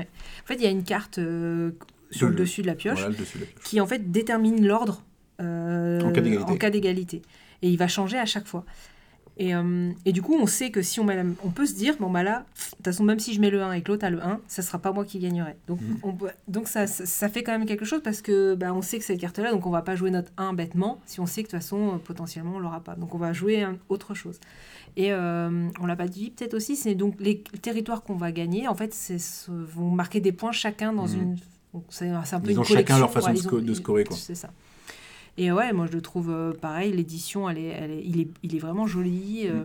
[0.46, 1.72] fait, il y a une carte euh,
[2.10, 3.62] sur De- le dessus de la pioche Voilà, le dessus de la pioche.
[3.64, 5.02] qui en fait détermine l'ordre
[5.40, 6.52] En cas d'égalité.
[6.52, 7.22] en cas d'égalité.
[7.62, 8.64] Et il va changer à chaque fois.
[9.36, 11.74] Et, euh, et du coup, on sait que si on met la- on peut se
[11.74, 13.90] dire, bon bah là, de toute façon, même si je mets le 1 et que
[13.90, 15.56] l'autre a le 1, ça sera pas moi qui gagnerai.
[15.66, 15.96] Donc, Mhm.
[16.04, 18.80] on peut- donc ça, ça, ça fait quand même quelque chose parce que bah, on
[18.80, 21.42] sait que cette carte-là, donc on va pas jouer notre 1 bêtement si on sait
[21.42, 22.94] que de toute façon, euh, potentiellement, on l'aura pas.
[22.94, 24.38] Donc on va jouer un- autre chose.
[24.96, 28.68] Et euh, on l'a pas dit peut-être aussi, c'est donc les territoires qu'on va gagner,
[28.68, 31.20] en fait, ce- vont marquer des points chacun dans Mhm.
[31.22, 31.36] une.
[31.88, 34.04] C'est un peu Ils une ont chacun leur collection, façon de sco- de ils- scorer,
[34.04, 34.16] quoi.
[34.16, 34.50] C'est ça.
[35.36, 38.28] Et ouais, moi je le trouve euh, pareil, l'édition, elle est, elle est, il, est,
[38.42, 39.42] il est vraiment joli.
[39.48, 39.64] euh,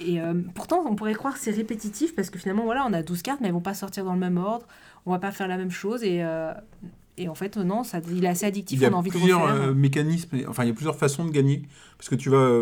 [0.00, 3.02] et euh, pourtant, on pourrait croire que c'est répétitif parce que finalement, voilà, on a
[3.02, 4.66] 12 cartes, mais elles vont pas sortir dans le même ordre.
[5.06, 6.02] On va pas faire la même chose.
[6.02, 6.52] Et, euh,
[7.18, 8.78] et en fait, non, ça, il est assez addictif.
[8.78, 9.62] Il y a on a envie de plusieurs refaire.
[9.68, 11.62] euh, mécanismes, et- enfin il y a plusieurs façons de gagner.
[11.96, 12.60] Parce que tu vas,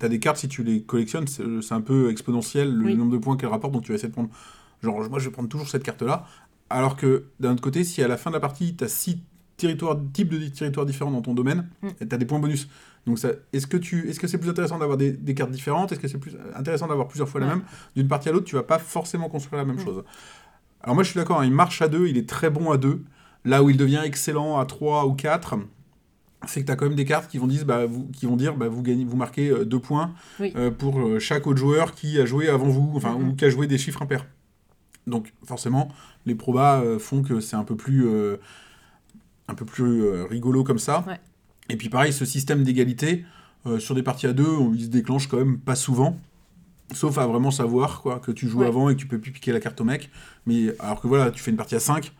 [0.00, 2.96] as des cartes, si tu les collectionnes, c'est un peu exponentiel le Oui.
[2.96, 4.30] nombre de points qu'elles rapportent, donc tu vas essayer de prendre.
[4.82, 6.26] Genre, moi je vais prendre toujours cette carte-là.
[6.68, 9.18] Alors que d'un autre côté, si à la fin de la partie, tu as six
[9.62, 11.88] territoires, types de territoires différents dans ton domaine, Mm.
[12.08, 12.68] tu as des points bonus.
[13.06, 13.18] Donc
[13.52, 15.90] est-ce que tu, est-ce que c'est plus intéressant d'avoir des, des cartes différentes?
[15.92, 17.54] Est-ce que c'est plus intéressant d'avoir plusieurs fois la Ouais.
[17.54, 17.62] même?
[17.96, 19.84] D'une partie à l'autre, tu vas pas forcément construire la même Mm.
[19.84, 20.04] chose.
[20.82, 22.76] Alors moi je suis d'accord, hein, il marche à deux, il est très bon à
[22.76, 23.02] deux.
[23.44, 25.56] Là où il devient excellent à 3 ou 4,
[26.46, 28.36] c'est que tu as quand même des cartes qui vont dire, bah, vous, qui vont
[28.36, 30.52] dire bah, vous, gagnez, vous marquez euh, deux points Oui.
[30.56, 33.28] euh, pour euh, chaque autre joueur qui a joué avant vous, enfin, Mhm.
[33.30, 34.26] ou qui a joué des chiffres impairs.
[35.08, 35.88] Donc forcément,
[36.26, 38.36] les probas euh, font que c'est un peu plus, euh,
[39.52, 41.04] un peu plus euh, rigolo comme ça.
[41.06, 41.20] Ouais.
[41.68, 43.24] Et puis pareil, ce système d'égalité,
[43.66, 46.18] euh, sur des parties à deux, on- il se déclenche quand même pas souvent.
[46.94, 48.66] Sauf à vraiment savoir quoi, que tu joues Ouais.
[48.66, 50.10] avant et que tu peux plus piquer la carte au mec.
[50.46, 52.12] Mais alors que voilà, tu fais une partie à 5,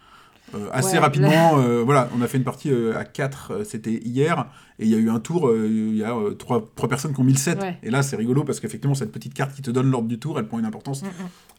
[0.54, 3.92] euh, assez Ouais, rapidement, euh, voilà, on a fait une partie à 4, euh, c'était
[4.04, 4.46] hier,
[4.78, 7.32] et il y a eu un tour, il y a trois, personnes qui ont mis
[7.32, 7.60] le 7.
[7.60, 7.78] Ouais.
[7.82, 10.38] Et là, c'est rigolo parce qu'effectivement, cette petite carte qui te donne l'ordre du tour,
[10.38, 11.10] elle prend une importance Mm, mm.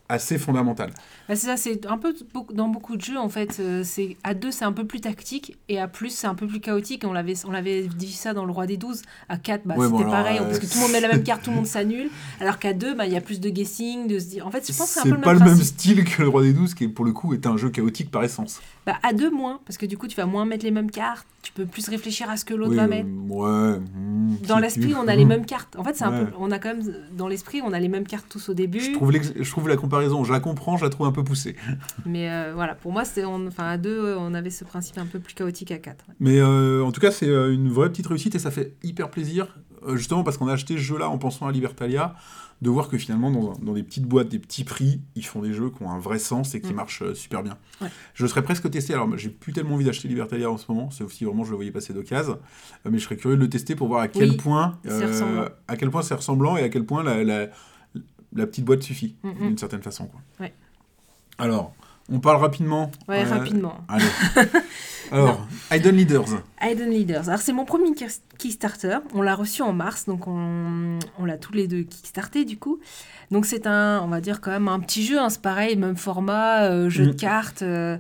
[0.10, 0.92] Assez fondamentale.
[1.28, 2.14] Bah, c'est ça, c'est un peu
[2.54, 3.58] dans beaucoup de jeux en fait.
[3.60, 6.46] euh, c'est à 2 c'est un peu plus tactique et à plus c'est un peu
[6.48, 7.04] plus chaotique.
[7.08, 9.02] On l'avait on l'avait dit ça dans le roi des 12.
[9.30, 11.24] À 4 bah, Ouais, c'était pareil euh, parce que tout le monde met la même
[11.24, 12.10] carte, tout le monde s'annule.
[12.40, 14.46] Alors qu'à 2 bah il y a plus de guessing, de se dire.
[14.46, 16.04] En fait, je pense que c'est un C'est peu le pas même le même style
[16.04, 18.62] que le Roi des Douze, qui pour le coup est un jeu chaotique par essence.
[18.86, 21.26] Bah, à 2 moins parce que du coup tu vas moins mettre les mêmes cartes,
[21.42, 23.08] tu peux plus réfléchir à ce que l'autre Oui, va euh, mettre.
[23.08, 23.80] ouais.
[23.80, 25.76] hmm, Dans l'esprit, on a les mêmes cartes.
[25.78, 28.06] En fait, c'est un peu, on a quand même dans l'esprit, on a les mêmes
[28.08, 28.80] cartes tous au début.
[28.82, 31.56] Je trouve, je trouve la comparaison, je la comprends, je la trouve un peu poussée.
[32.06, 35.20] Mais euh, voilà, pour moi, c'était, enfin à 2 on avait ce principe un peu
[35.20, 38.36] plus chaotique à 4 Mais euh, en tout cas, c'est euh, une vraie petite réussite
[38.36, 39.48] et ça fait hyper plaisir,
[39.88, 42.16] euh, justement parce qu'on a acheté ce jeu-là en pensant à Libertalia,
[42.64, 45.54] de voir que finalement, dans, dans des petites boîtes, des petits prix, ils font des
[45.54, 46.76] jeux qui ont un vrai sens et qui Mm.
[46.76, 47.58] marchent euh, super bien.
[47.82, 47.90] Ouais.
[48.16, 51.12] Je serais presque testé, alors j'ai plus tellement envie d'acheter Libertalia en ce moment, sauf
[51.14, 52.40] si vraiment je le voyais passer d'occasion,
[52.86, 55.06] euh, mais je serais curieux de le tester pour voir à quel Oui, point c'est
[55.06, 55.46] ressemblant.
[55.68, 57.48] à quel point c'est ressemblant et à quel point la, la,
[58.34, 59.34] la petite boîte suffit, Mm, mm.
[59.50, 60.08] d'une certaine façon.
[60.08, 60.22] Quoi.
[60.40, 60.54] Ouais.
[61.38, 61.74] Alors,
[62.12, 62.92] on parle rapidement.
[63.08, 63.78] Ouais, euh, rapidement.
[63.88, 64.06] Allez.
[65.12, 66.26] Alors, Hidden Leaders.
[66.62, 67.30] Hidden Leaders.
[67.30, 68.98] Alors, c'est mon premier Kick- Kickstarter.
[69.14, 72.80] On l'a reçu en mars, donc on, on l'a tous les deux Kickstarté du coup.
[73.32, 75.98] Donc, c'est un, on va dire quand même un petit jeu, hein, c'est pareil, même
[75.98, 77.08] format, euh, jeu Mm.
[77.08, 77.62] de cartes.
[77.62, 77.98] euh,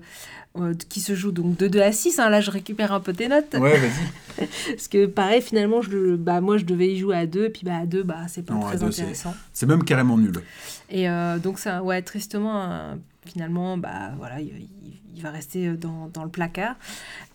[0.88, 2.20] qui se joue donc de 2 à 6.
[2.20, 2.30] hein.
[2.30, 3.56] Là, je récupère un peu tes notes.
[3.60, 4.48] Ouais, vas-y.
[4.76, 7.46] Parce que, pareil, finalement, je, bah, moi, je devais y jouer à 2.
[7.46, 9.34] Et puis, bah, à 2, bah, c'est pas Non, très deux, c'est- intéressant.
[9.52, 10.34] C'est même carrément nul.
[10.92, 11.08] Et
[11.44, 12.96] donc, ça, ouais, tristement,
[13.26, 14.48] finalement, bah, voilà, il,
[15.16, 16.76] il- va rester euh, dans, dans le placard.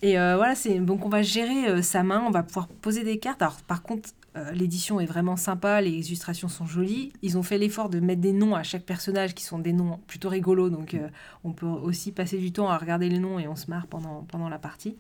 [0.02, 3.02] Et euh, voilà, c'est donc on va gérer euh, sa main, on va pouvoir poser
[3.02, 3.40] des cartes.
[3.40, 4.10] Alors, par contre,
[4.52, 7.12] l'édition est vraiment sympa, les illustrations sont jolies.
[7.22, 9.98] Ils ont fait l'effort de mettre des noms à chaque personnage qui sont des noms
[10.06, 10.70] plutôt rigolos.
[10.70, 10.96] Donc,
[11.42, 14.24] on peut aussi passer du temps à regarder les noms et on se marre pendant,
[14.30, 14.96] pendant la partie.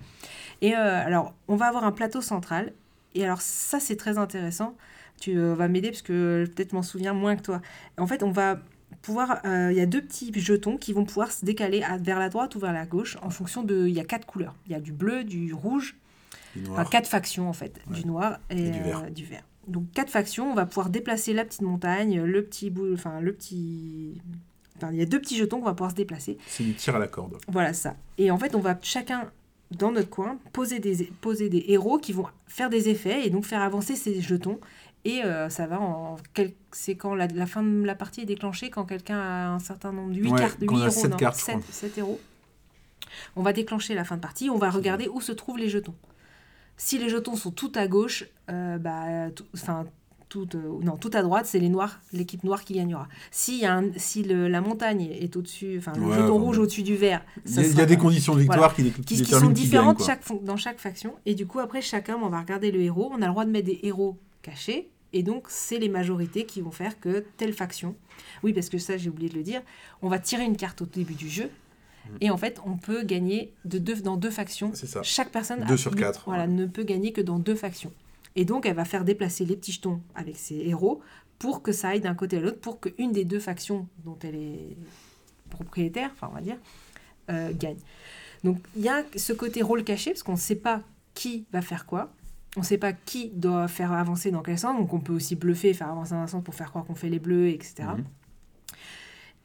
[0.60, 2.72] Et alors, on va avoir un plateau central.
[3.14, 4.74] Et alors, ça, c'est très intéressant.
[5.20, 7.62] Tu vas m'aider parce que peut-être m'en souviens moins que toi.
[7.96, 8.58] En fait, on va
[9.02, 9.40] pouvoir.
[9.44, 12.28] euh, Il y a deux petits jetons qui vont pouvoir se décaler à- vers la
[12.28, 13.86] droite ou vers la gauche en fonction de.
[13.86, 14.54] Il y a quatre couleurs.
[14.66, 15.96] Il y a du bleu, du rouge,
[16.56, 17.96] Du enfin quatre factions en fait, Ouais.
[18.00, 19.02] du noir et, Et du vert.
[19.06, 19.42] euh, du vert.
[19.66, 23.32] Donc quatre factions, on va pouvoir déplacer la petite montagne, le petit bout, enfin le
[23.32, 24.20] petit.
[24.76, 26.38] Enfin, il y a deux petits jetons qu'on va pouvoir se déplacer.
[26.46, 27.36] C'est du tir à la corde.
[27.48, 27.96] Voilà ça.
[28.16, 29.30] Et en fait, on va chacun
[29.72, 33.44] dans notre coin poser des, poser des héros qui vont faire des effets et donc
[33.44, 34.58] faire avancer ces jetons.
[35.10, 36.16] Et euh, ça va en.
[36.34, 39.58] quel- C'est quand la, la fin de la partie est déclenchée, quand quelqu'un a un
[39.58, 41.44] certain nombre de 8 Ouais, cartes, 8 quand on a héros, sept non, cartes, je
[41.44, 41.60] crois.
[41.70, 42.20] 7, héros.
[43.36, 45.94] On va déclencher la fin de partie, on va regarder où se trouvent les jetons.
[46.76, 49.86] Si les jetons sont tout à gauche, euh, bah, tout- enfin,
[50.28, 53.08] tout, euh, non, tout à droite, c'est les noirs, l'équipe noire qui gagnera.
[53.30, 56.58] Si, y a un- si le- la montagne est au-dessus, enfin, le Ouais, jeton rouge
[56.58, 58.82] au-dessus du vert, Il y a, il y a sera- des conditions de victoire qui,
[58.82, 61.14] dé- qui qui, qui déterminent sont qui gagne, différentes chaque, dans chaque faction.
[61.24, 63.10] Et du coup, après, chacun, on va regarder le héros.
[63.12, 64.90] On a le droit de mettre des héros cachés.
[65.12, 67.96] Et donc, c'est les majorités qui vont faire que telle faction.
[68.42, 69.62] Oui, parce que ça, j'ai oublié de le dire.
[70.02, 71.50] On va tirer une carte au début du jeu.
[72.22, 74.70] Et en fait, on peut gagner de deux, dans deux factions.
[74.74, 75.02] C'est ça.
[75.02, 76.48] Chaque personne Deux a- sur ne- quatre, Voilà, ouais.
[76.52, 77.92] ne peut gagner que dans deux factions.
[78.34, 81.00] Et donc, elle va faire déplacer les petits jetons avec ses héros
[81.38, 84.36] pour que ça aille d'un côté à l'autre, pour qu'une des deux factions dont elle
[84.36, 84.76] est
[85.50, 86.56] propriétaire, enfin, on va dire,
[87.30, 87.76] euh, gagne.
[88.44, 90.82] Donc, il y a ce côté rôle caché, parce qu'on ne sait pas
[91.14, 92.12] qui va faire quoi.
[92.58, 94.76] On ne sait pas qui doit faire avancer dans quel sens.
[94.76, 97.08] Donc, on peut aussi bluffer, faire avancer dans un sens pour faire croire qu'on fait
[97.08, 97.84] les bleus, etc.
[97.96, 98.04] Mhm.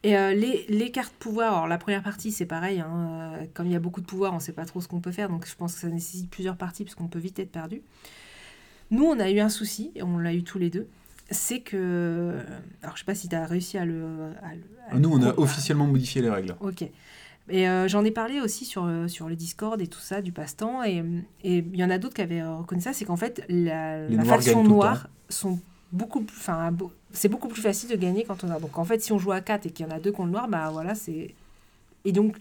[0.06, 2.90] Et euh, les, les cartes pouvoir, alors la première partie c'est pareil, hein,
[3.40, 4.99] euh, comme il y a beaucoup de pouvoir, on ne sait pas trop ce qu'on
[4.99, 7.53] peut faire, donc je pense que ça nécessite plusieurs parties parce qu'on peut vite être
[7.53, 7.81] perdu.
[8.91, 10.90] Nous, on a eu un souci, et on l'a eu tous les deux,
[11.31, 12.38] c'est que...
[12.81, 14.34] Alors je sais pas si tu as réussi à le...
[14.41, 16.56] à le- à Nous, on a officiellement modifié les règles.
[16.60, 16.84] Ok.
[17.49, 20.32] Et euh, j'en ai parlé aussi sur, euh, sur le Discord et tout ça, du
[20.32, 20.84] passe-temps.
[20.84, 21.03] Et
[21.44, 24.24] et il y en a d'autres qui avaient reconnu ça, c'est qu'en fait, la, la
[24.30, 25.60] faction noire sont
[25.91, 26.38] beaucoup plus.
[26.38, 26.72] Enfin,
[27.11, 28.60] c'est beaucoup plus facile de gagner quand on a.
[28.60, 30.30] Donc en fait, si on joue à 4 et qu'il y en a deux contre
[30.32, 31.34] noir, bah voilà, c'est.
[32.06, 32.38] Et donc.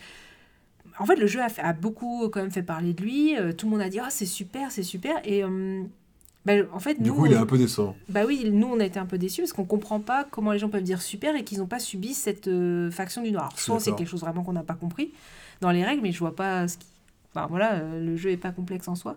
[0.98, 3.36] En fait, le jeu a, fait- a beaucoup quand même fait parler de lui.
[3.38, 5.20] euh, tout le monde a dit Ah, c'est super, c'est super.
[5.24, 5.42] Et.
[5.42, 5.82] euh,
[6.44, 7.94] bah, en fait, Du nous, coup, il est un peu décevant.
[8.08, 10.58] bah oui, nous on a été un peu déçus parce qu'on comprend pas comment les
[10.58, 13.52] gens peuvent dire super et qu'ils n'ont pas subi cette euh, faction du noir.
[13.56, 15.12] Soit c'est quelque chose vraiment qu'on n'a pas compris
[15.60, 16.86] dans les règles, mais je vois pas ce qui.
[17.34, 19.16] Enfin voilà, euh, le jeu est pas complexe en soi.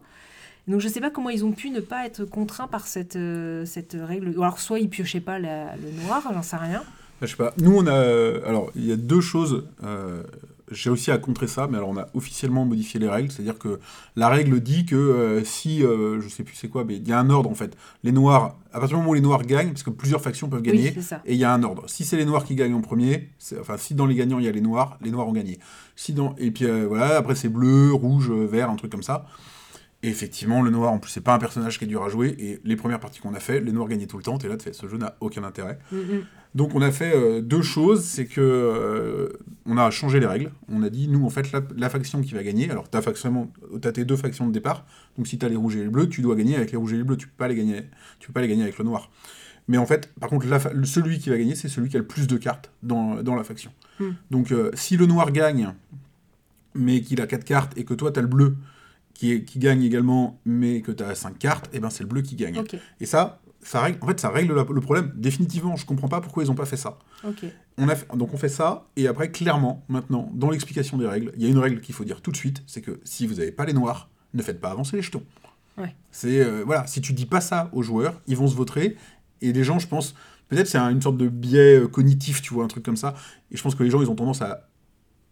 [0.67, 3.65] Donc je sais pas comment ils ont pu ne pas être contraints par cette, euh,
[3.65, 4.29] cette règle.
[4.37, 6.83] Ou alors soit ils piochaient pas la- le noir, j'en sais rien.
[7.21, 7.53] Je sais pas.
[7.57, 7.93] Nous, on a.
[8.47, 9.65] Alors, il y a deux choses.
[10.71, 13.31] J'ai aussi à contrer ça, mais alors on a officiellement modifié les règles.
[13.31, 13.79] C'est-à-dire que
[14.15, 15.83] la règle dit que euh, si.
[15.83, 17.77] euh, je sais plus c'est quoi, mais il y a un ordre en fait.
[18.03, 18.57] Les noirs.
[18.73, 21.03] À partir du moment où les noirs gagnent, parce que plusieurs factions peuvent gagner, Oui,
[21.25, 21.83] et il y a un ordre.
[21.87, 23.29] Si c'est les noirs qui gagnent en premier,
[23.59, 25.59] enfin si dans les gagnants il y a les noirs, les noirs ont gagné.
[25.95, 29.03] Si dans, et puis euh, voilà, après c'est bleu, rouge, euh, vert, un truc comme
[29.03, 29.27] ça.
[30.03, 32.35] Et effectivement, le noir, en plus, c'est pas un personnage qui est dur à jouer.
[32.37, 34.37] Et les premières parties qu'on a fait, les noirs gagnaient tout le temps.
[34.37, 35.79] T'es là, tu fais, ce jeu n'a aucun intérêt.
[35.91, 36.25] Mm, mm.
[36.55, 39.27] Donc on a fait euh, deux choses, c'est que euh,
[39.65, 40.51] on a changé les règles.
[40.69, 42.71] On a dit nous en fait la, la faction qui va gagner.
[42.71, 43.51] Alors t'as faction,
[43.81, 44.85] t'as tes deux factions de départ.
[45.17, 46.97] Donc si t'as les rouges et les bleus, tu dois gagner avec les rouges et
[46.97, 47.17] les bleus.
[47.17, 47.83] Tu peux pas les gagner,
[48.19, 49.11] tu peux pas les gagner avec le noir.
[49.67, 52.07] Mais en fait, par contre, la celui qui va gagner, c'est celui qui a le
[52.07, 53.71] plus de cartes dans, dans la faction.
[53.99, 54.11] Hmm.
[54.31, 55.73] Donc euh, si le noir gagne,
[56.73, 58.55] mais qu'il a 4 cartes et que toi t'as le bleu
[59.13, 62.21] qui, est, qui gagne également, mais que t'as 5 cartes, et ben c'est le bleu
[62.21, 62.61] qui gagne.
[62.99, 65.11] Et ça, ça règle, en fait, ça règle la- le problème.
[65.15, 66.99] Définitivement, je comprends pas pourquoi ils ont pas fait ça.
[67.77, 71.31] On a fait- donc on fait ça, et après, clairement, maintenant, dans l'explication des règles,
[71.35, 73.35] il y a une règle qu'il faut dire tout de suite, c'est que si vous
[73.35, 75.23] n'avez pas les noirs, ne faites pas avancer les jetons.
[75.77, 75.93] Ouais.
[76.11, 78.95] C'est, euh, voilà, si tu dis pas ça aux joueurs, ils vont se vautrer,
[79.41, 80.15] et les gens, je pense,
[80.47, 83.15] peut-être c'est un- une sorte de biais euh, cognitif, tu vois, un truc comme ça,
[83.51, 84.69] et je pense que les gens, ils ont tendance à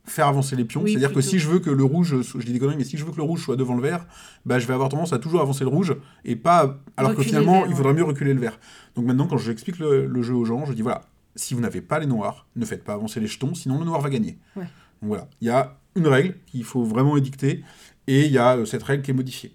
[0.06, 2.52] faire avancer les pions, Oui, c'est-à-dire que si je veux que le rouge, je dis
[2.52, 4.06] des conneries, mais si je veux que le rouge soit devant le vert,
[4.46, 7.30] bah, je vais avoir tendance à toujours avancer le rouge, et pas, alors que Reculer
[7.30, 8.60] finalement, vert, il faudrait mieux reculer le vert.
[8.96, 11.04] Donc maintenant, quand j'explique le, le jeu aux gens, je dis voilà,
[11.36, 14.02] si vous n'avez pas les noirs, ne faites pas avancer les jetons, sinon le noir
[14.02, 14.38] va gagner.
[14.56, 14.64] Ouais.
[15.02, 17.64] Donc voilà, il y a une règle qu'il faut vraiment édicter,
[18.08, 19.54] et il y a euh, cette règle qui est modifiée.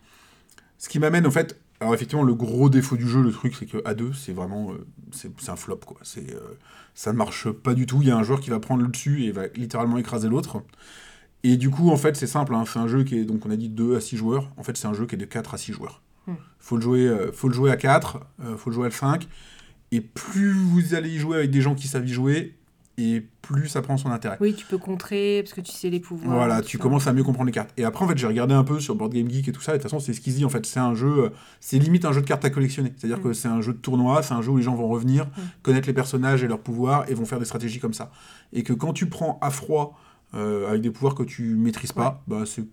[0.79, 3.66] Ce qui m'amène en fait, alors effectivement, le gros défaut du jeu, le truc, c'est
[3.66, 5.99] que A2, c'est vraiment, euh, c'est c'est un flop quoi.
[6.03, 6.57] C'est, euh,
[6.99, 8.03] ça ne marche pas du tout.
[8.03, 10.65] Il y a un joueur qui va prendre le dessus et va littéralement écraser l'autre.
[11.45, 12.53] Et du coup, en fait, c'est simple.
[12.57, 14.51] hein, c'est un jeu qui est, donc on a dit 2 à 6 joueurs.
[14.57, 16.03] En fait, c'est un jeu qui est de 4 à 6 joueurs.
[16.27, 16.35] Hmm.
[16.59, 19.29] Faut le jouer, euh, faut le jouer à 4, euh, faut le jouer à 5.
[19.93, 22.57] Et plus vous allez y jouer avec des gens qui savent y jouer,
[22.99, 24.37] et plus ça prend son intérêt.
[24.41, 26.35] Oui, tu peux contrer parce que tu sais les pouvoirs.
[26.37, 26.83] Voilà, tu ça.
[26.83, 27.70] commences à mieux comprendre les cartes.
[27.79, 29.73] Et après, en fait, j'ai regardé un peu sur Board Game Geek et tout ça,
[29.73, 31.29] et de toute façon, c'est ce qu'ils disent, en fait, c'est un jeu, euh,
[31.61, 32.93] c'est limite un jeu de cartes à collectionner.
[32.97, 33.23] C'est-à-dire Mm.
[33.23, 35.31] que c'est un jeu de tournoi, c'est un jeu où les gens vont revenir, Mm.
[35.62, 38.11] connaître les personnages et leurs pouvoirs, et vont faire des stratégies comme ça.
[38.53, 39.99] Et que quand tu prends à froid,
[40.35, 42.65] euh, avec des pouvoirs que tu maîtrises pas, bah, c'est...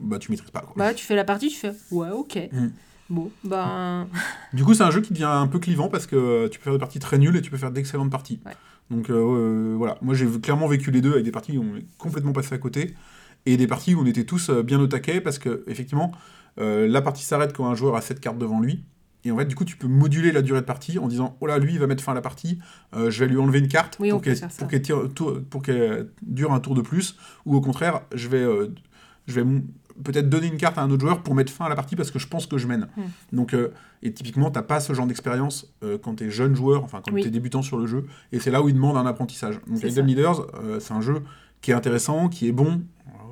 [0.00, 0.72] Bah, tu maîtrises pas, quoi.
[0.76, 2.38] Bah, tu fais la partie, tu fais ouais, ok.
[2.52, 2.68] Mm.
[3.10, 4.06] Bon, ben.
[4.54, 6.72] Du coup, c'est un jeu qui devient un peu clivant parce que tu peux faire
[6.72, 8.40] des parties très nulles et tu peux faire d'excellentes parties.
[8.46, 8.52] Ouais.
[8.90, 11.76] Donc euh, euh, voilà, moi j'ai clairement vécu les deux avec des parties où on
[11.76, 12.94] est complètement passé à côté
[13.46, 16.12] et des parties où on était tous euh, bien au taquet parce que effectivement
[16.58, 18.84] euh, la partie s'arrête quand un joueur a 7 cartes devant lui.
[19.26, 21.46] Et en fait, du coup, tu peux moduler la durée de partie en disant Oh
[21.46, 22.58] là, lui, il va mettre fin à la partie,
[22.94, 24.20] euh, je vais lui enlever une carte Oui, pour
[25.62, 27.16] qu'elle dure un tour de plus.
[27.46, 28.68] Ou au contraire, je vais, euh,
[29.26, 29.46] je vais
[30.02, 32.10] peut-être donner une carte à un autre joueur pour mettre fin à la partie parce
[32.10, 32.88] que je pense que je mène.
[32.96, 33.02] Hmm.
[33.36, 33.72] Donc, euh,
[34.02, 37.22] et typiquement, t'as pas ce genre d'expérience euh, quand t'es jeune joueur, enfin quand Oui.
[37.22, 39.60] t'es débutant sur le jeu, et c'est là où il demande un apprentissage.
[39.66, 40.02] Donc, ça.
[40.02, 41.22] Leaders, euh, c'est un jeu
[41.60, 42.82] qui est intéressant, qui est bon.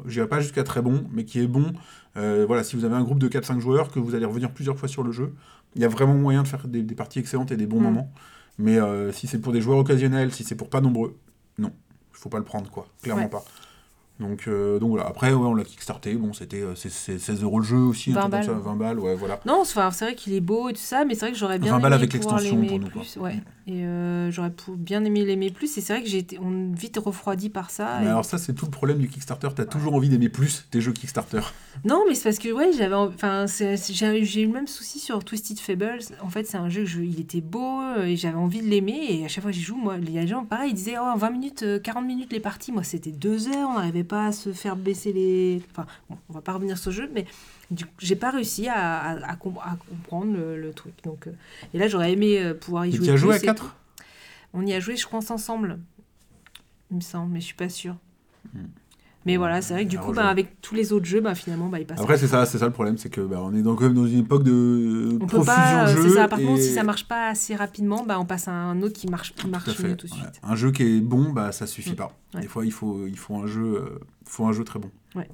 [0.06, 1.72] J'irai pas jusqu'à très bon, mais qui est bon.
[2.14, 4.88] Voilà, si vous avez un groupe de 4-5 joueurs, que vous allez revenir plusieurs fois
[4.88, 5.32] sur le jeu,
[5.74, 7.84] il y a vraiment moyen de faire des, des parties excellentes et des bons Mm.
[7.84, 8.12] moments.
[8.58, 8.78] Mais
[9.12, 11.16] si c'est pour des joueurs occasionnels, si c'est pour pas nombreux,
[11.58, 11.72] non,
[12.12, 12.86] il faut pas le prendre, quoi.
[13.02, 13.28] Clairement Ouais.
[13.28, 13.44] pas.
[14.20, 17.42] Donc, euh, donc voilà, après, ouais, on l'a kickstarté, bon, c'était euh, c'est- c'est 16
[17.42, 18.62] euros le jeu aussi, un 20 truc comme balles.
[18.62, 19.40] ça, 20 balles, ouais, voilà.
[19.46, 21.70] Non, c'est vrai qu'il est beau et tout ça, mais c'est vrai que j'aurais bien
[21.72, 23.14] 20 aimé balles avec l'extension pour nous, plus.
[23.14, 23.22] quoi.
[23.24, 23.40] Ouais.
[23.66, 25.76] Et euh, j'aurais bien aimé l'aimer plus.
[25.78, 27.98] Et c'est vrai que j'ai été on, vite refroidi par ça.
[28.00, 30.66] Mais et- alors ça, c'est tout le problème du Kickstarter, t'as toujours envie d'aimer plus
[30.70, 31.40] tes jeux Kickstarter.
[31.84, 35.24] Non, mais c'est parce que ouais, j'avais, en- enfin, j'ai eu le même souci sur
[35.24, 36.00] Twisted Fables.
[36.22, 38.66] En fait, c'est un jeu que je, il était beau euh, et j'avais envie de
[38.66, 38.98] l'aimer.
[39.08, 41.30] Et à chaque fois que j'y joue, moi, les gens, pareil, ils disaient oh, 20
[41.30, 42.72] minutes, euh, 40 minutes les parties.
[42.72, 45.62] Moi, c'était deux heures, on n'arrivait pas à se faire baisser les.
[45.70, 47.26] Enfin, bon, on va pas revenir sur ce jeu, mais
[47.72, 50.94] du coup, j'ai pas réussi à, à- à com- à comprendre le, le truc.
[51.04, 51.32] Donc, euh,
[51.74, 53.06] et là, j'aurais aimé euh, pouvoir y Et jouer.
[53.06, 53.70] tu as joué à et 4 tout.
[54.54, 55.78] On y a joué, je pense, ensemble.
[56.90, 57.96] Il me semble, mais je suis pas sûre.
[58.54, 58.64] Hmm.
[59.24, 61.68] Mais voilà, c'est vrai que du coup, bah, avec tous les autres jeux, bah, finalement,
[61.68, 63.62] bah, ils passent Après, c'est ça, c'est ça le problème, c'est que bah, on est
[63.62, 66.08] dans, quand même dans une époque de On peut profusion pas, de euh, jeux.
[66.08, 66.26] c'est ça.
[66.26, 69.06] Par contre, si ça marche pas assez rapidement, bah, on passe à un autre qui
[69.06, 70.18] marche, qui marche Tout mieux tout de ouais.
[70.18, 70.40] suite.
[70.42, 71.96] Un jeu qui est bon, bah ça suffit Mm.
[71.96, 72.18] pas.
[72.34, 72.40] Ouais.
[72.40, 74.90] Des fois, il faut, il faut un jeu, euh, faut un jeu très bon.
[75.14, 75.28] Ouais.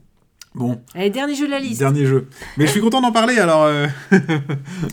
[0.55, 1.79] Bon, Allez, dernier jeu de la liste.
[1.81, 2.29] dernier jeu.
[2.57, 3.39] Mais je suis content d'en parler.
[3.39, 3.87] Alors, euh,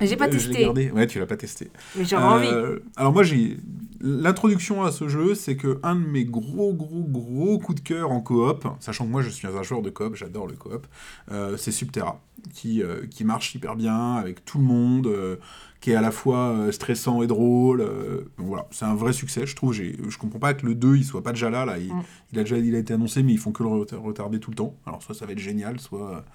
[0.01, 0.67] J'ai pas l'ai testé.
[0.91, 1.71] Ouais, tu l'as pas testé.
[1.95, 2.47] mais j'aurais envie.
[2.47, 3.57] Euh, Alors moi, j'ai
[4.01, 8.11] l'introduction à ce jeu, c'est que un de mes gros, gros, gros coups de cœur
[8.11, 10.85] en coop, sachant que moi je suis un joueur de coop, j'adore le coop,
[11.31, 12.21] euh, c'est Subterra,
[12.53, 15.37] qui, euh, qui marche hyper bien avec tout le monde, euh,
[15.85, 17.79] qui est à la fois euh, stressant et drôle.
[17.81, 19.71] euh, donc voilà, c'est un vrai succès, je trouve.
[19.71, 21.77] Je comprends pas que le 2 il soit pas déjà là, là.
[21.77, 22.01] Il, Mm.
[22.33, 24.49] il a déjà il a été annoncé, mais ils font que le ret- retarder tout
[24.49, 24.75] le temps.
[24.87, 26.25] Alors soit ça va être génial, soit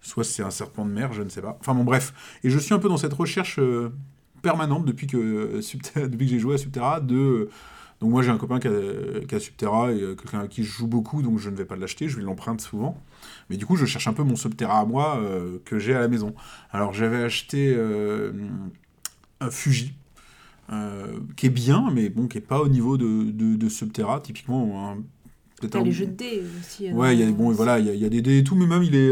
[0.00, 1.56] soit c'est un serpent de mer, je ne sais pas.
[1.60, 2.14] Enfin bon, bref.
[2.44, 3.90] Et je suis un peu dans cette recherche euh,
[4.42, 5.58] permanente depuis que,
[6.06, 7.00] depuis que j'ai joué à Subterra.
[7.00, 7.48] De,
[8.00, 8.70] donc moi j'ai un copain qui a,
[9.26, 11.64] qui a Subterra et euh, quelqu'un à qui je joue beaucoup, donc je ne vais
[11.64, 13.00] pas l'acheter, je lui l'emprunte souvent.
[13.50, 16.00] Mais du coup, je cherche un peu mon Subterra à moi euh, que j'ai à
[16.00, 16.34] la maison.
[16.70, 18.32] Alors j'avais acheté euh,
[19.40, 19.94] un Fuji.
[20.70, 24.20] euh, qui est bien, mais bon, qui est pas au niveau de, de, de Subterra,
[24.20, 24.96] typiquement.
[25.58, 26.92] peut-être T'as un- les jeux de dés aussi.
[26.92, 28.44] Ouais, il y a, bon, voilà, il y, a- il y a des dés et
[28.44, 29.10] tout, mais même il est.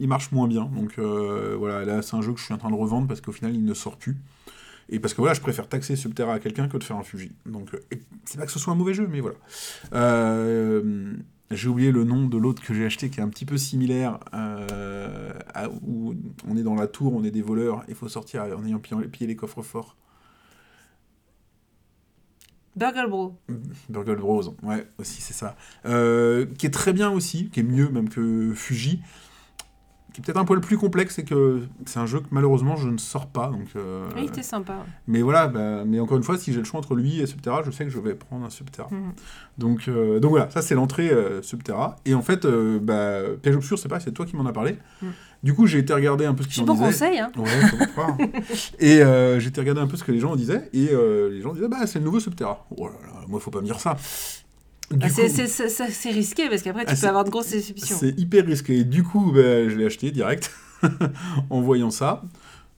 [0.00, 0.70] il marche moins bien.
[0.74, 3.32] Donc voilà, là c'est un jeu que je suis en train de revendre parce qu'au
[3.32, 4.16] final il ne sort plus.
[4.90, 7.32] Et parce que voilà, je préfère taxer Subterra à quelqu'un que de faire un Fuji.
[7.46, 7.78] Donc euh,
[8.24, 9.36] c'est pas que ce soit un mauvais jeu, mais voilà.
[9.92, 11.12] Euh,
[11.50, 14.18] j'ai oublié le nom de l'autre que j'ai acheté qui est un petit peu similaire,
[14.34, 16.14] euh, à- où
[16.46, 19.26] on est dans la tour, on est des voleurs, il faut sortir en ayant pillé,
[19.26, 19.96] les coffres forts.
[22.76, 23.36] Burgle Bro.
[23.88, 25.56] Burgle Bros, ouais, aussi c'est ça.
[25.84, 29.00] Euh, qui est très bien aussi, qui est mieux même que Fuji.
[30.18, 32.88] Qui est peut-être un poil plus complexe, c'est que c'est un jeu que malheureusement je
[32.88, 33.50] ne sors pas.
[33.50, 34.84] Donc, euh, Oui, c'était sympa.
[35.06, 37.62] mais voilà, bah, mais encore une fois, si j'ai le choix entre lui et Subterra,
[37.64, 38.88] je sais que je vais prendre un Subterra.
[38.90, 39.12] Mhm.
[39.58, 41.94] Donc, euh, donc voilà, ça c'est l'entrée euh, Subterra.
[42.04, 44.78] Et en fait, bah, Piège Obscur, c'est pas, c'est toi qui m'en as parlé.
[45.02, 45.12] Mhm.
[45.44, 47.30] Du coup, j'ai été regarder un peu ce qu'ils bon conseil, hein.
[47.36, 47.44] Ouais,
[47.78, 48.16] le croire.
[48.80, 50.68] et j'ai été regarder un peu ce que les gens en disaient.
[50.72, 50.88] Et
[51.30, 52.66] les gens disaient, bah c'est le nouveau Subterra.
[52.76, 53.96] Oh là là, moi, faut pas me dire ça.
[54.90, 57.96] Bah, c'est- risqué parce qu'après tu Ah, peux avoir de grosses déceptions.
[57.98, 58.84] c'est hyper risqué.
[58.84, 60.50] Du coup, bah, je l'ai acheté direct
[61.50, 62.22] en voyant ça.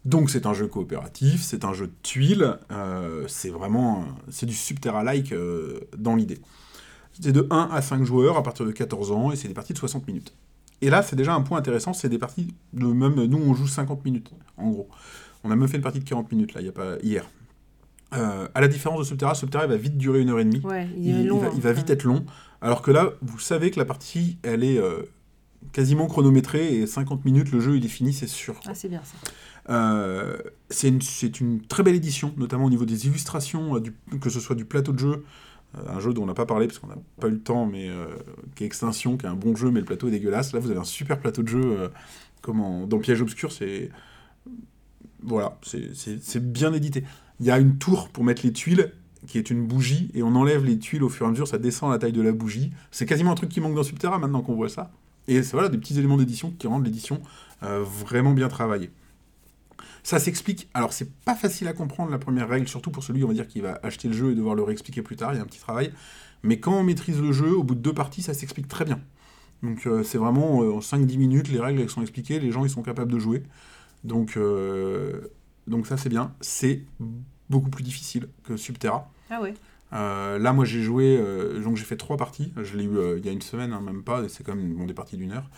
[0.04, 4.54] Donc c'est un jeu coopératif, c'est un jeu de tuiles, euh, c'est vraiment c'est du
[4.54, 6.38] Subterra-like euh, dans l'idée.
[7.20, 9.74] C'est de 1 à 5 joueurs à partir de 14 ans et c'est des parties
[9.74, 10.32] de 60 minutes.
[10.80, 13.66] Et là, c'est déjà un point intéressant, c'est des parties de même nous on joue
[13.68, 14.88] 50 minutes en gros.
[15.44, 17.28] On a même fait une partie de 40 minutes là, il y a pas hier.
[18.14, 20.60] Euh, à la différence de Subterra, Subterra il va vite durer une heure et demie
[20.64, 21.38] Ouais, il, il, est il long.
[21.38, 21.52] va, hein.
[21.54, 22.24] il va vite être long.
[22.60, 25.02] Alors que là, vous savez que la partie, elle est euh,
[25.72, 28.58] quasiment chronométrée et 50 minutes, le jeu il est fini, c'est sûr.
[28.66, 29.16] Ah, c'est bien ça.
[29.72, 30.38] Euh,
[30.70, 34.28] c'est une, c'est une très belle édition, notamment au niveau des illustrations, euh, du- que
[34.30, 35.24] ce soit du plateau de jeu,
[35.86, 37.88] un jeu dont on n'a pas parlé parce qu'on n'a pas eu le temps, mais
[38.56, 40.52] qui est Extinction, qui est un bon jeu, mais le plateau est dégueulasse.
[40.52, 41.90] Là, vous avez un super plateau de jeu,
[42.42, 43.90] comme en- dans Piège Obscur, c'est.
[45.22, 47.04] Voilà, c'est- c'est c'est bien édité.
[47.40, 48.92] Il y a une tour pour mettre les tuiles,
[49.26, 51.58] qui est une bougie, et on enlève les tuiles au fur et à mesure, ça
[51.58, 52.70] descend à la taille de la bougie.
[52.90, 54.92] C'est quasiment un truc qui manque dans Subterra maintenant qu'on voit ça.
[55.26, 57.22] Et c'est voilà, des petits éléments d'édition qui rendent l'édition
[57.62, 58.90] euh, vraiment bien travaillée.
[60.02, 60.68] Ça s'explique.
[60.74, 63.48] Alors, c'est pas facile à comprendre la première règle, surtout pour celui, on va dire,
[63.48, 65.32] qui va acheter le jeu et devoir le réexpliquer plus tard.
[65.32, 65.92] Il y a un petit travail.
[66.42, 69.00] Mais quand on maîtrise le jeu, au bout de deux parties, ça s'explique très bien.
[69.62, 72.70] Donc, euh, c'est vraiment euh, en 5-10 minutes, les règles sont expliquées, les gens ils
[72.70, 73.42] sont capables de jouer.
[74.04, 74.38] Donc,
[75.70, 76.34] donc ça, c'est bien.
[76.40, 76.82] C'est
[77.48, 79.10] beaucoup plus difficile que Subterra.
[79.30, 79.54] Ah ouais.
[79.92, 82.52] Euh, là, moi, j'ai joué, euh, donc j'ai fait trois parties.
[82.60, 84.28] Je l'ai eu euh, il y a une semaine, hein, même pas.
[84.28, 85.48] C'est quand même bon, des parties d'une heure.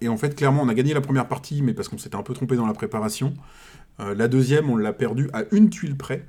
[0.00, 2.22] Et en fait, clairement, on a gagné la première partie, mais parce qu'on s'était un
[2.22, 3.34] peu trompé dans la préparation.
[3.98, 6.24] La deuxième, on l'a perdue à une tuile près.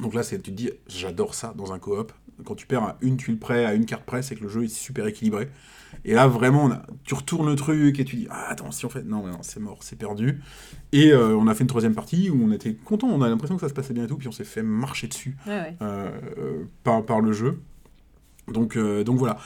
[0.00, 2.12] Donc là, tu te dis, j'adore ça dans un coop.
[2.44, 4.64] Quand tu perds à une tuile près, à une carte près, c'est que le jeu
[4.64, 5.48] est super équilibré.
[6.04, 8.84] Et là, vraiment, on a- tu retournes le truc et tu dis, ah, attends, si
[8.86, 9.02] on fait.
[9.02, 10.40] Non, non, c'est mort, c'est perdu.
[10.92, 13.56] Et euh, on a fait une troisième partie où on était content, on a l'impression
[13.56, 15.76] que ça se passait bien et tout, puis on s'est fait marcher dessus Ouais, ouais.
[15.82, 17.60] euh, euh, par, par le jeu.
[18.48, 19.38] Donc, euh, donc voilà.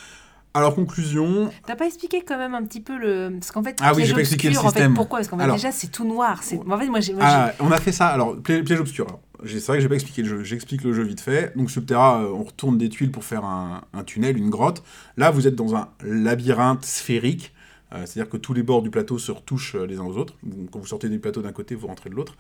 [0.57, 1.51] Alors, conclusion.
[1.67, 3.31] T'as pas expliqué quand même un petit peu le.
[3.39, 4.95] Parce qu'en fait, Ah oui, j'ai pas expliqué le obscur, en fait, système.
[4.95, 5.19] pourquoi?
[5.19, 6.43] Parce qu'en fait, Alors- déjà, c'est tout noir.
[6.45, 6.59] C'est...
[6.71, 7.15] En fait, moi, j'ai.
[7.21, 8.07] Ah, on a fait ça.
[8.07, 9.07] Alors, pi- piège obscur.
[9.43, 10.45] J'ai- c'est vrai que j'ai pas expliqué le jeu.
[10.45, 11.53] J'explique le jeu vite fait.
[11.57, 14.83] Donc, Subterra, euh, on retourne des tuiles pour faire un, un tunnel, une grotte.
[15.17, 17.53] Là, vous êtes dans un labyrinthe sphérique.
[17.93, 20.35] Euh, C'est-à-dire que tous les bords du plateau se retouchent euh, les uns aux autres.
[20.73, 22.37] Quand vous sortez du plateau d'un côté, vous rentrez de l'autre.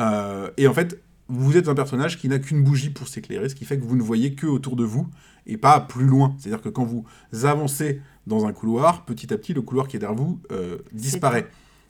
[0.00, 1.00] Euh, et en fait,
[1.32, 3.96] vous êtes un personnage qui n'a qu'une bougie pour s'éclairer, ce qui fait que vous
[3.96, 5.08] ne voyez que autour de vous
[5.46, 6.36] et pas plus loin.
[6.38, 7.04] C'est-à-dire que quand vous
[7.44, 11.48] avancez dans un couloir, petit à petit, le couloir qui est derrière vous euh, disparaît.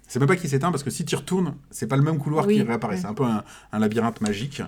[0.09, 2.47] C'est même pas qu'il s'éteint parce que si tu retournes, c'est pas le même couloir
[2.47, 2.95] Oui, qui réapparaît.
[2.95, 3.01] ouais.
[3.01, 3.43] C'est un peu un,
[3.73, 4.63] un labyrinthe magique.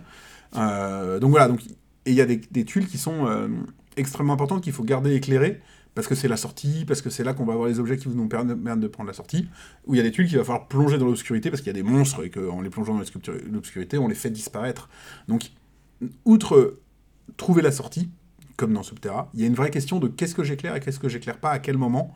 [0.57, 1.49] Euh, donc voilà.
[1.49, 1.61] Donc
[2.07, 3.49] et il y a des, des tuiles qui sont euh,
[3.97, 5.61] extrêmement importantes qu'il faut garder éclairées
[5.95, 8.09] parce que c'est la sortie, parce que c'est là qu'on va avoir les objets qui
[8.09, 9.49] vous nous permettent de prendre la sortie.
[9.87, 11.77] Où il y a des tuiles qu'il va falloir plonger dans l'obscurité parce qu'il y
[11.79, 14.89] a des monstres et qu'en les plongeant dans l'obscur- l'obscurité, on les fait disparaître.
[15.29, 15.51] Donc
[16.25, 16.79] outre
[17.37, 18.11] trouver la sortie,
[18.57, 20.99] comme dans Subterra, il y a une vraie question de qu'est-ce que j'éclaire et qu'est-ce
[20.99, 22.13] que j'éclaire pas à quel moment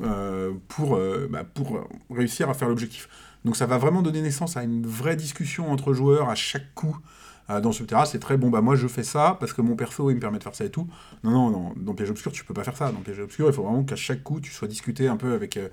[0.00, 3.08] euh, euh, bah, pour réussir à faire l'objectif.
[3.44, 6.98] Donc ça va vraiment donner naissance à une vraie discussion entre joueurs à chaque coup.
[7.50, 10.10] Euh, dans Subterra, c'est très bon, bah moi je fais ça parce que mon perso
[10.10, 10.88] il me permet de faire ça et tout.
[11.22, 12.90] Non, non, non dans Piège Obscur, tu peux pas faire ça.
[12.90, 15.56] Dans Piège Obscur, il faut vraiment qu'à chaque coup tu sois discuté un peu avec,
[15.56, 15.68] euh,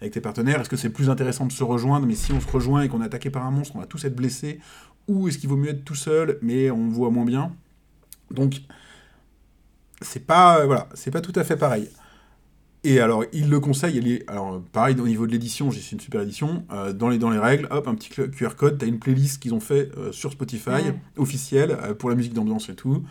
[0.00, 0.60] avec tes partenaires.
[0.60, 3.02] Est-ce que c'est plus intéressant de se rejoindre, mais si on se rejoint et qu'on
[3.02, 4.60] est attaqué par un monstre, on va tous être blessés
[5.08, 7.52] Ou est-ce qu'il vaut mieux être tout seul, mais on voit moins bien?
[8.30, 8.60] Donc,
[10.00, 11.90] c'est pas, euh, voilà, c'est pas tout à fait pareil.
[12.88, 16.20] Et alors, il le conseille, est, alors pareil au niveau de l'édition, j'ai une super
[16.20, 19.42] édition, euh, dans, les, dans les règles, hop, un petit QR code, t'as une playlist
[19.42, 23.02] qu'ils ont fait euh, sur Spotify, officielle, euh, pour la musique d'ambiance et tout.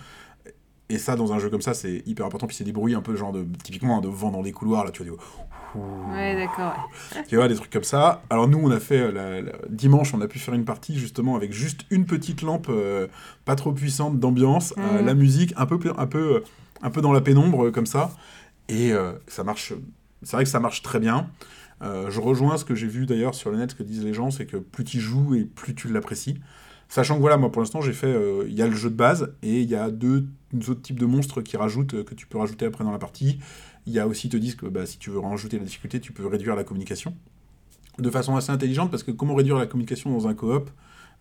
[0.87, 3.01] Et ça, dans un jeu comme ça, c'est hyper important, puis c'est des bruits un
[3.01, 5.79] peu genre de, typiquement, hein, de vent dans les couloirs, là, tu vois, des...
[6.13, 6.73] Ouais, d'accord.
[7.27, 8.21] Tu vois, des trucs comme ça.
[8.29, 11.35] Alors nous, on a fait, la- la- dimanche, on a pu faire une partie justement
[11.35, 12.71] avec juste une petite lampe
[13.43, 15.05] pas trop puissante d'ambiance, Mhm.
[15.05, 16.43] la musique un peu, un peu,
[16.81, 18.11] un peu dans la pénombre comme ça.
[18.69, 19.73] Et euh, ça marche
[20.23, 21.29] c'est vrai que ça marche très bien.
[21.81, 24.13] Euh, je rejoins ce que j'ai vu d'ailleurs sur le net, ce que disent les
[24.13, 26.39] gens, c'est que plus tu joues et plus tu l'apprécies.
[26.87, 28.95] Sachant que voilà, moi pour l'instant j'ai fait, euh, il y a le jeu de
[28.95, 30.27] base et il y a deux,
[30.67, 33.39] autres types de monstres qui rajoutent, que tu peux rajouter après dans la partie.
[33.85, 35.99] Il y a aussi, ils te disent que bah, si tu veux rajouter la difficulté,
[35.99, 37.15] tu peux réduire la communication.
[37.99, 40.69] De façon assez intelligente, parce que comment réduire la communication dans un coop?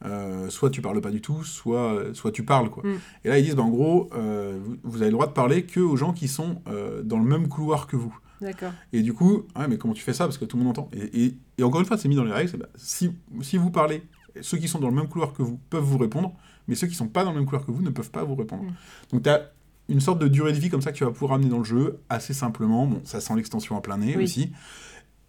[0.05, 2.71] Euh, soit tu parles pas du tout, soit, soit tu parles.
[2.71, 2.83] Quoi.
[2.85, 2.99] Mm.
[3.25, 5.81] Et là, ils disent, bah, en gros, euh, vous, avez le droit de parler que
[5.81, 8.17] aux gens qui sont euh, dans le même couloir que vous.
[8.41, 8.73] D'accord.
[8.93, 10.25] Et du coup, ouais, mais comment tu fais ça?
[10.25, 10.91] Parce que tout le monde entend.
[10.93, 12.57] Et, et- et encore une fois, c'est mis dans les règles.
[12.59, 13.13] bah, si,
[13.43, 14.03] si vous parlez,
[14.41, 16.35] ceux qui sont dans le même couloir que vous peuvent vous répondre,
[16.67, 18.35] mais ceux qui sont pas dans le même couloir que vous ne peuvent pas vous
[18.35, 18.65] répondre.
[18.65, 18.75] Mm.
[19.13, 19.51] Donc tu as
[19.89, 21.65] une sorte de durée de vie comme ça que tu vas pouvoir amener dans le
[21.65, 22.87] jeu, assez simplement.
[22.87, 24.25] Bon, ça sent l'extension à plein nez Oui.
[24.25, 24.51] aussi.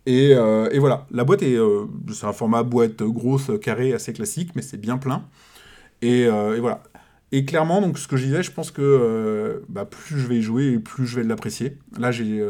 [0.05, 4.13] Et, euh, et voilà, la boîte est, euh, c'est un format boîte grosse, carré, assez
[4.13, 5.25] classique, mais c'est bien plein.
[6.01, 6.83] Et, euh, et voilà.
[7.31, 10.41] Et clairement, donc ce que je disais, je pense que bah, plus je vais y
[10.41, 11.77] jouer, et plus je vais l'apprécier.
[11.97, 12.41] Là, j'ai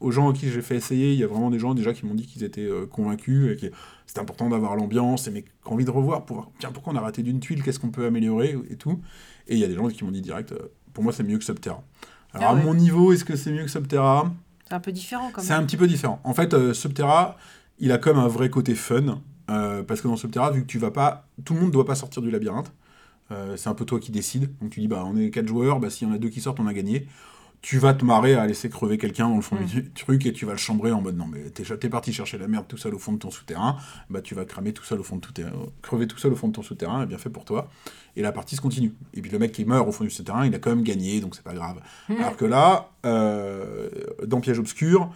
[0.00, 2.04] aux gens à qui j'ai fait essayer, il y a vraiment des gens déjà qui
[2.04, 3.74] m'ont dit qu'ils étaient convaincus et que
[4.06, 6.92] c'était important d'avoir l'ambiance, et mais qui ont envie de revoir pour voir, tiens, pourquoi
[6.92, 9.00] on a raté d'une tuile, qu'est-ce qu'on peut améliorer et tout.
[9.46, 10.52] Et il y a des gens qui m'ont dit direct,
[10.92, 11.82] pour moi, c'est mieux que Subterra.
[12.34, 14.30] Alors Ah à mon niveau, est-ce que c'est mieux que Subterra?
[14.68, 15.66] C'est un peu différent quand c'est un même.
[15.66, 16.20] petit peu différent.
[16.24, 17.36] En fait, euh, Subterra,
[17.78, 19.20] il a comme un vrai côté fun.
[19.50, 21.26] euh, parce que dans Subterra, vu que tu vas pas.
[21.44, 22.70] Tout le monde ne doit pas sortir du labyrinthe.
[23.30, 24.50] euh, c'est un peu toi qui décides.
[24.60, 26.40] Donc tu dis, bah, on est quatre joueurs, bah, s'il y en a deux qui
[26.40, 27.06] sortent, on a gagné.
[27.60, 29.64] Tu vas te marrer à laisser crever quelqu'un dans le fond Mm.
[29.64, 32.38] du truc et tu vas le chambrer en mode non, mais t'es, t'es parti chercher
[32.38, 33.76] la merde tout seul au fond de ton souterrain.
[34.10, 35.50] Bah, tu vas cramer tout seul au fond de tout terrain,
[35.82, 37.68] crever tout seul au fond de ton souterrain, et bien fait pour toi.
[38.14, 38.94] Et la partie se continue.
[39.14, 41.20] Et puis le mec qui meurt au fond du souterrain, il a quand même gagné,
[41.20, 41.80] donc c'est pas grave.
[42.08, 43.88] Alors que là, euh,
[44.26, 45.10] dans Piège Obscur,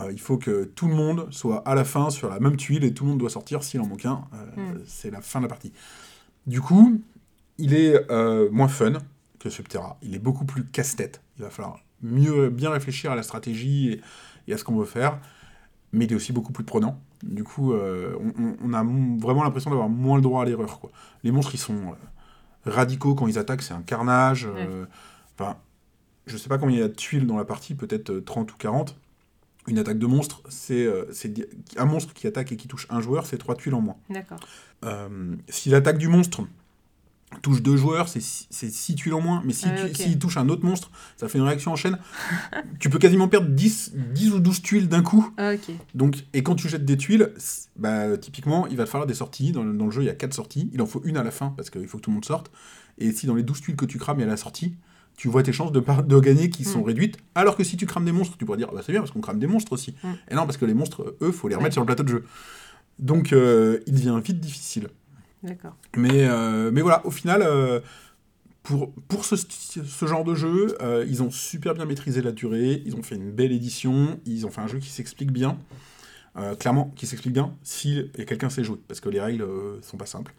[0.00, 2.84] euh, il faut que tout le monde soit à la fin sur la même tuile
[2.84, 4.24] et tout le monde doit sortir s'il en manque un.
[4.34, 4.80] euh, Mm.
[4.86, 5.72] C'est la fin de la partie.
[6.46, 7.00] Du coup,
[7.58, 8.92] il est euh, moins fun
[9.38, 9.98] que Subterra.
[10.02, 11.20] Il est beaucoup plus casse-tête.
[11.40, 14.00] Il va falloir mieux bien réfléchir à la stratégie et,
[14.46, 15.18] et à ce qu'on veut faire.
[15.92, 17.00] Mais il est aussi beaucoup plus prenant.
[17.22, 18.14] Du coup, euh,
[18.62, 20.80] on, a vraiment l'impression d'avoir moins le droit à l'erreur.
[20.80, 20.90] quoi.
[21.24, 24.46] Les monstres, ils sont euh, radicaux quand ils attaquent, c'est un carnage.
[24.46, 24.84] euh,
[25.38, 25.56] Enfin,
[26.26, 28.52] je sais pas combien il y a de tuiles dans la partie, peut-être euh, 30
[28.52, 28.96] ou 40.
[29.66, 30.88] Une attaque de monstre, c'est
[31.76, 33.96] un monstre qui attaque et qui touche un joueur, c'est 3 tuiles en moins.
[34.08, 34.40] D'accord.
[34.84, 36.42] Euh, si l'attaque du monstre
[37.42, 39.42] touche deux joueurs, c'est 6 tuiles en moins.
[39.44, 41.98] Mais si Ah s'il touche un autre monstre, ça fait une réaction en chaîne.
[42.80, 45.32] tu peux quasiment perdre 10, 10 ou 12 tuiles d'un coup.
[45.38, 45.52] Ah.
[45.94, 47.32] Donc, et quand tu jettes des tuiles,
[47.76, 49.52] bah, typiquement, il va te falloir des sorties.
[49.52, 50.70] Dans le, dans le jeu, il y a 4 sorties.
[50.72, 52.50] Il en faut une à la fin parce qu'il faut que tout le monde sorte.
[52.98, 54.74] Et si dans les 12 tuiles que tu crames, il y a la sortie,
[55.16, 56.84] tu vois tes chances de, de gagner qui sont Mm.
[56.84, 57.16] réduites.
[57.34, 59.12] Alors que si tu crames des monstres, tu pourrais dire, Ah bah, c'est bien parce
[59.12, 59.94] qu'on crame des monstres aussi.
[60.02, 60.08] Mm.
[60.30, 61.72] Et non, parce que les monstres, eux, faut les remettre Ouais.
[61.74, 62.24] sur le plateau de jeu.
[62.98, 64.88] Donc, euh, il devient vite difficile.
[65.42, 65.76] D'accord.
[65.96, 67.80] Mais, euh, mais voilà, au final, euh,
[68.62, 72.82] pour, pour ce, ce genre de jeu, euh, ils ont super bien maîtrisé la durée,
[72.84, 75.58] ils ont fait une belle édition, ils ont fait un jeu qui s'explique bien.
[76.58, 80.06] Clairement, qui s'explique bien si quelqu'un sait jouer, parce que les règles euh, sont pas
[80.06, 80.32] simples.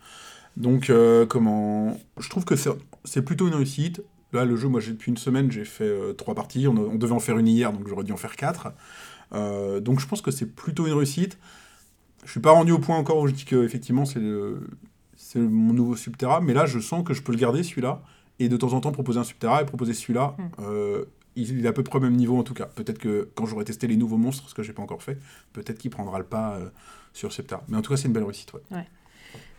[0.57, 0.91] Donc,
[1.30, 1.95] comment.
[2.18, 2.56] Je trouve que
[3.03, 4.02] c'est plutôt une réussite.
[4.34, 6.68] Là, le jeu, moi, depuis une semaine, j'ai fait trois parties.
[6.68, 8.73] On, devait en faire une hier, donc j'aurais dû en faire quatre.
[9.32, 11.38] Donc, je pense que c'est plutôt une réussite.
[12.26, 14.61] Je suis pas rendu au point encore où je dis que effectivement c'est le,
[15.31, 18.01] c'est mon nouveau Subterra, mais là, je sens que je peux le garder celui-là
[18.39, 20.35] et de temps en temps proposer un Subterra et proposer celui-là.
[20.37, 20.43] Hmm.
[20.63, 21.05] Euh,
[21.37, 22.65] il est à peu près au même niveau en tout cas.
[22.65, 25.17] Peut-être que quand j'aurai testé les nouveaux monstres, ce que j'ai pas encore fait,
[25.53, 26.69] peut-être qu'il prendra le pas euh,
[27.13, 27.63] sur Subterra.
[27.69, 28.51] Mais en tout cas, c'est une belle réussite.
[28.71, 28.85] Ouais.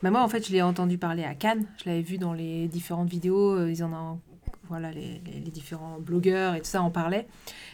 [0.02, 1.64] Bah, moi, en fait, je l'ai entendu parler à Cannes.
[1.82, 3.52] Je l'avais vu dans les différentes vidéos.
[3.54, 4.20] euh, Ils en ont.
[4.68, 7.26] Voilà, les, les- les différents blogueurs et tout ça en parlaient.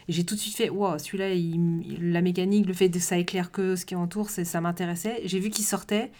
[0.08, 2.98] Et j'ai tout de suite fait, wow, celui-là, il- il- la mécanique, le fait que
[3.00, 5.20] ça éclaire que ce qui entoure, c'est- ça m'intéressait.
[5.24, 6.10] J'ai vu qu'il sortait.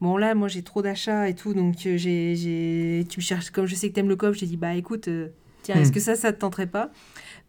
[0.00, 3.50] Bon, là, moi, j'ai trop d'achats et tout, donc euh, j'ai, j'ai- tu me cherches,
[3.50, 5.28] comme je sais que t'aimes le coop, j'ai dit, bah écoute, euh,
[5.62, 5.80] tiens, Hmm.
[5.80, 6.92] est-ce que ça, ça te tenterait pas?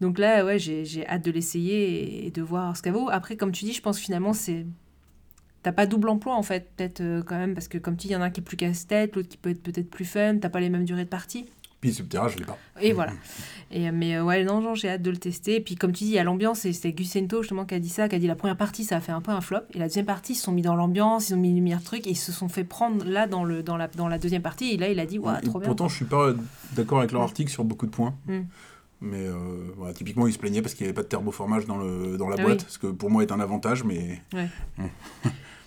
[0.00, 3.08] Donc là, ouais, j'ai, j'ai hâte de l'essayer et, et de voir ce qu'elle vaut.
[3.10, 4.66] Après, comme tu dis, je pense que finalement, c'est.
[5.62, 8.12] T'as pas double emploi en fait, peut-être euh, quand même, parce que comme tu dis,
[8.12, 10.06] il y en a un qui est plus casse-tête, l'autre qui peut être peut-être plus
[10.06, 11.46] fun, t'as pas les mêmes durées de partie.
[11.80, 12.58] Puis Subterra, je l'ai pas.
[12.82, 13.12] Et voilà.
[13.70, 15.56] Et, euh, mais euh, ouais, non, non, j'ai hâte de le tester.
[15.56, 17.78] Et puis comme tu dis, il y a l'ambiance, et c'était Gusento justement qui a
[17.78, 19.60] dit ça, qui a dit la première partie, ça a fait un peu un flop.
[19.72, 21.82] Et la deuxième partie, ils se sont mis dans l'ambiance, ils ont mis une lumière
[21.82, 24.42] truc, et ils se sont fait prendre là dans, le, dans, la, dans la deuxième
[24.42, 24.72] partie.
[24.72, 25.68] Et là, il a dit, ouais, Et trop bien.
[25.68, 26.32] Pourtant, je suis pas
[26.72, 27.24] d'accord avec leur Mm.
[27.24, 28.14] article sur beaucoup de points.
[28.26, 28.40] Mm.
[29.02, 29.34] Mais euh,
[29.78, 32.28] voilà, typiquement, ils se plaignaient parce qu'il n'y avait pas de thermoformage dans, le, dans
[32.28, 32.66] la Ah boîte, oui.
[32.68, 34.20] ce que pour moi est un avantage, mais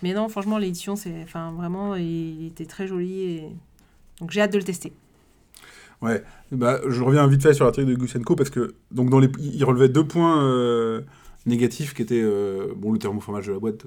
[0.02, 1.22] Mais non, franchement, l'édition, c'est.
[1.24, 3.22] Enfin, vraiment, il était très joli.
[3.22, 3.48] Et...
[4.20, 4.92] Donc j'ai hâte de le tester.
[6.00, 9.64] Bah, je reviens vite fait sur l'article de Gusenko parce que donc dans les, il
[9.64, 11.00] relevait deux points euh,
[11.46, 13.86] négatifs qui étaient euh, bon le thermoformage de la boîte,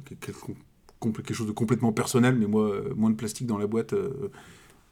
[0.99, 4.31] quelque chose de complètement personnel, mais moi euh, moins de plastique dans la boîte, euh,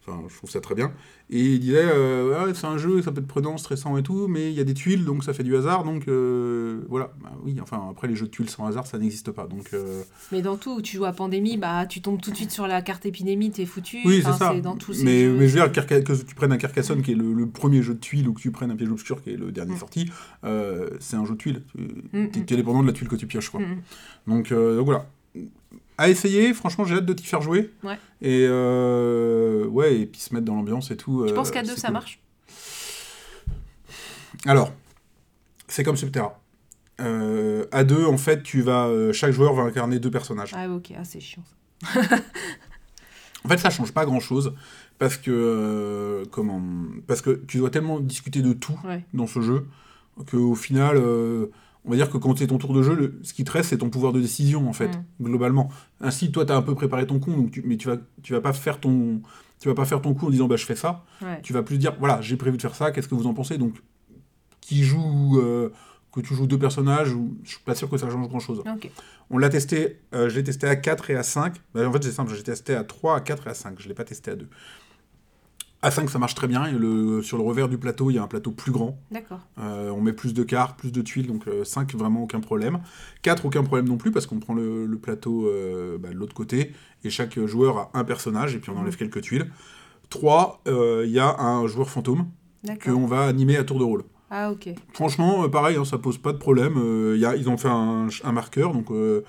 [0.08, 0.92] Enfin, je trouve ça très bien.
[1.30, 4.28] Et il disait, euh, Ouais, c'est un jeu, ça peut être prenant, stressant et tout,
[4.28, 7.12] mais il y a des tuiles, donc ça fait du hasard, donc euh, voilà.
[7.22, 9.48] Bah oui, enfin, après, les jeux de tuiles sans hasard, ça n'existe pas.
[9.48, 12.52] Donc, euh, Mais dans tout, tu joues à Pandémie, bah, tu tombes tout de suite
[12.52, 14.00] sur la carte épidémie, t'es foutu.
[14.06, 14.54] oui, c'est ça.
[14.60, 15.34] dans tous ces mais, jeux.
[15.38, 17.94] mais je veux dire, que tu prennes un Carcassonne, qui est le, le premier jeu
[17.96, 19.80] de tuiles, ou que tu prennes un piège obscur, qui est le dernier Mm.
[19.80, 20.12] sorti,
[20.44, 21.64] euh, c'est un jeu de tuiles.
[21.76, 22.44] Mm, Tu mm.
[22.50, 23.60] es dépendant de la tuile que tu pioches, quoi.
[23.60, 23.82] Mm, mm.
[24.28, 25.08] Donc, donc voilà.
[25.98, 27.72] À essayer, franchement, j'ai hâte de t'y faire jouer.
[27.84, 27.98] Ouais.
[28.22, 31.24] Et euh, ouais, et puis se mettre dans l'ambiance et tout.
[31.26, 32.20] Tu euh, penses qu'à deux, ça marche?
[34.46, 34.74] Alors,
[35.68, 36.40] c'est comme Subterra.
[37.02, 40.52] Euh, à deux, en fait, tu vas, euh, chaque joueur va incarner deux personnages.
[40.56, 41.44] Ah, ok, ah, c'est chiant.
[41.84, 42.02] ça.
[43.44, 44.56] En fait, ça change pas grand chose
[44.98, 46.60] parce que euh, comment
[47.06, 49.06] Parce que tu dois tellement discuter de tout Ouais.
[49.14, 49.68] dans ce jeu
[50.32, 50.98] qu'au final,
[51.86, 53.70] on va dire que quand c'est ton tour de jeu, le- ce qui te reste,
[53.70, 54.88] c'est ton pouvoir de décision en fait,
[55.20, 55.24] Mm.
[55.26, 55.70] globalement.
[56.02, 58.34] Ainsi, toi, tu as un peu préparé ton coup, donc tu- mais tu vas, tu
[58.34, 59.22] vas pas faire ton,
[59.60, 61.04] tu vas pas faire ton coup en disant bah je fais ça.
[61.22, 61.40] Ouais.
[61.44, 62.92] Tu vas plus dire voilà, j'ai prévu de faire ça.
[62.92, 63.58] Qu'est-ce que vous en pensez?
[63.58, 63.76] Donc,
[64.62, 65.70] qui joue euh,
[66.12, 68.64] que tu joues deux personnages, ou- je suis pas sûr que ça change grand chose.
[69.30, 71.56] On l'a testé, euh, je l'ai testé à 4 et à 5.
[71.74, 73.76] Bah, en fait, c'est simple, j'ai testé à 3, à 4 et à 5.
[73.80, 74.48] Je l'ai pas testé à 2.
[75.86, 76.66] À 5, ça marche très bien.
[76.66, 78.98] Et le, sur le revers du plateau, il y a un plateau plus grand.
[79.12, 79.40] D'accord.
[79.60, 82.80] Euh, on met plus de cartes, plus de tuiles, donc 5, vraiment aucun problème.
[83.22, 86.34] 4, aucun problème non plus, parce qu'on prend le, le plateau euh, bah, de l'autre
[86.34, 86.72] côté,
[87.04, 89.52] et chaque joueur a un personnage, et puis on enlève quelques tuiles.
[90.10, 92.28] 3, il y a un joueur fantôme
[92.64, 92.94] D'accord.
[92.94, 94.04] qu'on va animer à tour de rôle.
[94.32, 94.70] Ah, ok.
[94.94, 96.74] Franchement, euh, pareil, hein, ça pose pas de problème.
[96.78, 99.24] Euh, y a, ils ont fait un, un marqueur, donc euh,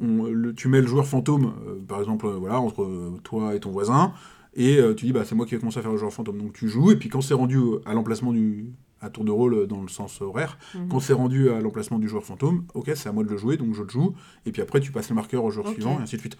[0.00, 3.54] on- le- tu mets le joueur fantôme, euh, par exemple, euh, voilà, entre euh, toi
[3.56, 4.12] et ton voisin,
[4.56, 6.38] et euh, tu dis, bah, c'est moi qui ai commencé à faire le joueur fantôme.
[6.38, 8.66] Donc tu joues, et puis quand c'est rendu euh, à l'emplacement du
[9.02, 10.88] à tour de rôle euh, dans le sens horaire, Mhm.
[10.88, 13.56] quand c'est rendu à l'emplacement du joueur fantôme, ok, c'est à moi de le jouer,
[13.58, 14.14] donc je le joue,
[14.46, 16.36] et puis après tu passes le marqueur au joueur suivant, et ainsi de suite.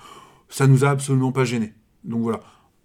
[0.49, 1.75] Ça nous a absolument pas gêné.
[2.05, 2.41] Donc voilà.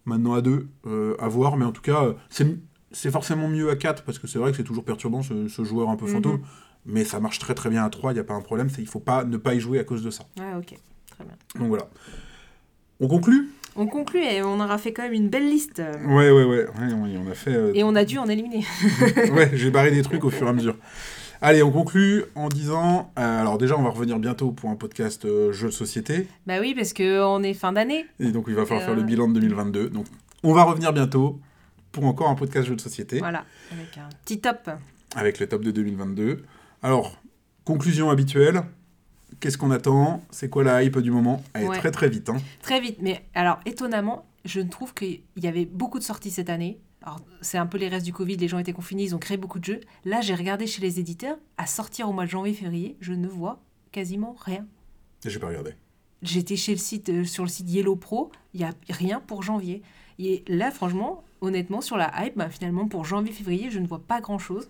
[0.05, 2.57] Maintenant à deux, euh, à voir, mais en tout cas, c'est
[2.93, 5.63] c'est forcément mieux à 4 parce que c'est vrai que c'est toujours perturbant ce, ce
[5.63, 6.11] joueur un peu Mhm.
[6.11, 6.39] fantôme,
[6.85, 8.85] mais ça marche très très bien à 3, il n'y a pas un problème, il
[8.87, 10.25] faut pas ne pas y jouer à cause de ça.
[10.37, 10.77] Ah, ok.
[11.11, 11.35] Très bien.
[11.57, 11.87] Donc voilà.
[12.99, 13.49] On conclut?
[13.76, 15.81] On conclut et on aura fait quand même une belle liste.
[16.06, 17.53] Ouais, ouais, ouais, ouais, ouais, on a fait.
[17.53, 18.65] euh, Et on a dû en éliminer.
[19.34, 20.76] ouais, j'ai barré des trucs au fur et à mesure.
[21.43, 23.11] Allez, on conclut en disant.
[23.18, 26.27] euh, alors, déjà, on va revenir bientôt pour un podcast euh, jeux de société.
[26.45, 28.06] bah oui, parce qu'on est fin d'année.
[28.19, 29.89] Et donc, il va falloir Euh, faire le bilan de 2022.
[29.89, 30.06] Donc,
[30.43, 31.39] on va revenir bientôt
[31.91, 33.45] pour encore un podcast jeux de société Voilà.
[33.72, 34.69] Avec un petit top.
[35.15, 36.43] avec le top de 2022.
[36.84, 37.18] Alors,
[37.65, 38.61] conclusion habituelle.
[39.41, 40.23] Qu'est-ce qu'on attend?
[40.30, 41.43] C'est quoi la hype du moment?
[41.53, 42.30] Elle est très très vite.
[42.30, 42.38] Hein.
[42.61, 42.99] Très vite.
[43.01, 46.80] Mais alors, étonnamment, je trouve qu'il y avait beaucoup de sorties cette année.
[47.01, 49.38] Alors, c'est un peu les restes du Covid, les gens étaient confinés, ils ont créé
[49.38, 49.80] beaucoup de jeux.
[50.05, 53.59] Là, j'ai regardé chez les éditeurs, à sortir au mois de janvier-février, je ne vois
[53.91, 54.68] quasiment rien.
[55.26, 55.73] J'ai pas regardé.
[56.22, 59.41] J'étais chez le site, euh, sur le site Yellow Pro, il n'y a rien pour
[59.41, 59.81] janvier.
[60.19, 64.22] Et là, franchement, honnêtement, sur la hype, bah, finalement, pour janvier-février, je ne vois pas
[64.22, 64.69] grand-chose.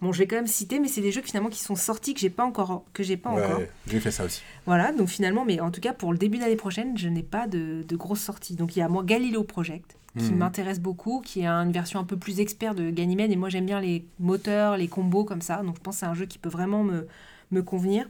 [0.00, 2.14] Bon, je vais quand même citer, mais c'est des jeux que, finalement qui sont sortis
[2.14, 3.58] que j'ai pas encore, que j'ai pas encore.
[3.60, 4.42] Ouais, j'ai fait ça aussi.
[4.66, 7.46] Voilà, donc finalement, mais en tout cas pour le début d'année prochaine, je n'ai pas
[7.46, 8.54] de, de grosses sorties.
[8.56, 10.36] Donc il y a moi Galileo Project qui Mhm.
[10.38, 13.66] m'intéresse beaucoup, qui est une version un peu plus expert de Ganymede et moi j'aime
[13.66, 15.62] bien les moteurs, les combos comme ça.
[15.62, 17.06] Donc je pense que c'est un jeu qui peut vraiment me,
[17.50, 18.08] me convenir.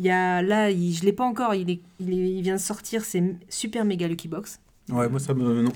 [0.00, 2.56] Il y a là, il- je l'ai pas encore, il, est, il, est- il vient
[2.56, 4.58] de sortir, c'est Super Mega Lucky Box.
[4.90, 5.62] Ouais, moi ça me.
[5.62, 5.72] Non.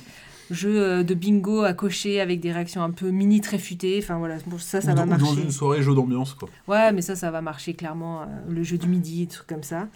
[0.50, 3.98] Jeu euh, de bingo à cocher avec des réactions un peu mini très futées.
[4.02, 5.42] Enfin voilà, bon, ça, ça Ou va dans, ou dans marcher.
[5.42, 6.48] une soirée jeu d'ambiance, quoi.
[6.66, 8.22] Ouais, mais ça, ça va marcher clairement.
[8.22, 9.88] euh, le jeu du midi, des trucs comme ça.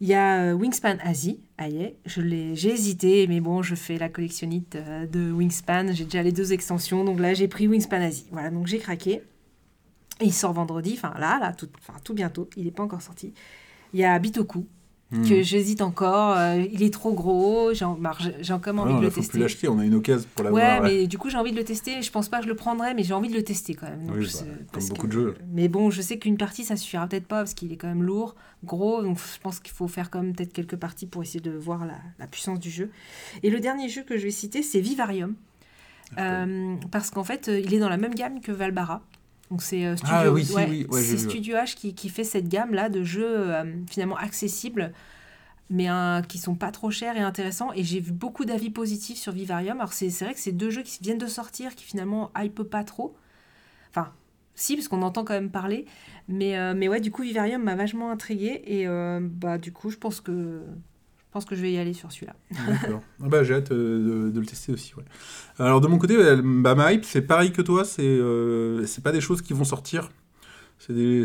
[0.00, 3.96] Il y a euh, Wingspan Asie, aïe, je l'ai, j'ai hésité, mais bon, je fais
[3.96, 4.76] la collectionnite
[5.10, 8.26] de Wingspan, j'ai déjà les deux extensions, donc là j'ai pris Wingspan Asie.
[8.32, 9.22] Voilà, donc j'ai craqué.
[10.20, 13.02] Et il sort vendredi, enfin là, là, tout, enfin, tout bientôt, il n'est pas encore
[13.02, 13.32] sorti.
[13.92, 14.66] Il y a Bitoku,
[15.14, 15.28] Hmm.
[15.28, 18.12] que j'hésite encore, euh, il est trop gros, j'ai, en- bah,
[18.48, 19.38] quand même envie Ah, de le faut plus tester.
[19.38, 20.80] l'acheter, on a une occasion pour l'avoir.
[20.80, 20.96] Ouais, ouais.
[21.02, 22.02] mais du coup, j'ai envie de le tester.
[22.02, 24.06] Je pense pas que je le prendrai, mais j'ai envie de le tester quand même.
[24.06, 24.42] Donc, Oui, je bah,
[24.72, 25.34] comme beaucoup que- de jeux.
[25.52, 28.02] Mais bon, je sais qu'une partie, ça suffira peut-être pas parce qu'il est quand même
[28.02, 28.34] lourd,
[28.64, 29.02] gros.
[29.02, 31.84] Donc, je pense qu'il faut faire quand même peut-être quelques parties pour essayer de voir
[31.86, 32.90] la, la puissance du jeu.
[33.42, 35.34] Et le dernier jeu que je vais citer, c'est Vivarium.
[36.18, 39.02] Euh, parce qu'en fait, euh, il est dans la même gamme que Valbara.
[39.50, 41.02] Donc, c'est euh, Studio, Ah oui, ouais, oui, ouais.
[41.02, 44.92] Studio H qui, qui fait cette gamme-là de jeux euh, finalement accessibles
[45.70, 47.72] mais un- qui sont pas trop chers et intéressants.
[47.74, 49.78] Et j'ai vu beaucoup d'avis positifs sur Vivarium.
[49.78, 52.84] Alors c'est vrai que c'est deux jeux qui viennent de sortir, qui finalement hype pas
[52.84, 53.16] trop.
[53.90, 54.12] Enfin,
[54.54, 55.86] si, parce qu'on entend quand même parler.
[56.28, 58.62] Mais, euh, mais ouais, du coup, Vivarium m'a vachement intrigué.
[58.66, 60.62] Et euh, bah, du coup, je pense que
[61.34, 62.34] pense que je vais y aller sur celui-là.
[62.66, 63.02] D'accord.
[63.22, 64.94] Ah bah, j'ai hâte euh, de, de le tester aussi.
[64.94, 65.04] Ouais.
[65.58, 67.84] Alors de mon côté, euh, bah, ma hype, c'est pareil que toi.
[67.84, 70.10] C'est euh, c'est pas des choses qui vont sortir.
[70.78, 71.24] C'est des,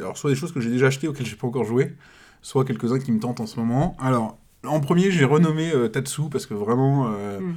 [0.00, 1.94] alors soit des choses que j'ai déjà achetées auxquelles j'ai pas encore joué,
[2.42, 3.96] soit quelques-uns qui me tentent en ce moment.
[4.00, 7.54] Alors en premier, j'ai renommé euh, Tatsu parce que vraiment, euh, Mm.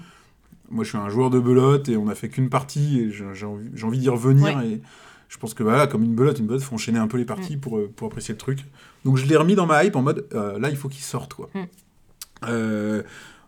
[0.70, 3.46] moi je suis un joueur de belote et on a fait qu'une partie et j'ai
[3.46, 4.68] envie, d'y revenir Ouais.
[4.68, 4.82] et
[5.32, 7.56] je pense que voilà, comme une belote, une belote, faut enchaîner un peu les parties
[7.56, 8.60] pour, euh, pour apprécier le truc.
[9.06, 11.34] Donc je l'ai remis dans ma hype en mode euh, là il faut qu'il sorte
[11.34, 11.50] quoi.
[11.54, 11.60] Mm.
[12.50, 13.04] Euh,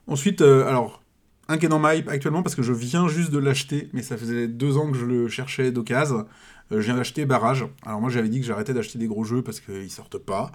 [0.07, 1.01] ensuite, euh, alors
[1.49, 4.01] un qui est dans ma hype actuellement parce que je viens juste de l'acheter, mais
[4.01, 6.25] ça faisait deux ans que je le cherchais d'occasion.
[6.71, 7.65] Euh, je viens d'acheter Barrage.
[7.85, 10.51] Alors moi j'avais dit que j'arrêtais d'acheter des gros jeux parce qu'ils sortent pas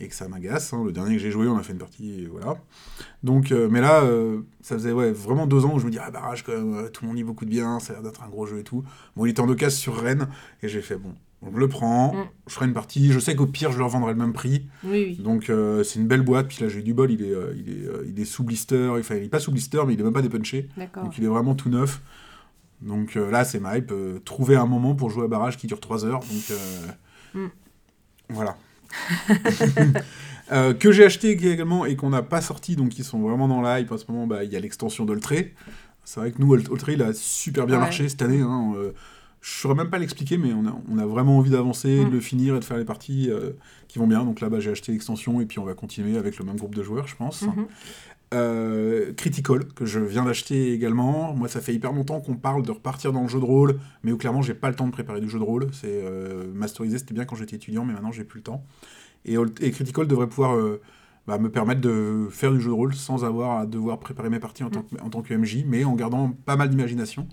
[0.00, 0.72] et que ça m'agace.
[0.72, 0.82] hein.
[0.84, 2.56] Le dernier que j'ai joué, on a fait une partie et voilà.
[3.22, 5.98] Donc, euh, mais là, euh, ça faisait ouais, vraiment deux ans où je me dis,
[6.00, 8.22] ah, Barrage, quand même, tout le monde dit beaucoup de bien, ça a l'air d'être
[8.22, 8.82] un gros jeu et tout.
[9.16, 10.26] Bon, il était en occasion sur Rennes,
[10.62, 11.14] et j'ai fait, bon,
[11.52, 12.24] je le prends, Mm.
[12.48, 14.66] je ferai une partie, je sais qu'au pire, je le revendrai le même prix.
[14.82, 15.22] Oui, oui.
[15.22, 17.68] Donc, euh, c'est une belle boîte, puis là, j'ai eu du bol, il est, il
[17.70, 20.12] est, il est sous blister, enfin, il est pas sous blister, mais il est même
[20.12, 20.68] pas dépunché,
[21.04, 22.00] donc il est vraiment tout neuf.
[22.82, 25.66] Donc euh, là, c'est ma hype, euh, trouver un moment pour jouer à Barrage qui
[25.66, 26.86] dure 3 heures, donc euh,
[27.34, 27.48] Mm.
[28.30, 28.56] voilà.
[30.50, 33.62] Euh, que j'ai acheté également et qu'on n'a pas sorti, donc qui sont vraiment dans
[33.62, 35.54] la hype en ce moment, bah, il y a l'extension d'Oltré.
[36.04, 37.82] C'est vrai que nous, Olt- Oltré, il a super bien Ouais.
[37.82, 38.40] marché cette année.
[38.40, 38.92] Hein, je ne
[39.40, 42.08] saurais même pas l'expliquer, mais on a, on a vraiment envie d'avancer, Mm.
[42.10, 43.52] de le finir et de faire les parties euh,
[43.88, 44.24] qui vont bien.
[44.24, 46.74] Donc là, bah, j'ai acheté l'extension et puis on va continuer avec le même groupe
[46.74, 47.42] de joueurs, je pense.
[47.42, 47.66] Mhm.
[48.32, 51.34] Euh, Critical, que je viens d'acheter également.
[51.34, 54.12] Moi, ça fait hyper longtemps qu'on parle de repartir dans le jeu de rôle, mais
[54.12, 55.68] où clairement, j'ai pas le temps de préparer du jeu de rôle.
[55.72, 58.64] C'est euh, masterisé, c'était bien quand j'étais étudiant, mais maintenant, j'ai plus le temps.
[59.24, 60.80] Et, et Critical devrait pouvoir euh,
[61.26, 64.40] bah, me permettre de faire du jeu de rôle sans avoir à devoir préparer mes
[64.40, 67.28] parties en tant que, mais en gardant pas mal d'imagination.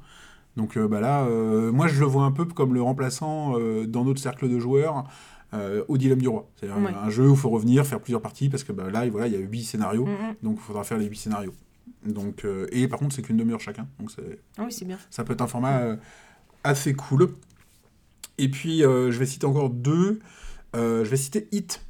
[0.58, 1.26] Donc bah là,
[1.72, 3.58] moi, je le vois un peu comme le remplaçant
[3.88, 5.06] dans notre cercle de joueurs.
[5.54, 6.48] Euh, au dilemme du roi.
[6.56, 6.94] C'est-à-dire Ouais.
[6.94, 9.34] un jeu où il faut revenir, faire plusieurs parties, parce que bah, là, voilà, il
[9.34, 10.06] y a huit scénarios.
[10.06, 10.36] Mhm.
[10.44, 11.54] Donc il faudra faire les 8 scénarios.
[12.06, 13.88] Donc, euh, et par contre, c'est qu'une demi-heure chacun.
[14.00, 14.12] Donc
[14.58, 14.98] Ah oui, c'est bien.
[15.10, 15.96] ça peut être un format euh,
[16.64, 17.30] assez cool.
[18.38, 20.20] Et puis, je vais citer encore deux.
[20.74, 21.82] Je vais citer Hit.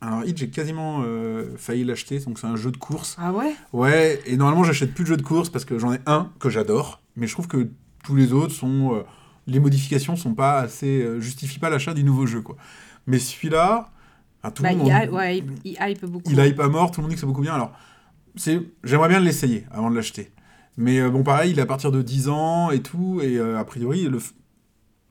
[0.00, 2.18] Alors, Hit, j'ai quasiment euh, failli l'acheter.
[2.20, 3.16] Donc, c'est un jeu de course.
[3.20, 3.54] Ah ouais?
[3.72, 6.50] Ouais, et normalement, j'achète plus de jeux de course parce que j'en ai un que
[6.50, 7.00] j'adore.
[7.16, 7.68] Mais je trouve que
[8.04, 8.94] tous les autres sont.
[8.94, 9.02] euh,
[9.46, 11.02] les modifications sont pas assez.
[11.02, 12.56] euh, justifient pas l'achat du nouveau jeu, quoi.
[13.06, 13.90] Mais celui-là.
[14.42, 16.30] enfin, tout le Bah, monde il, en- hy- ouais, il, il hype beaucoup.
[16.30, 17.54] il hype à mort, tout le monde dit que c'est beaucoup bien.
[17.54, 17.72] Alors,
[18.84, 20.32] j'aimerais bien l'essayer avant de l'acheter.
[20.76, 23.58] Mais euh, bon, pareil, il est à partir de 10 ans et tout, et euh,
[23.58, 24.18] a priori, le,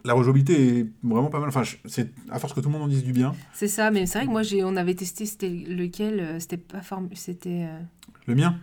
[0.04, 1.50] la rejouabilité est vraiment pas mal.
[1.50, 3.34] Enfin, c'est à force que tout le monde en dise du bien.
[3.54, 6.58] C'est ça, mais c'est vrai que moi, j'ai, on avait testé, c'était lequel euh, C'était
[6.58, 7.10] pas form...
[7.16, 7.66] C'était.
[7.68, 7.80] euh,
[8.28, 8.56] Le mien?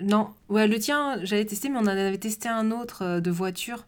[0.00, 3.84] Non, ouais, le tien, j'avais testé, mais on en avait testé un autre de voiture.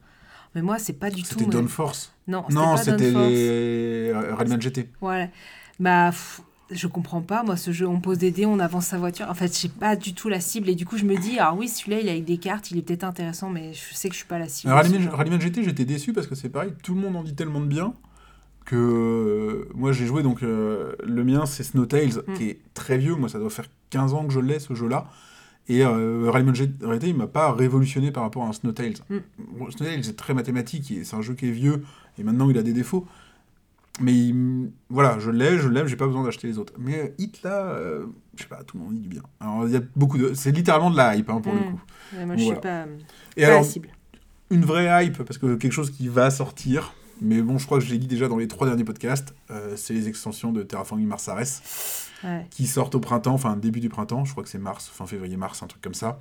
[0.54, 1.28] Mais moi, c'est pas du tout.
[1.30, 2.12] C'était Dawn Force.
[2.28, 4.88] Non, Non, c'était les Rallyman GT.
[5.00, 5.28] Voilà.
[5.80, 7.42] Bah, pff, je comprends pas.
[7.42, 9.26] Moi, ce jeu, on pose des dés, on avance sa voiture.
[9.30, 10.68] En fait, j'ai pas du tout la cible.
[10.68, 12.78] Et du coup, je me dis, ah oui, celui-là, il a avec des cartes, il
[12.78, 14.72] est peut-être intéressant, mais je sais que je suis pas la cible.
[14.72, 17.66] Rallyman, GT, j'étais déçu parce que c'est pareil, tout le monde en dit tellement de
[17.66, 17.94] bien
[18.64, 22.34] que euh, moi j'ai joué donc euh, le mien c'est Snowtails Mm.
[22.34, 25.08] qui est très vieux, moi ça doit faire 15 ans que je l'ai ce jeu-là.
[25.68, 26.72] Et euh, Rallyman GT
[27.08, 28.96] il m'a pas révolutionné par rapport à un Snowtails.
[29.08, 29.16] Mm.
[29.58, 31.82] Bon, Snowtails c'est très mathématique, et c'est un jeu qui est vieux
[32.18, 33.06] et maintenant il a des défauts.
[34.00, 36.72] Mais il- voilà, je l'ai, je l'aime, j'ai pas besoin d'acheter les autres.
[36.78, 38.06] Mais euh, Hit là, euh,
[38.36, 39.22] je sais pas, tout le monde dit du bien.
[39.38, 41.64] Alors il y a beaucoup de, c'est littéralement de la hype hein, pour le Mm.
[41.64, 41.80] coup.
[42.16, 42.60] Ouais, moi, je suis Voilà.
[42.60, 42.86] pas,
[43.36, 43.88] Et pas alors, la cible.
[44.50, 47.84] une vraie hype, parce que quelque chose qui va sortir, mais bon, je crois que
[47.84, 51.06] je l'ai dit déjà dans les trois derniers podcasts, euh, c'est les extensions de Terraforming
[51.06, 51.46] Mars Ares,
[52.24, 52.46] Ouais.
[52.50, 55.62] qui sortent au printemps, enfin début du printemps, je crois que c'est mars, fin février-mars,
[55.62, 56.18] un truc comme ça.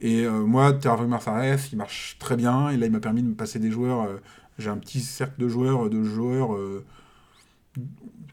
[0.00, 3.22] Et euh, moi, Terraforming Mars Ares, il marche très bien, et là, il m'a permis
[3.22, 4.16] de me passer des joueurs, euh,
[4.58, 6.54] j'ai un petit cercle de joueurs, de joueurs...
[6.54, 6.84] euh,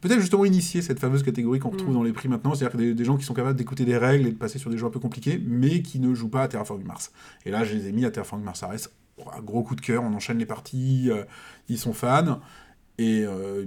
[0.01, 1.93] Peut-être justement initier cette fameuse catégorie qu'on retrouve Mm.
[1.93, 4.27] dans les prix maintenant, c'est-à-dire que des, des gens qui sont capables d'écouter des règles
[4.27, 6.47] et de passer sur des jeux un peu compliqués, mais qui ne jouent pas à
[6.47, 7.11] Terraforming Mars.
[7.45, 8.89] Et là, je les ai mis à Terraforming Mars Ares.
[9.43, 11.23] Gros coup de cœur, on enchaîne les parties, euh,
[11.69, 12.39] ils sont fans.
[12.97, 13.65] Et euh,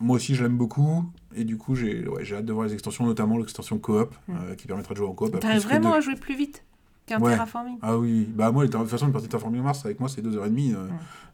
[0.00, 1.04] moi aussi, je l'aime beaucoup.
[1.34, 4.32] Et du coup, j'ai ouais, hâte de voir les extensions, notamment l'extension coop, Mm.
[4.36, 5.38] euh, qui permettra de jouer en coop.
[5.40, 6.64] T'arrives vraiment à jouer plus vite
[7.06, 7.32] qu'un Ouais.
[7.32, 10.08] terraforming Ah oui, bah moi, de toute façon, une partie de Terraforming Mars, avec moi,
[10.08, 10.74] c'est 2h30.
[10.74, 10.88] euh,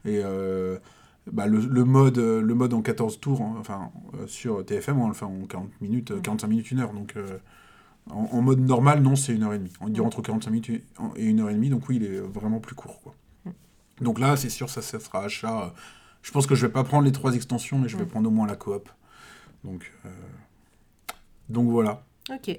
[0.04, 0.78] Et euh,
[1.32, 3.90] bah, le, le mode, le mode en 14 tours, hein, enfin,
[4.26, 6.22] sur TFM, on le fait en 40 minutes, euh, Mm.
[6.22, 6.92] 45 minutes, 1 heure.
[6.92, 7.14] Donc,
[8.10, 9.70] en, en mode normal, non, c'est 1h30.
[9.80, 10.06] On dure Mm.
[10.08, 10.70] entre 45 minutes
[11.16, 13.00] et 1h30, donc oui, il est vraiment plus court.
[13.02, 13.14] Quoi.
[13.46, 13.50] Mm.
[14.04, 15.72] Donc là, c'est sûr, ça, ça sera achat.
[16.24, 18.08] Je pense que je vais pas prendre les trois extensions, mais je vais Mm.
[18.08, 18.88] prendre au moins la coop.
[19.62, 20.08] Donc, euh,
[21.48, 22.02] donc voilà.
[22.32, 22.58] Ok.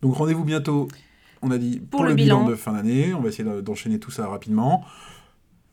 [0.00, 0.88] Donc rendez-vous bientôt,
[1.42, 2.38] on a dit, pour, le le, bilan.
[2.40, 2.50] bilan.
[2.50, 3.12] de fin d'année.
[3.14, 4.82] On va essayer de- d'enchaîner tout ça rapidement.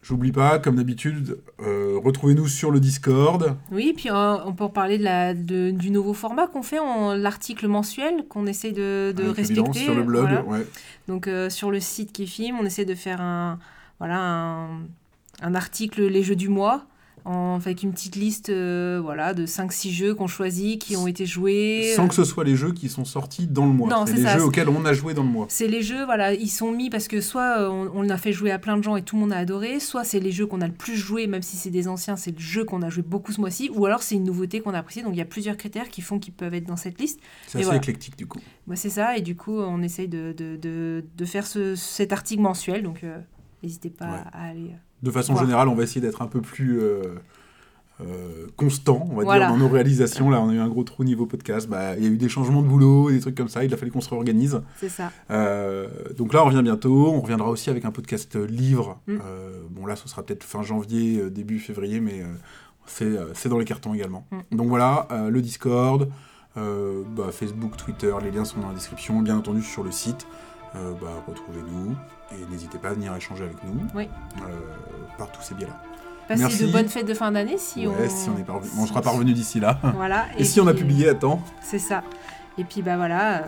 [0.01, 3.55] J'oublie pas, comme d'habitude, euh, retrouvez-nous sur le Discord.
[3.71, 6.77] Oui, puis euh, on peut reparler de la, de- du nouveau format qu'on fait,
[7.17, 9.79] l'article mensuel qu'on essaie de, de respecter.
[9.79, 10.23] sur le blog.
[10.25, 10.43] voilà.
[10.43, 10.67] ouais.
[11.07, 13.59] Donc sur le site qui filme, on essaie de faire un,
[13.99, 14.81] voilà, un,
[15.41, 16.85] un article les jeux du mois
[17.29, 21.25] en, avec une petite liste euh, voilà, de 5-6 jeux qu'on choisit, qui ont été
[21.25, 21.93] joués.
[21.95, 23.87] Sans que ce soit les jeux qui sont sortis dans le mois.
[23.89, 25.45] Non, c'est les ça, jeux auxquels on a joué dans le mois.
[25.49, 28.33] C'est les jeux, voilà, ils sont mis parce que soit euh, on, on a fait
[28.33, 30.47] jouer à plein de gens et tout le monde a adoré, soit c'est les jeux
[30.47, 32.89] qu'on a le plus joué, même si c'est des anciens, c'est le jeu qu'on a
[32.89, 35.03] joué beaucoup ce mois-ci, ou alors c'est une nouveauté qu'on a appréciée.
[35.03, 37.19] Donc il y a plusieurs critères qui font qu'ils peuvent être dans cette liste.
[37.47, 37.77] C'est assez voilà.
[37.77, 38.39] éclectique du coup.
[38.67, 42.11] Moi, c'est ça, et du coup, on essaye de, de, de, de faire ce, cet
[42.13, 43.17] article mensuel, donc euh,
[43.63, 44.19] n'hésitez pas Ouais.
[44.33, 44.71] à aller.
[44.71, 47.15] euh, De façon générale, on va essayer d'être un peu plus euh,
[48.01, 49.47] euh, constant, on va Voilà.
[49.47, 50.29] dire, dans nos réalisations.
[50.29, 51.67] Là, on a eu un gros trou niveau podcast.
[51.67, 53.65] Bah, Il y a eu des changements de boulot, des trucs comme ça.
[53.65, 54.61] Il a fallu qu'on se réorganise.
[54.77, 55.11] C'est ça.
[55.31, 57.11] Euh, donc là, on revient bientôt.
[57.13, 58.99] On reviendra aussi avec un podcast euh, livre.
[59.07, 59.17] Mm.
[59.71, 62.23] Bon, là, ce sera peut-être fin janvier, début février, mais
[62.85, 64.25] c'est c'est dans les cartons également.
[64.31, 64.55] Mm.
[64.57, 66.09] Donc voilà, le Discord,
[66.55, 69.21] bah, Facebook, Twitter, les liens sont dans la description.
[69.21, 70.25] Bien entendu, sur le site.
[70.73, 71.95] Bah, retrouvez-nous
[72.31, 74.07] et n'hésitez pas à venir échanger avec nous Oui.
[74.41, 74.43] euh,
[75.17, 75.73] par tous ces biais-là.
[76.27, 76.67] Passez Merci.
[76.67, 78.09] de bonnes fêtes de fin d'année si ouais, on.
[78.09, 79.79] si on est pas revenu- on sera pas revenu d'ici là.
[79.95, 80.25] Voilà.
[80.37, 82.03] Et, si on a publié à temps, C'est ça.
[82.59, 83.37] Et puis, bah voilà.
[83.37, 83.41] euh,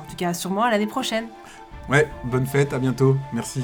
[0.00, 1.26] en tout cas, sûrement à l'année prochaine.
[1.90, 3.62] ouais, bonne fête, à bientôt, merci.